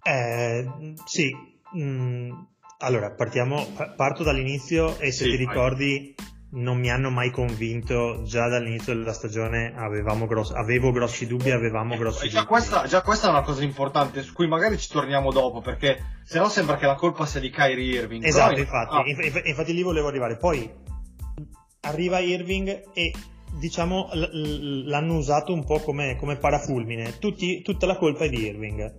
Eh, 0.02 0.94
sì, 1.04 1.36
mm, 1.78 2.32
allora 2.78 3.12
partiamo, 3.12 3.74
parto 3.98 4.24
dall'inizio 4.24 4.98
e 5.00 5.12
se 5.12 5.26
sì, 5.26 5.32
ti 5.32 5.36
ricordi 5.36 6.16
non 6.52 6.80
mi 6.80 6.90
hanno 6.90 7.10
mai 7.10 7.30
convinto. 7.32 8.24
Già 8.24 8.48
dall'inizio 8.48 8.94
della 8.96 9.14
stagione 9.14 9.74
gross- 10.28 10.52
avevo 10.54 10.92
grossi 10.92 11.28
dubbi, 11.28 11.52
avevamo 11.52 11.94
ecco, 11.94 12.04
grossi 12.04 12.30
già 12.30 12.40
dubbi. 12.40 12.50
Questa, 12.52 12.86
già 12.86 13.02
questa 13.02 13.28
è 13.28 13.30
una 13.30 13.42
cosa 13.42 13.64
importante 13.64 14.22
su 14.22 14.34
cui 14.34 14.48
magari 14.48 14.78
ci 14.78 14.90
torniamo 14.90 15.32
dopo 15.32 15.62
perché 15.62 16.22
sennò 16.24 16.48
sembra 16.50 16.78
che 16.78 16.86
la 16.86 16.96
colpa 16.96 17.26
sia 17.26 17.40
di 17.40 17.50
Kyrie 17.50 17.96
Irving. 18.02 18.24
Esatto, 18.24 18.50
Però- 18.54 18.62
infatti, 18.62 18.96
ah, 18.96 19.04
inf- 19.26 19.46
infatti 19.46 19.74
lì 19.74 19.82
volevo 19.84 20.08
arrivare. 20.08 20.38
Poi 20.38 20.70
arriva 21.82 22.20
Irving 22.20 22.84
e 22.94 23.14
diciamo 23.60 24.10
l- 24.14 24.88
l'hanno 24.88 25.16
usato 25.16 25.54
un 25.54 25.64
po' 25.66 25.80
come, 25.80 26.16
come 26.18 26.38
parafulmine. 26.38 27.18
Tutti- 27.20 27.62
tutta 27.62 27.86
la 27.86 27.98
colpa 27.98 28.26
è 28.26 28.30
di 28.30 28.46
Irving. 28.46 28.96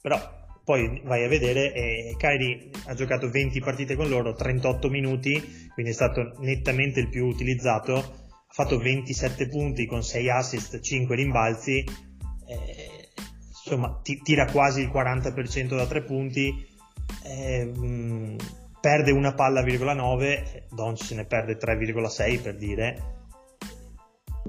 Però 0.00 0.20
poi 0.64 1.02
vai 1.04 1.24
a 1.24 1.28
vedere 1.28 1.72
e 1.74 2.14
Kyrie 2.16 2.70
ha 2.86 2.94
giocato 2.94 3.28
20 3.28 3.60
partite 3.60 3.94
con 3.96 4.08
loro, 4.08 4.32
38 4.32 4.88
minuti, 4.88 5.68
quindi 5.74 5.92
è 5.92 5.94
stato 5.94 6.34
nettamente 6.40 7.00
il 7.00 7.10
più 7.10 7.26
utilizzato. 7.26 7.94
Ha 7.96 8.62
fatto 8.62 8.78
27 8.78 9.48
punti 9.48 9.84
con 9.86 10.02
6 10.02 10.30
assist, 10.30 10.80
5 10.80 11.14
rimbalzi. 11.16 11.84
eh, 12.46 13.08
insomma, 13.48 14.00
ti- 14.02 14.20
tira 14.22 14.46
quasi 14.46 14.82
il 14.82 14.88
40% 14.88 15.76
da 15.76 15.86
3 15.86 16.02
punti. 16.02 16.72
eh, 17.24 17.64
mh, 17.64 18.36
perde 18.80 19.12
una 19.12 19.32
palla, 19.34 19.62
virgola 19.62 19.94
9, 19.94 20.66
Doncic 20.70 21.06
se 21.06 21.14
ne 21.14 21.24
perde 21.26 21.56
3,6 21.56 22.42
per 22.42 22.56
dire. 22.56 23.13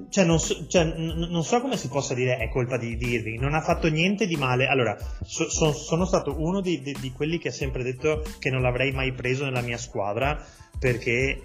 Cioè 0.10 0.24
non, 0.26 0.40
so, 0.40 0.68
cioè, 0.68 0.84
n- 0.84 1.28
non 1.30 1.44
so 1.44 1.62
come 1.62 1.78
si 1.78 1.88
possa 1.88 2.14
dire 2.14 2.38
è 2.38 2.50
colpa 2.50 2.78
di, 2.78 2.96
di 2.96 3.10
Irving, 3.10 3.40
non 3.40 3.54
ha 3.54 3.62
fatto 3.62 3.90
niente 3.90 4.28
di 4.28 4.36
male. 4.36 4.68
Allora, 4.68 4.98
so- 5.24 5.50
so- 5.50 5.74
sono 5.74 6.06
stato 6.06 6.40
uno 6.40 6.62
di, 6.62 6.82
di- 6.82 6.96
di 7.00 7.12
quelli 7.12 7.38
che 7.38 7.50
ha 7.50 7.54
sempre 7.54 7.84
detto 7.84 8.24
che 8.40 8.50
non 8.50 8.62
l'avrei 8.62 8.92
mai 8.92 9.14
preso 9.14 9.44
nella 9.46 9.62
mia 9.62 9.78
squadra 9.78 10.42
perché 10.80 11.42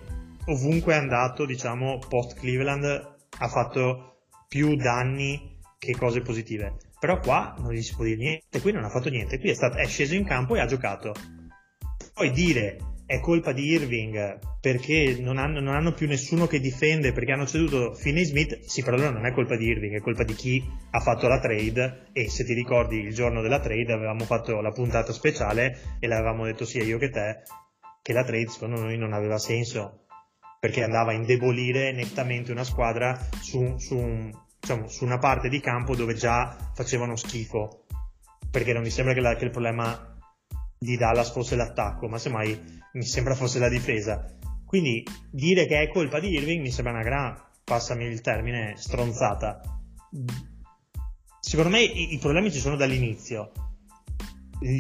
ovunque 0.47 0.95
è 0.95 0.97
andato, 0.97 1.45
diciamo, 1.45 1.99
post 2.09 2.39
Cleveland 2.39 2.85
ha 3.39 3.49
fatto 3.49 4.17
più 4.49 4.77
danni 4.77 5.59
che 5.79 5.97
cose 5.97 6.21
positive. 6.21 6.77
Però 6.99 7.19
qua 7.19 7.55
non 7.59 7.73
gli 7.73 7.83
si 7.83 7.95
può 7.95 8.05
dire 8.05 8.17
niente, 8.17 8.61
qui 8.61 8.73
non 8.73 8.85
ha 8.85 8.91
fatto 8.91 9.09
niente, 9.09 9.39
qui 9.39 9.49
è, 9.51 9.55
stato, 9.55 9.79
è 9.79 9.87
sceso 9.87 10.15
in 10.15 10.25
campo 10.25 10.55
e 10.55 10.61
ha 10.61 10.67
giocato. 10.67 11.15
Poi 12.13 12.31
dire 12.33 12.77
è 13.11 13.19
colpa 13.19 13.51
di 13.51 13.65
Irving 13.65 14.39
perché 14.61 15.17
non 15.19 15.37
hanno, 15.37 15.59
non 15.59 15.75
hanno 15.75 15.91
più 15.91 16.07
nessuno 16.07 16.47
che 16.47 16.61
difende 16.61 17.13
perché 17.13 17.33
hanno 17.33 17.45
ceduto 17.45 17.93
Finney 17.93 18.25
Smith, 18.25 18.61
sì, 18.61 18.85
però 18.85 18.95
allora 18.95 19.11
non 19.11 19.27
è 19.27 19.33
colpa 19.33 19.57
di 19.57 19.65
Irving, 19.65 19.97
è 19.97 20.01
colpa 20.01 20.23
di 20.23 20.35
chi 20.35 20.65
ha 20.93 21.01
fatto 21.01 21.27
la 21.27 21.41
trade. 21.41 22.07
E 22.13 22.31
se 22.31 22.45
ti 22.45 22.55
ricordi 22.55 23.01
il 23.01 23.13
giorno 23.13 23.43
della 23.43 23.59
trade 23.59 23.93
avevamo 23.93 24.23
fatto 24.23 24.61
la 24.61 24.71
puntata 24.71 25.13
speciale 25.13 25.97
e 25.99 26.07
l'avevamo 26.07 26.45
detto 26.45 26.65
sia 26.65 26.85
io 26.85 26.99
che 26.99 27.11
te 27.11 27.43
che 28.01 28.13
la 28.13 28.23
trade 28.23 28.47
secondo 28.47 28.81
noi 28.81 28.97
non 28.97 29.13
aveva 29.13 29.39
senso 29.39 30.05
perché 30.61 30.85
andava 30.85 31.11
a 31.11 31.15
indebolire 31.15 31.91
nettamente 31.93 32.53
una 32.53 32.63
squadra 32.63 33.19
su, 33.41 33.77
su 33.79 33.97
un- 33.97 34.31
diciamo, 34.61 34.87
su 34.87 35.05
una 35.05 35.19
parte 35.19 35.49
di 35.49 35.59
campo 35.59 35.97
dove 35.97 36.15
già 36.15 36.57
facevano 36.75 37.17
schifo. 37.17 37.87
Perché 38.53 38.73
non 38.73 38.83
mi 38.83 38.91
sembra 38.91 39.15
che, 39.15 39.21
la- 39.21 39.35
che 39.35 39.47
il 39.47 39.51
problema 39.51 40.10
di 40.83 40.97
Dallas 40.97 41.31
fosse 41.31 41.57
l'attacco, 41.57 42.09
ma 42.09 42.17
semmai 42.17 42.59
mi 42.95 43.03
sembra 43.03 43.35
fosse 43.35 43.59
la 43.59 43.69
difesa. 43.69 44.35
Quindi 44.65 45.05
dire 45.31 45.67
che 45.67 45.83
è 45.83 45.89
colpa 45.91 46.21
di 46.21 46.31
Irving 46.31 46.63
mi 46.63 46.71
sembra 46.71 46.95
una 46.95 47.03
gran, 47.03 47.37
passami 47.63 48.07
il 48.07 48.23
termine, 48.23 48.73
stronzata. 48.77 49.61
Secondo 51.39 51.71
me 51.71 51.83
i, 51.83 52.15
i 52.15 52.19
problemi 52.19 52.51
ci 52.51 52.61
sono 52.61 52.77
dall'inizio. 52.77 53.53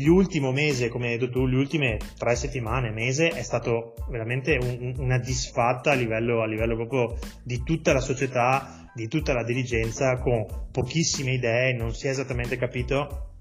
L'ultimo 0.05 0.53
mese, 0.53 0.89
come 0.89 1.09
hai 1.09 1.19
detto 1.19 1.31
tu, 1.31 1.45
le 1.45 1.57
ultime 1.57 1.99
tre 2.17 2.35
settimane, 2.35 2.91
mese, 2.91 3.29
è 3.29 3.43
stato 3.43 3.95
veramente 4.09 4.57
un- 4.57 4.79
un- 4.81 4.95
una 4.99 5.19
disfatta 5.19 5.91
a 5.91 5.95
livello, 5.95 6.41
a 6.41 6.47
livello 6.47 6.77
proprio 6.77 7.19
di 7.43 7.63
tutta 7.63 7.93
la 7.93 8.01
società, 8.01 8.91
di 8.95 9.07
tutta 9.07 9.35
la 9.35 9.45
dirigenza, 9.45 10.17
con 10.17 10.47
pochissime 10.71 11.33
idee, 11.35 11.75
non 11.75 11.93
si 11.95 12.07
è 12.07 12.11
esattamente 12.11 12.57
capito. 12.57 13.33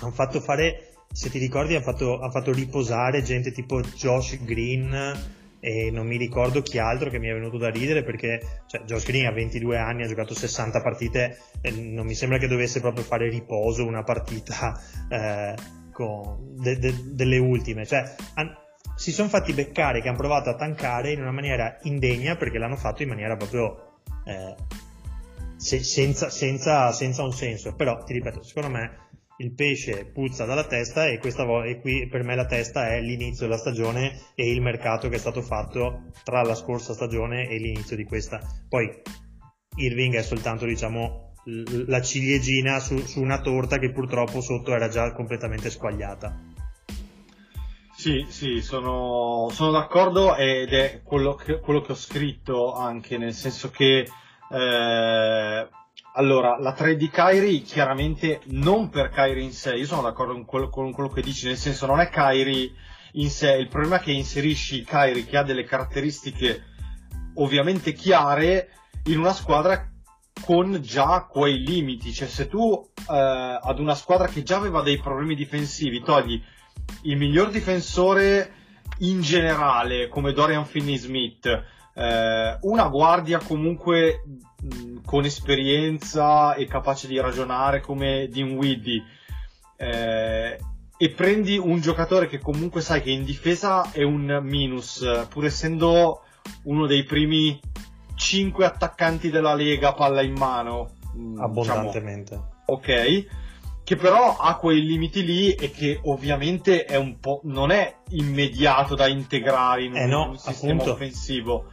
Hanno 0.00 0.12
fatto 0.12 0.40
fare 0.40 0.87
se 1.12 1.30
ti 1.30 1.38
ricordi 1.38 1.74
hanno 1.74 1.84
fatto, 1.84 2.20
hanno 2.20 2.30
fatto 2.30 2.52
riposare 2.52 3.22
gente 3.22 3.52
tipo 3.52 3.80
Josh 3.80 4.42
Green 4.44 5.36
e 5.60 5.90
non 5.90 6.06
mi 6.06 6.16
ricordo 6.16 6.62
chi 6.62 6.78
altro 6.78 7.10
che 7.10 7.18
mi 7.18 7.28
è 7.28 7.32
venuto 7.32 7.58
da 7.58 7.70
ridere 7.70 8.04
perché 8.04 8.62
cioè, 8.66 8.82
Josh 8.82 9.04
Green 9.04 9.26
ha 9.26 9.32
22 9.32 9.76
anni, 9.76 10.04
ha 10.04 10.08
giocato 10.08 10.34
60 10.34 10.80
partite 10.80 11.38
e 11.60 11.70
non 11.72 12.06
mi 12.06 12.14
sembra 12.14 12.38
che 12.38 12.46
dovesse 12.46 12.80
proprio 12.80 13.02
fare 13.02 13.28
riposo 13.28 13.84
una 13.84 14.04
partita 14.04 14.80
eh, 15.10 15.54
con 15.92 16.54
de- 16.60 16.78
de- 16.78 17.02
delle 17.12 17.38
ultime. 17.38 17.84
Cioè, 17.84 18.14
han- 18.34 18.56
si 18.94 19.12
sono 19.12 19.28
fatti 19.28 19.52
beccare 19.52 20.00
che 20.00 20.08
hanno 20.08 20.16
provato 20.16 20.50
a 20.50 20.54
tankare 20.54 21.12
in 21.12 21.20
una 21.20 21.32
maniera 21.32 21.78
indegna 21.82 22.36
perché 22.36 22.58
l'hanno 22.58 22.76
fatto 22.76 23.02
in 23.02 23.08
maniera 23.08 23.36
proprio 23.36 24.00
eh, 24.24 24.54
se- 25.56 25.82
senza, 25.82 26.30
senza, 26.30 26.92
senza 26.92 27.22
un 27.24 27.32
senso. 27.32 27.74
Però, 27.74 28.02
ti 28.04 28.12
ripeto, 28.12 28.42
secondo 28.42 28.70
me 28.70 29.06
il 29.38 29.54
pesce 29.54 30.06
puzza 30.06 30.44
dalla 30.44 30.64
testa 30.64 31.06
e, 31.06 31.18
questa 31.18 31.44
vo- 31.44 31.62
e 31.62 31.80
qui 31.80 32.08
per 32.08 32.24
me 32.24 32.34
la 32.34 32.46
testa 32.46 32.88
è 32.88 33.00
l'inizio 33.00 33.46
della 33.46 33.58
stagione 33.58 34.18
e 34.34 34.50
il 34.50 34.60
mercato 34.60 35.08
che 35.08 35.16
è 35.16 35.18
stato 35.18 35.42
fatto 35.42 36.10
tra 36.24 36.42
la 36.42 36.54
scorsa 36.54 36.92
stagione 36.92 37.48
e 37.48 37.58
l'inizio 37.58 37.96
di 37.96 38.04
questa. 38.04 38.40
Poi 38.68 38.90
Irving 39.76 40.14
è 40.14 40.22
soltanto 40.22 40.64
diciamo 40.64 41.34
l- 41.44 41.84
la 41.86 42.02
ciliegina 42.02 42.80
su, 42.80 42.98
su 42.98 43.20
una 43.20 43.40
torta 43.40 43.78
che 43.78 43.92
purtroppo 43.92 44.40
sotto 44.40 44.74
era 44.74 44.88
già 44.88 45.12
completamente 45.12 45.70
squagliata. 45.70 46.56
Sì, 47.94 48.26
sì, 48.28 48.60
sono, 48.60 49.48
sono 49.50 49.72
d'accordo 49.72 50.36
ed 50.36 50.72
è 50.72 51.02
quello 51.02 51.34
che, 51.34 51.58
quello 51.58 51.80
che 51.80 51.92
ho 51.92 51.96
scritto 51.96 52.72
anche, 52.72 53.18
nel 53.18 53.34
senso 53.34 53.70
che 53.70 54.06
eh, 54.50 55.68
allora, 56.18 56.58
la 56.58 56.72
trade 56.72 56.96
di 56.96 57.10
Kyrie 57.10 57.60
chiaramente 57.60 58.40
non 58.46 58.88
per 58.88 59.10
Kyrie 59.10 59.44
in 59.44 59.52
sé, 59.52 59.76
io 59.76 59.86
sono 59.86 60.02
d'accordo 60.02 60.32
con 60.32 60.44
quello, 60.44 60.68
con 60.68 60.92
quello 60.92 61.10
che 61.10 61.22
dici, 61.22 61.46
nel 61.46 61.56
senso 61.56 61.86
non 61.86 62.00
è 62.00 62.08
Kyrie 62.08 62.72
in 63.12 63.30
sé, 63.30 63.52
il 63.52 63.68
problema 63.68 63.96
è 63.96 64.00
che 64.00 64.10
inserisci 64.10 64.84
Kyrie 64.84 65.24
che 65.24 65.36
ha 65.36 65.44
delle 65.44 65.62
caratteristiche 65.62 66.64
ovviamente 67.34 67.92
chiare 67.92 68.70
in 69.04 69.20
una 69.20 69.32
squadra 69.32 69.92
con 70.44 70.80
già 70.82 71.24
quei 71.30 71.64
limiti, 71.64 72.12
cioè 72.12 72.26
se 72.26 72.48
tu 72.48 72.84
eh, 72.96 73.58
ad 73.62 73.78
una 73.78 73.94
squadra 73.94 74.26
che 74.26 74.42
già 74.42 74.56
aveva 74.56 74.82
dei 74.82 74.98
problemi 74.98 75.36
difensivi 75.36 76.02
togli 76.02 76.42
il 77.02 77.16
miglior 77.16 77.50
difensore 77.50 78.54
in 78.98 79.20
generale 79.20 80.08
come 80.08 80.32
Dorian 80.32 80.66
Finney-Smith, 80.66 81.76
eh, 81.98 82.58
una 82.60 82.86
guardia 82.88 83.38
comunque 83.38 84.22
mh, 84.60 84.98
con 85.04 85.24
esperienza 85.24 86.54
e 86.54 86.66
capace 86.66 87.08
di 87.08 87.18
ragionare 87.18 87.80
come 87.80 88.28
Dinwiddie 88.30 89.02
eh, 89.76 90.58
e 90.96 91.10
prendi 91.10 91.58
un 91.58 91.80
giocatore 91.80 92.28
che 92.28 92.38
comunque 92.38 92.82
sai 92.82 93.02
che 93.02 93.10
in 93.10 93.24
difesa 93.24 93.90
è 93.90 94.02
un 94.04 94.40
minus 94.42 95.26
pur 95.28 95.44
essendo 95.44 96.22
uno 96.64 96.86
dei 96.86 97.02
primi 97.02 97.58
5 98.14 98.64
attaccanti 98.64 99.30
della 99.30 99.54
Lega 99.54 99.92
palla 99.92 100.22
in 100.22 100.34
mano 100.34 100.90
diciamo, 101.12 101.42
Abbondantemente. 101.42 102.40
ok 102.66 103.26
che 103.82 103.96
però 103.96 104.36
ha 104.36 104.56
quei 104.56 104.84
limiti 104.84 105.24
lì 105.24 105.52
e 105.54 105.70
che 105.70 105.98
ovviamente 106.04 106.84
è 106.84 106.96
un 106.96 107.18
po' 107.18 107.40
non 107.44 107.70
è 107.70 107.96
immediato 108.10 108.94
da 108.94 109.06
integrare 109.08 109.84
in 109.84 109.92
un, 109.92 109.98
Eh 109.98 110.06
no, 110.06 110.28
un 110.28 110.36
sistema 110.36 110.72
appunto. 110.74 110.92
offensivo 110.92 111.72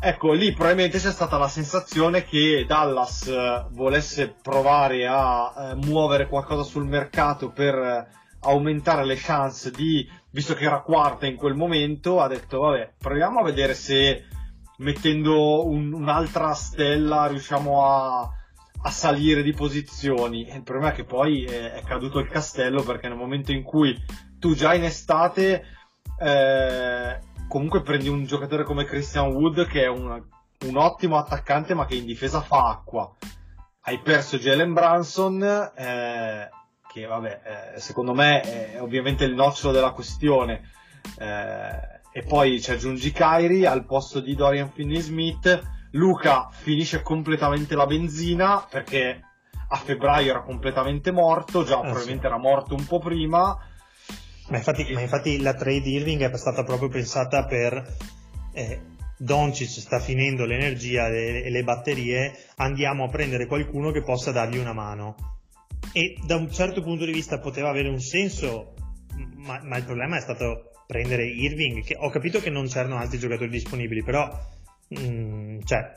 ecco 0.00 0.32
lì 0.32 0.52
probabilmente 0.52 0.98
c'è 0.98 1.10
stata 1.10 1.38
la 1.38 1.48
sensazione 1.48 2.24
che 2.24 2.64
Dallas 2.66 3.26
eh, 3.26 3.66
volesse 3.70 4.34
provare 4.42 5.06
a 5.06 5.52
eh, 5.56 5.74
muovere 5.74 6.28
qualcosa 6.28 6.62
sul 6.62 6.86
mercato 6.86 7.50
per 7.50 7.74
eh, 7.74 8.06
aumentare 8.40 9.04
le 9.04 9.16
chance 9.16 9.70
di 9.70 10.08
visto 10.30 10.54
che 10.54 10.64
era 10.64 10.80
quarta 10.80 11.26
in 11.26 11.36
quel 11.36 11.54
momento 11.54 12.20
ha 12.20 12.28
detto 12.28 12.60
vabbè 12.60 12.94
proviamo 12.98 13.40
a 13.40 13.44
vedere 13.44 13.74
se 13.74 14.24
mettendo 14.78 15.66
un- 15.66 15.92
un'altra 15.92 16.52
stella 16.54 17.26
riusciamo 17.26 17.84
a 17.84 18.32
a 18.82 18.90
salire 18.90 19.42
di 19.42 19.52
posizioni. 19.52 20.48
Il 20.48 20.62
problema 20.62 20.92
è 20.92 20.94
che 20.94 21.04
poi 21.04 21.44
eh, 21.44 21.72
è 21.72 21.82
caduto 21.82 22.18
il 22.18 22.28
castello 22.28 22.82
perché 22.82 23.08
nel 23.08 23.16
momento 23.16 23.52
in 23.52 23.62
cui 23.62 23.96
tu 24.38 24.54
già 24.54 24.74
in 24.74 24.84
estate 24.84 25.64
eh, 26.20 27.18
comunque 27.48 27.82
prendi 27.82 28.08
un 28.08 28.24
giocatore 28.24 28.64
come 28.64 28.84
Christian 28.84 29.32
Wood 29.32 29.66
che 29.66 29.84
è 29.84 29.88
un, 29.88 30.22
un 30.66 30.76
ottimo 30.76 31.16
attaccante 31.16 31.74
ma 31.74 31.86
che 31.86 31.96
in 31.96 32.04
difesa 32.04 32.40
fa 32.40 32.68
acqua. 32.68 33.12
Hai 33.82 33.98
perso 34.00 34.38
Jalen 34.38 34.72
Branson 34.74 35.42
eh, 35.42 36.48
che 36.92 37.06
vabbè 37.06 37.74
eh, 37.74 37.80
secondo 37.80 38.14
me 38.14 38.40
è 38.74 38.80
ovviamente 38.80 39.24
il 39.24 39.34
nocciolo 39.34 39.72
della 39.72 39.90
questione. 39.90 40.70
Eh, 41.18 41.96
e 42.10 42.22
poi 42.22 42.60
ci 42.60 42.70
aggiungi 42.70 43.12
Kyrie 43.12 43.66
al 43.66 43.84
posto 43.84 44.20
di 44.20 44.34
Dorian 44.34 44.70
Finney-Smith 44.70 45.76
Luca 45.92 46.48
finisce 46.50 47.02
completamente 47.02 47.74
la 47.74 47.86
benzina 47.86 48.66
perché 48.68 49.22
a 49.70 49.76
febbraio 49.76 50.30
era 50.30 50.42
completamente 50.42 51.10
morto, 51.10 51.64
già 51.64 51.76
Ah, 51.76 51.80
probabilmente 51.80 52.22
sì. 52.22 52.26
era 52.26 52.38
morto 52.38 52.74
un 52.74 52.86
po' 52.86 52.98
prima. 52.98 53.56
Ma 54.50 54.56
infatti, 54.56 54.92
ma 54.92 55.00
infatti 55.00 55.40
la 55.40 55.54
trade 55.54 55.88
Irving 55.88 56.22
è 56.22 56.36
stata 56.36 56.64
proprio 56.64 56.88
pensata 56.88 57.44
per 57.44 57.96
eh, 58.52 58.80
Doncic 59.18 59.68
sta 59.68 59.98
finendo 59.98 60.46
l'energia 60.46 61.08
e 61.08 61.50
le 61.50 61.62
batterie, 61.64 62.32
andiamo 62.56 63.04
a 63.04 63.08
prendere 63.08 63.46
qualcuno 63.46 63.90
che 63.90 64.02
possa 64.02 64.30
dargli 64.30 64.58
una 64.58 64.72
mano. 64.72 65.16
E 65.92 66.16
da 66.24 66.36
un 66.36 66.50
certo 66.52 66.82
punto 66.82 67.04
di 67.04 67.12
vista 67.12 67.38
poteva 67.40 67.68
avere 67.68 67.88
un 67.88 68.00
senso, 68.00 68.74
ma, 69.36 69.60
ma 69.62 69.76
il 69.76 69.84
problema 69.84 70.16
è 70.16 70.20
stato 70.20 70.70
prendere 70.86 71.26
Irving, 71.26 71.82
che 71.84 71.96
ho 71.98 72.08
capito 72.08 72.40
che 72.40 72.50
non 72.50 72.68
c'erano 72.68 72.96
altri 72.96 73.18
giocatori 73.18 73.50
disponibili, 73.50 74.02
però 74.02 74.30
mh, 74.88 75.00
mm, 75.00 75.58
cioè, 75.64 75.96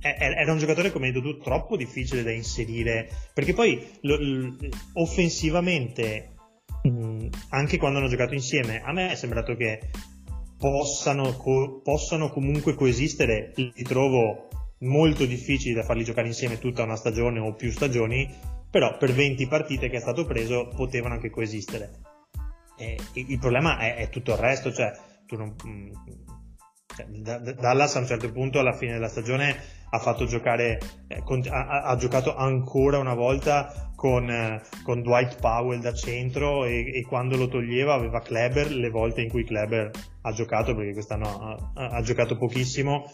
era 0.00 0.52
un 0.52 0.58
giocatore, 0.58 0.90
come 0.90 1.06
hai 1.06 1.12
detto 1.12 1.24
tu, 1.24 1.38
troppo 1.38 1.76
difficile 1.76 2.24
da 2.24 2.32
inserire, 2.32 3.08
perché 3.32 3.54
poi 3.54 3.80
lo, 4.00 4.16
lo, 4.18 4.56
offensivamente, 4.94 6.31
mm, 6.88 7.28
anche 7.50 7.78
quando 7.78 7.98
hanno 7.98 8.08
giocato 8.08 8.34
insieme, 8.34 8.80
a 8.82 8.92
me 8.92 9.10
è 9.10 9.14
sembrato 9.14 9.54
che 9.54 9.90
possano, 10.58 11.32
co- 11.36 11.80
possano 11.82 12.30
comunque 12.30 12.74
coesistere, 12.74 13.52
li 13.56 13.82
trovo 13.82 14.48
molto 14.82 15.24
difficili 15.26 15.74
da 15.74 15.82
farli 15.82 16.04
giocare 16.04 16.28
insieme 16.28 16.58
tutta 16.58 16.82
una 16.82 16.96
stagione 16.96 17.40
o 17.40 17.54
più 17.54 17.70
stagioni, 17.70 18.32
però 18.70 18.96
per 18.96 19.12
20 19.12 19.46
partite 19.48 19.88
che 19.88 19.96
è 19.96 20.00
stato 20.00 20.24
preso 20.24 20.68
potevano 20.74 21.14
anche 21.14 21.30
coesistere. 21.30 22.00
E 22.76 22.96
il 23.14 23.38
problema 23.38 23.78
è, 23.78 23.96
è, 23.96 24.08
tutto 24.08 24.32
il 24.32 24.38
resto, 24.38 24.72
cioè, 24.72 24.92
non, 25.30 25.54
mm, 25.66 25.92
cioè, 26.94 27.06
Dallas 27.54 27.96
a 27.96 28.00
un 28.00 28.06
certo 28.06 28.30
punto 28.32 28.58
alla 28.58 28.72
fine 28.72 28.92
della 28.92 29.08
stagione 29.08 29.81
ha 29.94 29.98
fatto 29.98 30.24
giocare, 30.24 30.78
eh, 31.06 31.22
con, 31.22 31.42
ha, 31.48 31.82
ha, 31.82 31.96
giocato 31.96 32.34
ancora 32.34 32.98
una 32.98 33.14
volta 33.14 33.90
con, 33.94 34.28
eh, 34.30 34.62
con 34.82 35.02
Dwight 35.02 35.38
Powell 35.38 35.80
da 35.80 35.92
centro 35.92 36.64
e, 36.64 36.96
e, 36.96 37.04
quando 37.04 37.36
lo 37.36 37.46
toglieva 37.46 37.92
aveva 37.92 38.20
Kleber 38.20 38.72
le 38.72 38.88
volte 38.88 39.20
in 39.20 39.28
cui 39.28 39.44
Kleber 39.44 39.90
ha 40.22 40.32
giocato 40.32 40.74
perché 40.74 40.94
quest'anno 40.94 41.58
ha, 41.74 41.88
ha 41.88 42.00
giocato 42.00 42.36
pochissimo. 42.36 43.10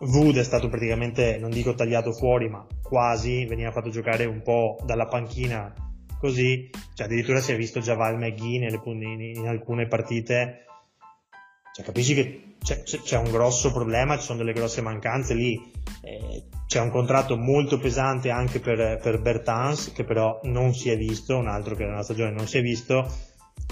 Wood 0.00 0.36
è 0.36 0.44
stato 0.44 0.68
praticamente, 0.68 1.38
non 1.38 1.50
dico 1.50 1.74
tagliato 1.74 2.12
fuori, 2.12 2.48
ma 2.48 2.64
quasi, 2.82 3.46
veniva 3.46 3.72
fatto 3.72 3.88
giocare 3.88 4.26
un 4.26 4.42
po' 4.42 4.78
dalla 4.84 5.06
panchina 5.06 5.72
così, 6.20 6.68
cioè 6.94 7.06
addirittura 7.06 7.40
si 7.40 7.52
è 7.52 7.56
visto 7.56 7.80
Javal 7.80 8.18
McGee 8.18 8.58
nelle, 8.58 8.80
in, 8.84 9.20
in, 9.20 9.46
alcune 9.48 9.86
partite, 9.86 10.66
cioè 11.74 11.84
capisci 11.84 12.14
che 12.14 12.48
c'è, 12.62 12.82
c'è, 12.82 13.16
un 13.16 13.30
grosso 13.30 13.72
problema, 13.72 14.16
ci 14.16 14.24
sono 14.24 14.38
delle 14.38 14.52
grosse 14.52 14.82
mancanze 14.82 15.34
lì, 15.34 15.60
eh, 16.02 16.44
c'è 16.66 16.80
un 16.80 16.90
contratto 16.90 17.36
molto 17.36 17.78
pesante 17.78 18.30
anche 18.30 18.60
per, 18.60 18.98
per 19.02 19.20
Bertans 19.20 19.92
che 19.92 20.04
però 20.04 20.40
non 20.44 20.74
si 20.74 20.90
è 20.90 20.96
visto, 20.96 21.36
un 21.36 21.48
altro 21.48 21.74
che 21.74 21.84
nella 21.84 22.02
stagione 22.02 22.30
non 22.30 22.46
si 22.46 22.58
è 22.58 22.62
visto, 22.62 23.10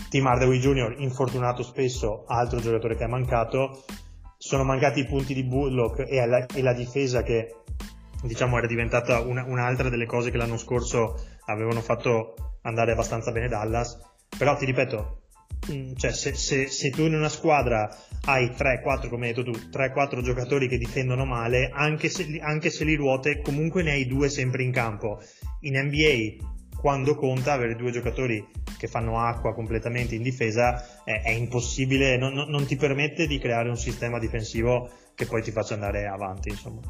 Tim 0.09 0.27
Hardaway 0.27 0.59
Jr. 0.59 0.95
infortunato 0.99 1.63
spesso, 1.63 2.25
altro 2.27 2.61
giocatore 2.61 2.97
che 2.97 3.05
è 3.05 3.09
mancato, 3.09 3.85
sono 4.39 4.65
mancati 4.65 5.01
i 5.01 5.07
punti 5.07 5.35
di 5.35 5.45
Bullock 5.45 6.05
e 6.09 6.25
la, 6.27 6.47
e 6.47 6.63
la 6.63 6.73
difesa 6.73 7.23
che 7.23 7.63
diciamo 8.23 8.59
era 8.59 8.67
diventata 8.67 9.21
una, 9.21 9.45
un'altra 9.45 9.89
delle 9.89 10.07
cose 10.07 10.31
che 10.31 10.37
l'anno 10.37 10.57
scorso 10.57 11.19
avevano 11.47 11.81
fatto 11.81 12.59
andare 12.63 12.93
abbastanza 12.93 13.31
bene 13.31 13.49
Dallas 13.49 13.99
però 14.37 14.57
ti 14.57 14.65
ripeto 14.65 15.26
cioè 15.97 16.13
se, 16.13 16.35
se, 16.35 16.67
se, 16.69 16.91
tu 16.91 17.03
in 17.03 17.15
una 17.15 17.29
squadra 17.29 17.89
hai 18.27 18.47
3-4 18.47 19.09
come 19.09 19.29
hai 19.29 19.35
detto 19.35 19.51
tu 19.51 19.59
3-4 19.59 20.23
giocatori 20.23 20.69
che 20.69 20.79
difendono 20.79 21.25
male 21.25 21.71
anche 21.73 22.09
se, 22.09 22.39
anche 22.41 22.71
se 22.71 22.85
li 22.85 22.95
ruote 22.95 23.41
comunque 23.41 23.83
ne 23.83 23.93
hai 23.93 24.07
due 24.07 24.29
sempre 24.29 24.63
in 24.63 24.71
campo 24.71 25.21
in 25.63 25.77
NBA 25.77 26.55
quando 26.77 27.17
conta 27.17 27.53
avere 27.53 27.75
due 27.75 27.91
giocatori 27.91 28.47
che 28.77 28.87
fanno 28.87 29.19
acqua 29.19 29.55
completamente 29.55 30.15
in 30.15 30.23
difesa 30.23 31.03
è, 31.03 31.23
è 31.23 31.31
impossibile, 31.31 32.17
non, 32.17 32.35
non, 32.35 32.67
ti 32.67 32.77
permette 32.77 33.27
di 33.27 33.39
creare 33.39 33.69
un 33.69 33.77
sistema 33.77 34.19
difensivo 34.19 34.91
che 35.15 35.27
poi 35.27 35.43
ti 35.43 35.51
faccia 35.51 35.75
andare 35.75 36.07
avanti, 36.07 36.51
insomma. 36.51 36.81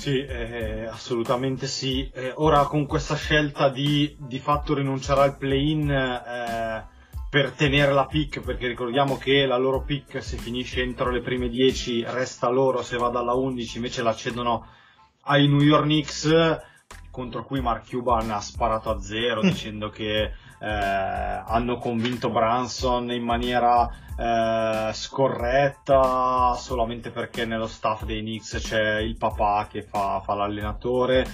Sì, 0.00 0.24
eh, 0.24 0.86
assolutamente 0.86 1.66
sì. 1.66 2.10
Eh, 2.14 2.32
ora 2.36 2.64
con 2.64 2.86
questa 2.86 3.16
scelta 3.16 3.68
di 3.68 4.16
di 4.18 4.38
fatto 4.38 4.72
rinunciare 4.72 5.20
al 5.20 5.36
play-in 5.36 5.90
eh, 5.90 6.86
per 7.28 7.50
tenere 7.50 7.92
la 7.92 8.06
pick, 8.06 8.40
perché 8.40 8.66
ricordiamo 8.66 9.18
che 9.18 9.44
la 9.44 9.58
loro 9.58 9.82
pick 9.82 10.22
se 10.22 10.38
finisce 10.38 10.80
entro 10.80 11.10
le 11.10 11.20
prime 11.20 11.50
10 11.50 12.04
resta 12.06 12.48
loro, 12.48 12.80
se 12.80 12.96
va 12.96 13.10
dalla 13.10 13.34
11 13.34 13.76
invece 13.76 14.02
la 14.02 14.14
cedono 14.14 14.66
ai 15.24 15.46
New 15.46 15.60
York 15.60 15.82
Knicks 15.82 16.26
contro 17.10 17.44
cui 17.44 17.60
Mark 17.60 17.88
Cuban 17.88 18.30
ha 18.30 18.40
sparato 18.40 18.90
a 18.90 19.00
zero 19.00 19.40
dicendo 19.42 19.90
che 19.90 20.22
eh, 20.22 20.32
hanno 20.66 21.78
convinto 21.78 22.30
Branson 22.30 23.10
in 23.10 23.22
maniera 23.22 23.88
eh, 24.16 24.92
scorretta 24.92 26.54
solamente 26.54 27.10
perché 27.10 27.46
nello 27.46 27.66
staff 27.66 28.04
dei 28.04 28.20
Knicks 28.20 28.58
c'è 28.60 28.98
il 28.98 29.16
papà 29.16 29.66
che 29.70 29.82
fa, 29.82 30.20
fa 30.24 30.34
l'allenatore. 30.34 31.26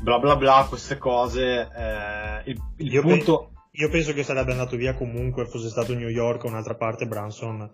Bla 0.00 0.18
bla 0.18 0.36
bla 0.36 0.66
queste 0.68 0.98
cose 0.98 1.70
eh, 1.74 2.50
il, 2.50 2.60
il 2.78 2.92
io, 2.92 3.00
punto... 3.02 3.50
pe- 3.52 3.80
io 3.82 3.88
penso 3.90 4.12
che 4.12 4.24
sarebbe 4.24 4.52
andato 4.52 4.76
via 4.76 4.94
comunque 4.94 5.46
fosse 5.46 5.68
stato 5.68 5.94
New 5.94 6.08
York 6.08 6.44
o 6.44 6.48
un'altra 6.48 6.74
parte 6.74 7.06
Branson 7.06 7.70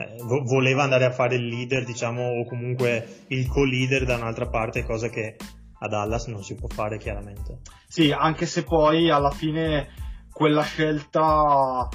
eh, 0.00 0.16
voleva 0.44 0.82
andare 0.82 1.04
a 1.04 1.12
fare 1.12 1.36
il 1.36 1.46
leader 1.46 1.84
diciamo 1.84 2.22
o 2.22 2.44
comunque 2.44 3.24
il 3.28 3.46
co-leader 3.46 4.04
da 4.04 4.16
un'altra 4.16 4.48
parte 4.48 4.84
cosa 4.84 5.08
che 5.08 5.36
a 5.82 5.88
Dallas 5.88 6.26
non 6.26 6.42
si 6.42 6.54
può 6.54 6.68
fare 6.68 6.98
chiaramente. 6.98 7.58
Sì, 7.86 8.12
anche 8.12 8.46
se 8.46 8.64
poi 8.64 9.10
alla 9.10 9.30
fine 9.30 9.88
quella 10.32 10.62
scelta 10.62 11.88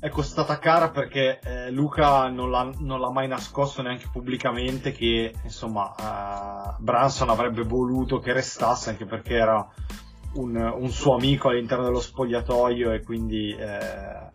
è 0.00 0.08
costata 0.10 0.58
cara 0.58 0.90
perché 0.90 1.40
eh, 1.40 1.70
Luca 1.70 2.28
non 2.28 2.50
l'ha, 2.50 2.70
non 2.78 3.00
l'ha, 3.00 3.10
mai 3.10 3.26
nascosto 3.26 3.80
neanche 3.80 4.08
pubblicamente 4.12 4.92
che 4.92 5.32
insomma 5.42 5.94
eh, 5.98 6.76
Branson 6.78 7.30
avrebbe 7.30 7.62
voluto 7.62 8.18
che 8.18 8.34
restasse 8.34 8.90
anche 8.90 9.06
perché 9.06 9.34
era 9.34 9.66
un, 10.34 10.56
un, 10.56 10.90
suo 10.90 11.14
amico 11.14 11.48
all'interno 11.48 11.84
dello 11.84 12.00
spogliatoio 12.00 12.92
e 12.92 13.02
quindi 13.02 13.56
eh, 13.56 14.30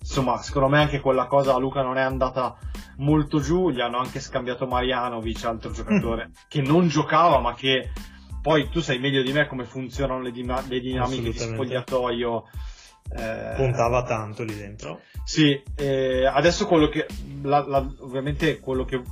insomma 0.00 0.38
secondo 0.38 0.68
me 0.68 0.80
anche 0.80 1.00
quella 1.00 1.26
cosa 1.26 1.54
a 1.54 1.58
Luca 1.58 1.82
non 1.82 1.98
è 1.98 2.02
andata 2.02 2.56
molto 2.96 3.38
giù 3.38 3.70
gli 3.70 3.80
hanno 3.80 3.98
anche 3.98 4.18
scambiato 4.18 4.66
Marianovic 4.66 5.44
altro 5.44 5.70
giocatore 5.72 6.28
mm. 6.28 6.32
che 6.48 6.62
non 6.62 6.88
giocava 6.88 7.38
ma 7.38 7.54
che 7.54 7.90
poi 8.46 8.68
tu 8.68 8.80
sai 8.80 9.00
meglio 9.00 9.22
di 9.22 9.32
me 9.32 9.48
come 9.48 9.64
funzionano 9.64 10.20
le, 10.22 10.30
dima- 10.30 10.62
le 10.68 10.78
dinamiche 10.78 11.32
di 11.32 11.36
spogliatoio. 11.36 12.44
Eh, 13.18 13.54
Puntava 13.56 14.04
tanto 14.04 14.44
lì 14.44 14.56
dentro. 14.56 15.00
Sì, 15.24 15.60
eh, 15.74 16.26
adesso 16.26 16.68
quello 16.68 16.86
che, 16.88 17.08
la, 17.42 17.66
la, 17.66 17.78
ovviamente 17.98 18.60
quello 18.60 18.84
che 18.84 19.02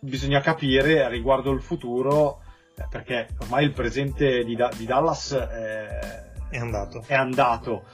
bisogna 0.00 0.40
capire 0.40 1.08
riguardo 1.08 1.52
il 1.52 1.62
futuro, 1.62 2.40
eh, 2.76 2.84
perché 2.90 3.28
ormai 3.42 3.62
il 3.62 3.72
presente 3.72 4.42
di, 4.42 4.56
da- 4.56 4.72
di 4.76 4.86
Dallas 4.86 5.32
è 6.50 6.56
andato. 6.58 7.04
è 7.06 7.14
andato. 7.14 7.84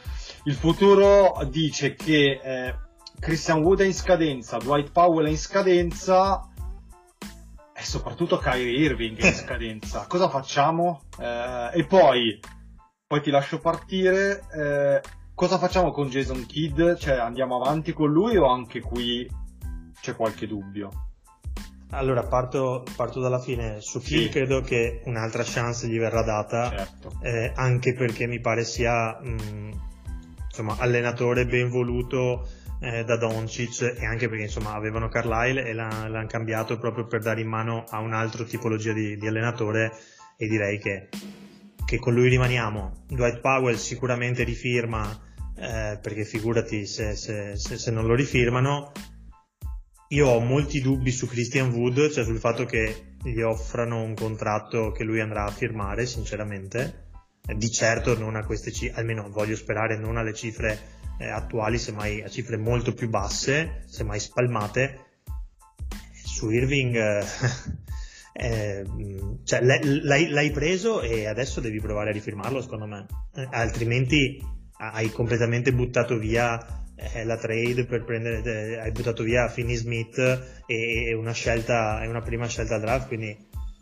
Il 0.45 0.55
futuro 0.55 1.47
dice 1.51 1.95
che 1.95 2.41
eh, 2.43 2.74
Christian 3.20 3.61
Wood 3.61 3.83
è 3.83 3.85
in 3.85 3.93
scadenza, 3.93 4.57
Dwight 4.57 4.93
Powell 4.93 5.26
è 5.26 5.30
in 5.30 5.37
scadenza, 5.37 6.49
e 7.83 7.85
soprattutto 7.85 8.39
Kyrie 8.39 8.78
Irving 8.78 9.20
in 9.20 9.35
scadenza. 9.35 10.07
Cosa 10.09 10.28
facciamo? 10.28 11.03
Eh, 11.18 11.70
e 11.74 11.85
poi, 11.85 12.39
poi 13.07 13.20
ti 13.20 13.30
lascio 13.30 13.59
partire. 13.59 14.43
Eh, 14.55 15.01
cosa 15.35 15.59
facciamo 15.59 15.91
con 15.91 16.09
Jason 16.09 16.47
Kidd? 16.47 16.95
Cioè, 16.95 17.16
andiamo 17.16 17.61
avanti 17.61 17.93
con 17.93 18.11
lui 18.11 18.37
o 18.37 18.47
anche 18.47 18.80
qui 18.80 19.28
c'è 20.01 20.14
qualche 20.14 20.47
dubbio? 20.47 20.91
Allora, 21.91 22.22
parto, 22.22 22.85
parto 22.97 23.20
dalla 23.20 23.41
fine. 23.41 23.80
Su 23.80 23.99
Kidd 24.01 24.26
sì. 24.26 24.28
credo 24.28 24.61
che 24.61 25.03
un'altra 25.07 25.43
chance 25.45 25.89
gli 25.89 25.99
verrà 25.99 26.22
data, 26.22 26.70
certo. 26.70 27.18
eh, 27.20 27.53
anche 27.57 27.95
perché 27.95 28.26
mi 28.26 28.39
pare 28.39 28.62
sia 28.64 29.18
mh, 29.20 29.28
mm, 29.28 29.70
insomma, 30.47 30.76
allenatore 30.78 31.47
ben 31.47 31.68
voluto 31.68 32.47
eh, 32.83 33.05
da 33.05 33.16
Doncic 33.16 33.95
e 33.97 34.05
anche 34.05 34.28
perché 34.28 34.45
insomma 34.45 34.72
avevano 34.74 35.09
Carlisle 35.09 35.64
e 35.64 35.72
l'ha, 35.72 36.09
l'hanno 36.09 36.26
cambiato 36.26 36.78
proprio 36.78 37.07
per 37.07 37.20
dare 37.20 37.41
in 37.41 37.49
mano 37.49 37.85
a 37.89 38.01
un'altra 38.01 38.43
tipologia 38.43 38.93
di, 38.93 39.16
di 39.16 39.26
allenatore 39.26 39.93
e 40.37 40.49
direi 40.49 40.78
che, 40.78 41.09
che, 41.85 41.99
con 41.99 42.12
lui 42.12 42.28
rimaniamo. 42.28 43.05
Dwight 43.07 43.41
Powell 43.41 43.76
sicuramente 43.76 44.43
rifirma 44.43 45.09
eh, 45.57 45.99
perché 46.03 46.24
figurati 46.24 46.85
se, 46.85 47.14
se, 47.14 47.57
se, 47.57 47.78
se, 47.78 47.91
non 47.93 48.07
lo 48.07 48.16
rifirmano. 48.16 48.91
Io 50.09 50.26
ho 50.26 50.41
molti 50.41 50.80
dubbi 50.80 51.12
su 51.12 51.28
Christian 51.28 51.70
Wood, 51.70 52.11
cioè 52.11 52.24
sul 52.24 52.39
fatto 52.39 52.64
che 52.64 53.14
gli 53.22 53.41
offrano 53.41 54.03
un 54.03 54.14
contratto 54.14 54.91
che 54.91 55.05
lui 55.05 55.20
andrà 55.20 55.45
a 55.45 55.51
firmare, 55.51 56.05
sinceramente. 56.05 57.11
Di 57.43 57.70
certo 57.70 58.18
non 58.18 58.37
a 58.37 58.45
queste 58.45 58.72
cifre, 58.72 59.01
almeno 59.01 59.30
voglio 59.30 59.57
sperare 59.57 59.97
non 59.97 60.16
alle 60.16 60.35
cifre 60.35 61.01
eh, 61.19 61.29
attuali, 61.29 61.79
semmai 61.79 62.23
a 62.23 62.29
cifre 62.29 62.57
molto 62.57 62.93
più 62.95 63.09
basse, 63.09 63.85
semmai 63.87 64.21
spalmate. 64.21 64.99
Su 66.25 66.51
Irving, 66.51 66.97
eh, 66.97 67.25
eh, 68.33 68.85
cioè, 69.45 69.63
l'hai, 69.63 70.29
l'hai, 70.29 70.51
preso 70.51 71.03
e 71.03 71.27
adesso 71.27 71.61
devi 71.61 71.81
provare 71.81 72.11
a 72.11 72.13
rifirmarlo, 72.13 72.61
secondo 72.61 72.87
me, 72.87 73.07
eh, 73.35 73.49
altrimenti 73.51 74.41
hai 74.79 75.11
completamente 75.11 75.73
buttato 75.73 76.19
via 76.19 76.83
è 77.11 77.25
la 77.25 77.37
trade 77.37 77.85
per 77.85 78.05
prendere, 78.05 78.43
eh, 78.43 78.79
hai 78.79 78.93
buttato 78.93 79.23
via 79.23 79.49
Finney 79.49 79.75
Smith 79.75 80.19
e, 80.67 81.15
una 81.15 81.33
scelta, 81.33 82.01
è 82.03 82.07
una 82.07 82.21
prima 82.21 82.47
scelta 82.47 82.77
al 82.77 82.81
draft, 82.81 83.09
quindi 83.09 83.37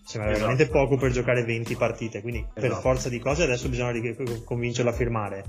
sembra 0.05 0.31
Esatto. 0.31 0.47
veramente 0.47 0.73
poco 0.73 0.97
per 0.97 1.13
giocare 1.13 1.45
20 1.45 1.77
partite, 1.77 2.23
quindi 2.23 2.45
per 2.53 2.65
Esatto. 2.65 2.81
forza 2.81 3.09
di 3.09 3.19
cose 3.19 3.43
adesso 3.43 3.69
bisogna 3.69 3.91
ri- 3.91 4.43
convincerlo 4.45 4.91
a 4.91 4.95
firmare. 4.95 5.45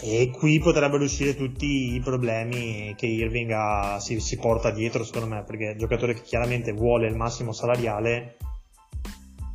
E 0.00 0.30
qui 0.30 0.58
potrebbero 0.58 1.04
uscire 1.04 1.34
tutti 1.34 1.94
i 1.94 2.00
problemi 2.00 2.94
che 2.96 3.06
Irving 3.06 3.50
ha- 3.52 3.98
si, 4.00 4.20
si 4.20 4.36
porta 4.36 4.70
dietro, 4.70 5.04
secondo 5.04 5.28
me, 5.28 5.44
perché 5.44 5.68
è 5.68 5.72
un 5.72 5.78
giocatore 5.78 6.14
che 6.14 6.22
chiaramente 6.22 6.72
vuole 6.72 7.06
il 7.06 7.16
massimo 7.16 7.52
salariale 7.52 8.36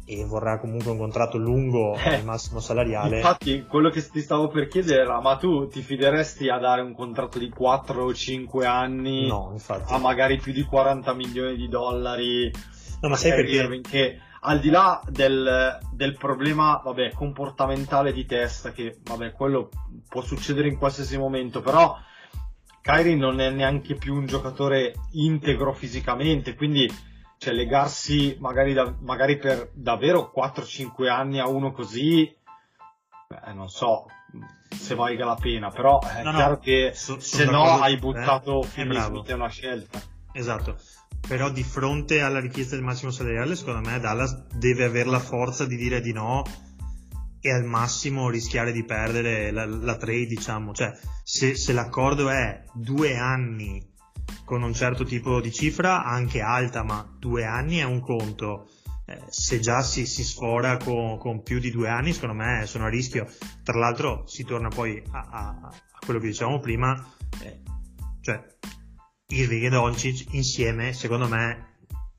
e 0.06 0.26
vorrà 0.26 0.58
comunque 0.58 0.92
un 0.92 0.98
contratto 0.98 1.38
lungo 1.38 1.96
Eh, 1.96 2.16
al 2.18 2.24
massimo 2.24 2.60
salariale. 2.60 3.18
Infatti, 3.18 3.64
quello 3.68 3.92
che 3.92 4.02
ti 4.10 4.22
stavo 4.22 4.48
per 4.48 4.68
chiedere 4.68 5.02
era: 5.02 5.22
ma 5.22 5.38
tu 5.38 5.68
ti 5.68 5.82
fideresti 5.82 6.50
a 6.50 6.58
dare 6.58 6.82
un 6.82 6.96
contratto 6.96 7.38
di 7.38 7.50
4 7.50 8.04
o 8.04 8.14
5 8.14 8.66
anni 8.66 9.28
No, 9.28 9.56
a 9.68 9.98
magari 10.00 10.38
più 10.38 10.52
di 10.52 10.64
40 10.64 11.14
milioni 11.14 11.56
di 11.56 11.68
dollari? 11.68 12.52
No, 13.02 13.10
ma 13.10 13.16
sai 13.16 13.32
perché? 13.32 13.52
Irving, 13.52 13.88
che 13.88 14.20
al 14.42 14.60
di 14.60 14.70
là 14.70 15.02
del, 15.08 15.78
del 15.92 16.16
problema 16.18 16.82
vabbè, 16.84 17.12
comportamentale 17.14 18.14
di 18.14 18.26
testa, 18.26 18.72
che 18.72 19.00
vabbè, 19.04 19.34
quello 19.34 19.70
può 20.08 20.22
succedere 20.22 20.68
in 20.68 20.78
qualsiasi 20.78 21.18
momento, 21.18 21.62
però 21.62 21.98
Kyrie 22.82 23.16
non 23.16 23.40
è 23.42 23.50
neanche 23.50 23.96
più 23.96 24.16
un 24.16 24.26
giocatore 24.26 24.94
integro 25.12 25.74
fisicamente, 25.74 26.56
quindi 26.56 26.90
cioè, 27.38 27.54
legarsi 27.54 28.38
magari, 28.40 28.74
da- 28.74 28.96
magari 29.02 29.38
per 29.38 29.72
davvero 29.74 30.32
4-5 30.36 31.10
anni 31.10 31.40
a 31.40 31.48
uno 31.48 31.72
così, 31.72 32.34
beh, 33.28 33.54
non 33.54 33.70
so 33.70 34.06
se 34.70 34.96
valga 34.96 35.26
la 35.26 35.36
pena, 35.36 35.70
però 35.70 36.00
è 36.00 36.24
No, 36.24 36.32
no, 36.32 36.38
chiaro 36.38 36.60
che 36.60 36.92
so- 36.94 37.20
se 37.20 37.46
no 37.46 37.80
hai 37.82 37.98
buttato 37.98 38.62
eh, 38.62 38.66
Finney. 38.68 39.00
Smith 39.02 39.28
è 39.28 39.34
una 39.34 39.48
scelta. 39.50 40.00
Esatto, 40.32 40.78
però 41.28 41.50
di 41.50 41.64
fronte 41.64 42.22
alla 42.22 42.40
richiesta 42.40 42.76
del 42.76 42.84
massimo 42.84 43.12
salariale, 43.12 43.56
secondo 43.56 43.88
me 43.88 44.00
Dallas 44.00 44.48
deve 44.56 44.86
avere 44.86 45.10
la 45.10 45.20
forza 45.20 45.66
di 45.66 45.76
dire 45.76 46.02
di 46.02 46.12
no 46.12 46.44
e 47.42 47.52
al 47.52 47.64
massimo 47.64 48.30
rischiare 48.30 48.72
di 48.72 48.84
perdere 48.84 49.52
la, 49.52 49.66
la 49.66 49.96
trade, 49.96 50.26
diciamo. 50.26 50.74
Cioè, 50.74 50.92
se, 51.24 51.56
se 51.56 51.74
l'accordo 51.74 52.30
è 52.30 52.64
due 52.74 53.16
anni 53.16 53.88
con 54.44 54.64
un 54.64 54.74
certo 54.74 55.04
tipo 55.04 55.40
di 55.40 55.52
cifra, 55.52 56.04
anche 56.04 56.42
alta, 56.42 56.84
ma 56.84 57.08
due 57.18 57.46
anni 57.46 57.78
è 57.78 57.84
un 57.84 58.02
conto. 58.02 58.70
Eh, 59.06 59.22
se 59.30 59.60
già 59.60 59.82
si, 59.82 60.06
si 60.06 60.24
sfora 60.24 60.78
con, 60.78 61.18
con 61.18 61.42
più 61.42 61.60
di 61.60 61.72
due 61.72 61.90
anni, 61.90 62.14
secondo 62.14 62.36
me 62.36 62.66
sono 62.66 62.86
a 62.86 62.90
rischio. 62.90 63.28
Tra 63.64 63.78
l'altro, 63.80 64.28
si 64.28 64.44
torna 64.44 64.70
poi 64.70 65.02
a, 65.12 65.28
a- 65.32 65.60
a 65.62 66.06
quello 66.06 66.20
che 66.20 66.28
dicevamo 66.28 66.60
prima, 66.60 67.08
eh, 67.42 67.62
cioè 68.22 68.44
Irving 69.32 69.66
e 69.66 69.70
Doncic 69.70 70.34
insieme, 70.34 70.94
secondo 70.94 71.28
me, 71.28 71.68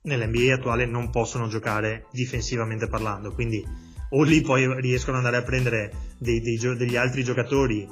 nell'NBA 0.03 0.55
attuale 0.55 0.85
non 0.85 1.09
possono 1.09 1.47
giocare 1.47 2.07
difensivamente 2.11 2.87
parlando. 2.87 3.33
Quindi 3.33 3.63
o 4.13 4.23
lì 4.23 4.41
poi 4.41 4.79
riescono 4.81 5.17
ad 5.17 5.25
andare 5.25 5.41
a 5.41 5.45
prendere 5.45 5.91
dei- 6.17 6.41
dei 6.41 6.57
degli 6.77 6.95
altri 6.95 7.23
giocatori 7.23 7.87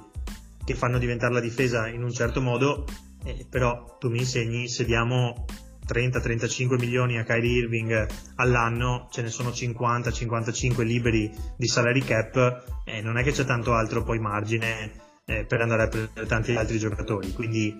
che 0.64 0.74
fanno 0.76 0.98
diventare 0.98 1.34
la 1.34 1.40
difesa 1.40 1.88
in 1.88 2.04
un 2.04 2.12
certo 2.12 2.42
modo, 2.42 2.86
eh, 3.24 3.46
però 3.50 3.98
tu 4.00 4.10
mi 4.10 4.20
insegni 4.20 4.68
se 4.68 4.86
diamo 4.86 5.46
30-35 5.86 6.78
milioni 6.78 7.18
a 7.18 7.24
Kyrie 7.24 7.64
Irving 7.64 8.08
all'anno, 8.36 9.08
ce 9.12 9.24
ne 9.24 9.30
sono 9.30 9.50
50-55 9.50 10.84
liberi 10.84 11.32
di 11.58 11.68
salary 11.68 12.02
cap, 12.02 12.84
e 12.86 13.02
non 13.02 13.18
è 13.18 13.24
che 13.24 13.32
c'è 13.32 13.46
tanto 13.46 13.74
altro 13.74 14.04
poi 14.04 14.20
margine 14.20 14.92
eh, 15.26 15.46
per 15.46 15.62
andare 15.62 15.84
a 15.84 15.88
prendere 15.88 16.28
tanti 16.28 16.56
altri 16.56 16.78
giocatori. 16.78 17.34
Quindi 17.34 17.76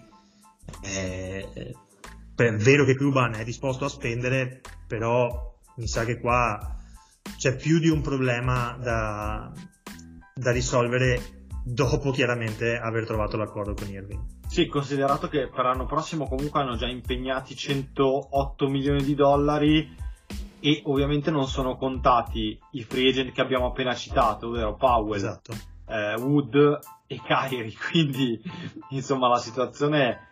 eh, 0.82 1.74
è 2.36 2.56
vero 2.56 2.86
che 2.86 2.96
Cuban 2.96 3.36
è 3.36 3.44
disposto 3.44 3.86
a 3.86 3.90
spendere, 3.90 4.62
però 4.88 5.56
mi 5.76 5.88
sa 5.88 6.06
che 6.06 6.20
qua 6.20 6.76
c'è 7.38 7.56
più 7.56 7.80
di 7.80 7.90
un 7.90 8.02
problema 8.02 8.78
da, 8.82 9.52
da 10.34 10.52
risolvere 10.52 11.38
dopo 11.64 12.12
chiaramente 12.12 12.78
aver 12.78 13.06
trovato 13.06 13.38
l'accordo 13.38 13.74
con 13.74 13.88
Irving. 13.88 14.22
Sì, 14.48 14.68
considerato 14.68 15.28
che 15.28 15.48
per 15.48 15.66
l'anno 15.66 15.86
prossimo 15.86 16.28
comunque 16.28 16.62
hanno 16.62 16.76
già 16.76 16.88
impegnati 16.88 17.56
108 17.56 18.68
milioni 18.68 19.04
di 19.04 19.14
dollari 19.14 19.96
e 20.60 20.82
ovviamente 20.86 21.30
non 21.32 21.48
sono 21.48 21.78
contati 21.78 22.60
i 22.72 22.84
free 22.84 23.10
agent 23.10 23.32
che 23.32 23.42
abbiamo 23.42 23.68
appena 23.68 23.94
citato, 23.94 24.48
ovvero 24.48 24.76
Powell, 24.76 25.16
Esatto. 25.16 25.54
eh, 25.88 26.16
Wood 26.16 26.80
e 27.08 27.22
Kyrie, 27.22 27.74
quindi 27.92 28.42
insomma 28.90 29.28
la 29.28 29.38
situazione 29.38 30.29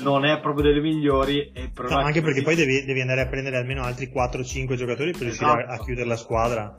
non 0.00 0.24
è 0.24 0.38
proprio 0.40 0.64
delle 0.64 0.80
migliori 0.80 1.50
e 1.52 1.70
No, 1.88 1.96
anche 1.98 2.12
che 2.14 2.20
perché 2.22 2.42
così- 2.42 2.44
poi 2.44 2.54
devi, 2.56 2.84
devi 2.84 3.00
andare 3.00 3.22
a 3.22 3.26
prendere 3.26 3.56
almeno 3.56 3.82
altri 3.82 4.10
4-5 4.12 4.74
giocatori 4.74 5.12
per 5.12 5.22
riuscire 5.22 5.48
a, 5.50 5.52
a 5.54 5.60
Esatto. 5.60 5.84
chiudere 5.84 6.06
la 6.06 6.16
squadra. 6.16 6.74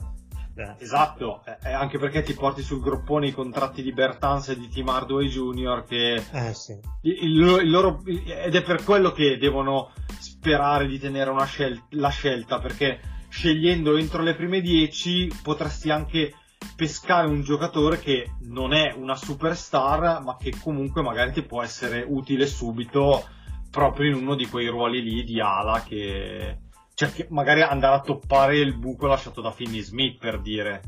Eh, 0.56 0.76
Esatto, 0.80 1.42
eh, 1.64 1.72
anche 1.72 1.98
perché 1.98 2.22
ti 2.22 2.34
porti 2.34 2.62
sul 2.62 2.82
groppone 2.82 3.28
i 3.28 3.32
contratti 3.32 3.82
di 3.82 3.94
Bertans 3.94 4.50
e 4.50 4.58
di 4.58 4.68
Tim 4.68 4.90
Hardaway 4.90 5.28
Jr. 5.28 5.86
che 5.88 6.16
eh, 6.16 6.54
sì. 6.54 6.78
il, 7.04 7.24
il- 7.24 7.70
loro, 7.70 8.02
ed 8.06 8.54
è 8.54 8.62
per 8.64 8.84
quello 8.84 9.12
che 9.14 9.38
devono 9.38 9.92
sperare 10.20 10.86
di 10.88 11.00
tenere 11.00 11.30
una 11.30 11.46
scel- 11.46 11.82
la 11.92 12.10
scelta 12.10 12.60
perché 12.60 13.00
scegliendo 13.30 13.96
entro 13.96 14.22
le 14.22 14.36
prime 14.36 14.60
10 14.60 15.32
potresti 15.42 15.92
anche 15.92 16.34
pescare 16.80 17.28
un 17.28 17.42
giocatore 17.42 18.00
che 18.00 18.36
non 18.44 18.72
è 18.74 18.94
una 18.96 19.18
superstar 19.18 20.24
ma 20.24 20.38
che 20.38 20.54
comunque 20.64 21.02
magari 21.02 21.34
ti 21.34 21.42
può 21.42 21.62
essere 21.62 22.06
utile 22.08 22.48
subito 22.48 23.28
proprio 23.70 24.10
in 24.10 24.16
uno 24.16 24.36
di 24.36 24.48
quei 24.48 24.68
ruoli 24.68 25.04
lì 25.04 25.26
di 25.26 25.42
ala 25.42 25.84
che 25.84 26.58
cioè 26.94 27.12
che 27.12 27.28
magari 27.32 27.64
andare 27.64 27.96
a 27.96 28.00
toppare 28.00 28.58
il 28.60 28.78
buco 28.78 29.08
lasciato 29.08 29.42
da 29.42 29.52
Finney 29.52 29.82
Smith 29.82 30.20
per 30.20 30.40
dire 30.40 30.82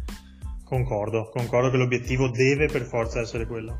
Concordo, 0.63 1.29
concordo 1.29 1.69
che 1.69 1.75
l'obiettivo 1.75 2.29
deve 2.29 2.67
per 2.67 2.83
forza 2.83 3.19
essere 3.19 3.45
quello. 3.45 3.77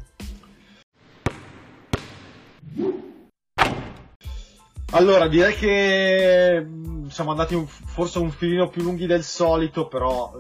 Allora, 4.94 5.28
direi 5.28 5.56
che 5.56 6.60
mh, 6.62 7.08
siamo 7.08 7.32
andati 7.32 7.56
un- 7.56 7.66
forse 7.68 8.20
un 8.20 8.30
filino 8.30 8.68
più 8.68 8.84
lunghi 8.84 9.06
del 9.06 9.24
solito, 9.24 9.88
però 9.88 10.34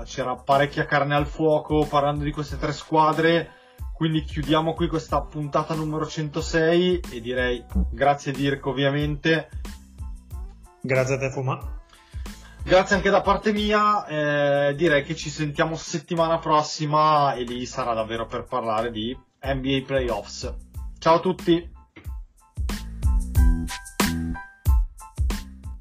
eh, 0.00 0.04
c'era 0.04 0.34
parecchia 0.34 0.86
carne 0.86 1.14
al 1.14 1.26
fuoco 1.26 1.86
parlando 1.86 2.24
di 2.24 2.32
queste 2.32 2.58
tre 2.58 2.72
squadre, 2.72 3.50
quindi 3.94 4.24
chiudiamo 4.24 4.74
qui 4.74 4.88
questa 4.88 5.20
puntata 5.22 5.74
numero 5.74 6.04
106 6.06 7.00
e 7.12 7.20
direi 7.20 7.64
grazie 7.90 8.32
Dirk 8.32 8.66
ovviamente, 8.66 9.48
Grazie 10.80 11.14
a 11.14 11.18
te 11.18 11.30
Fuma. 11.30 11.80
grazie 12.64 12.96
anche 12.96 13.08
da 13.10 13.20
parte 13.20 13.52
mia, 13.52 14.04
eh, 14.06 14.74
direi 14.74 15.04
che 15.04 15.14
ci 15.14 15.30
sentiamo 15.30 15.76
settimana 15.76 16.38
prossima 16.38 17.34
e 17.34 17.44
lì 17.44 17.64
sarà 17.66 17.94
davvero 17.94 18.26
per 18.26 18.42
parlare 18.44 18.90
di 18.90 19.16
NBA 19.40 19.82
Playoffs. 19.86 20.52
Ciao 20.98 21.14
a 21.16 21.20
tutti! 21.20 21.71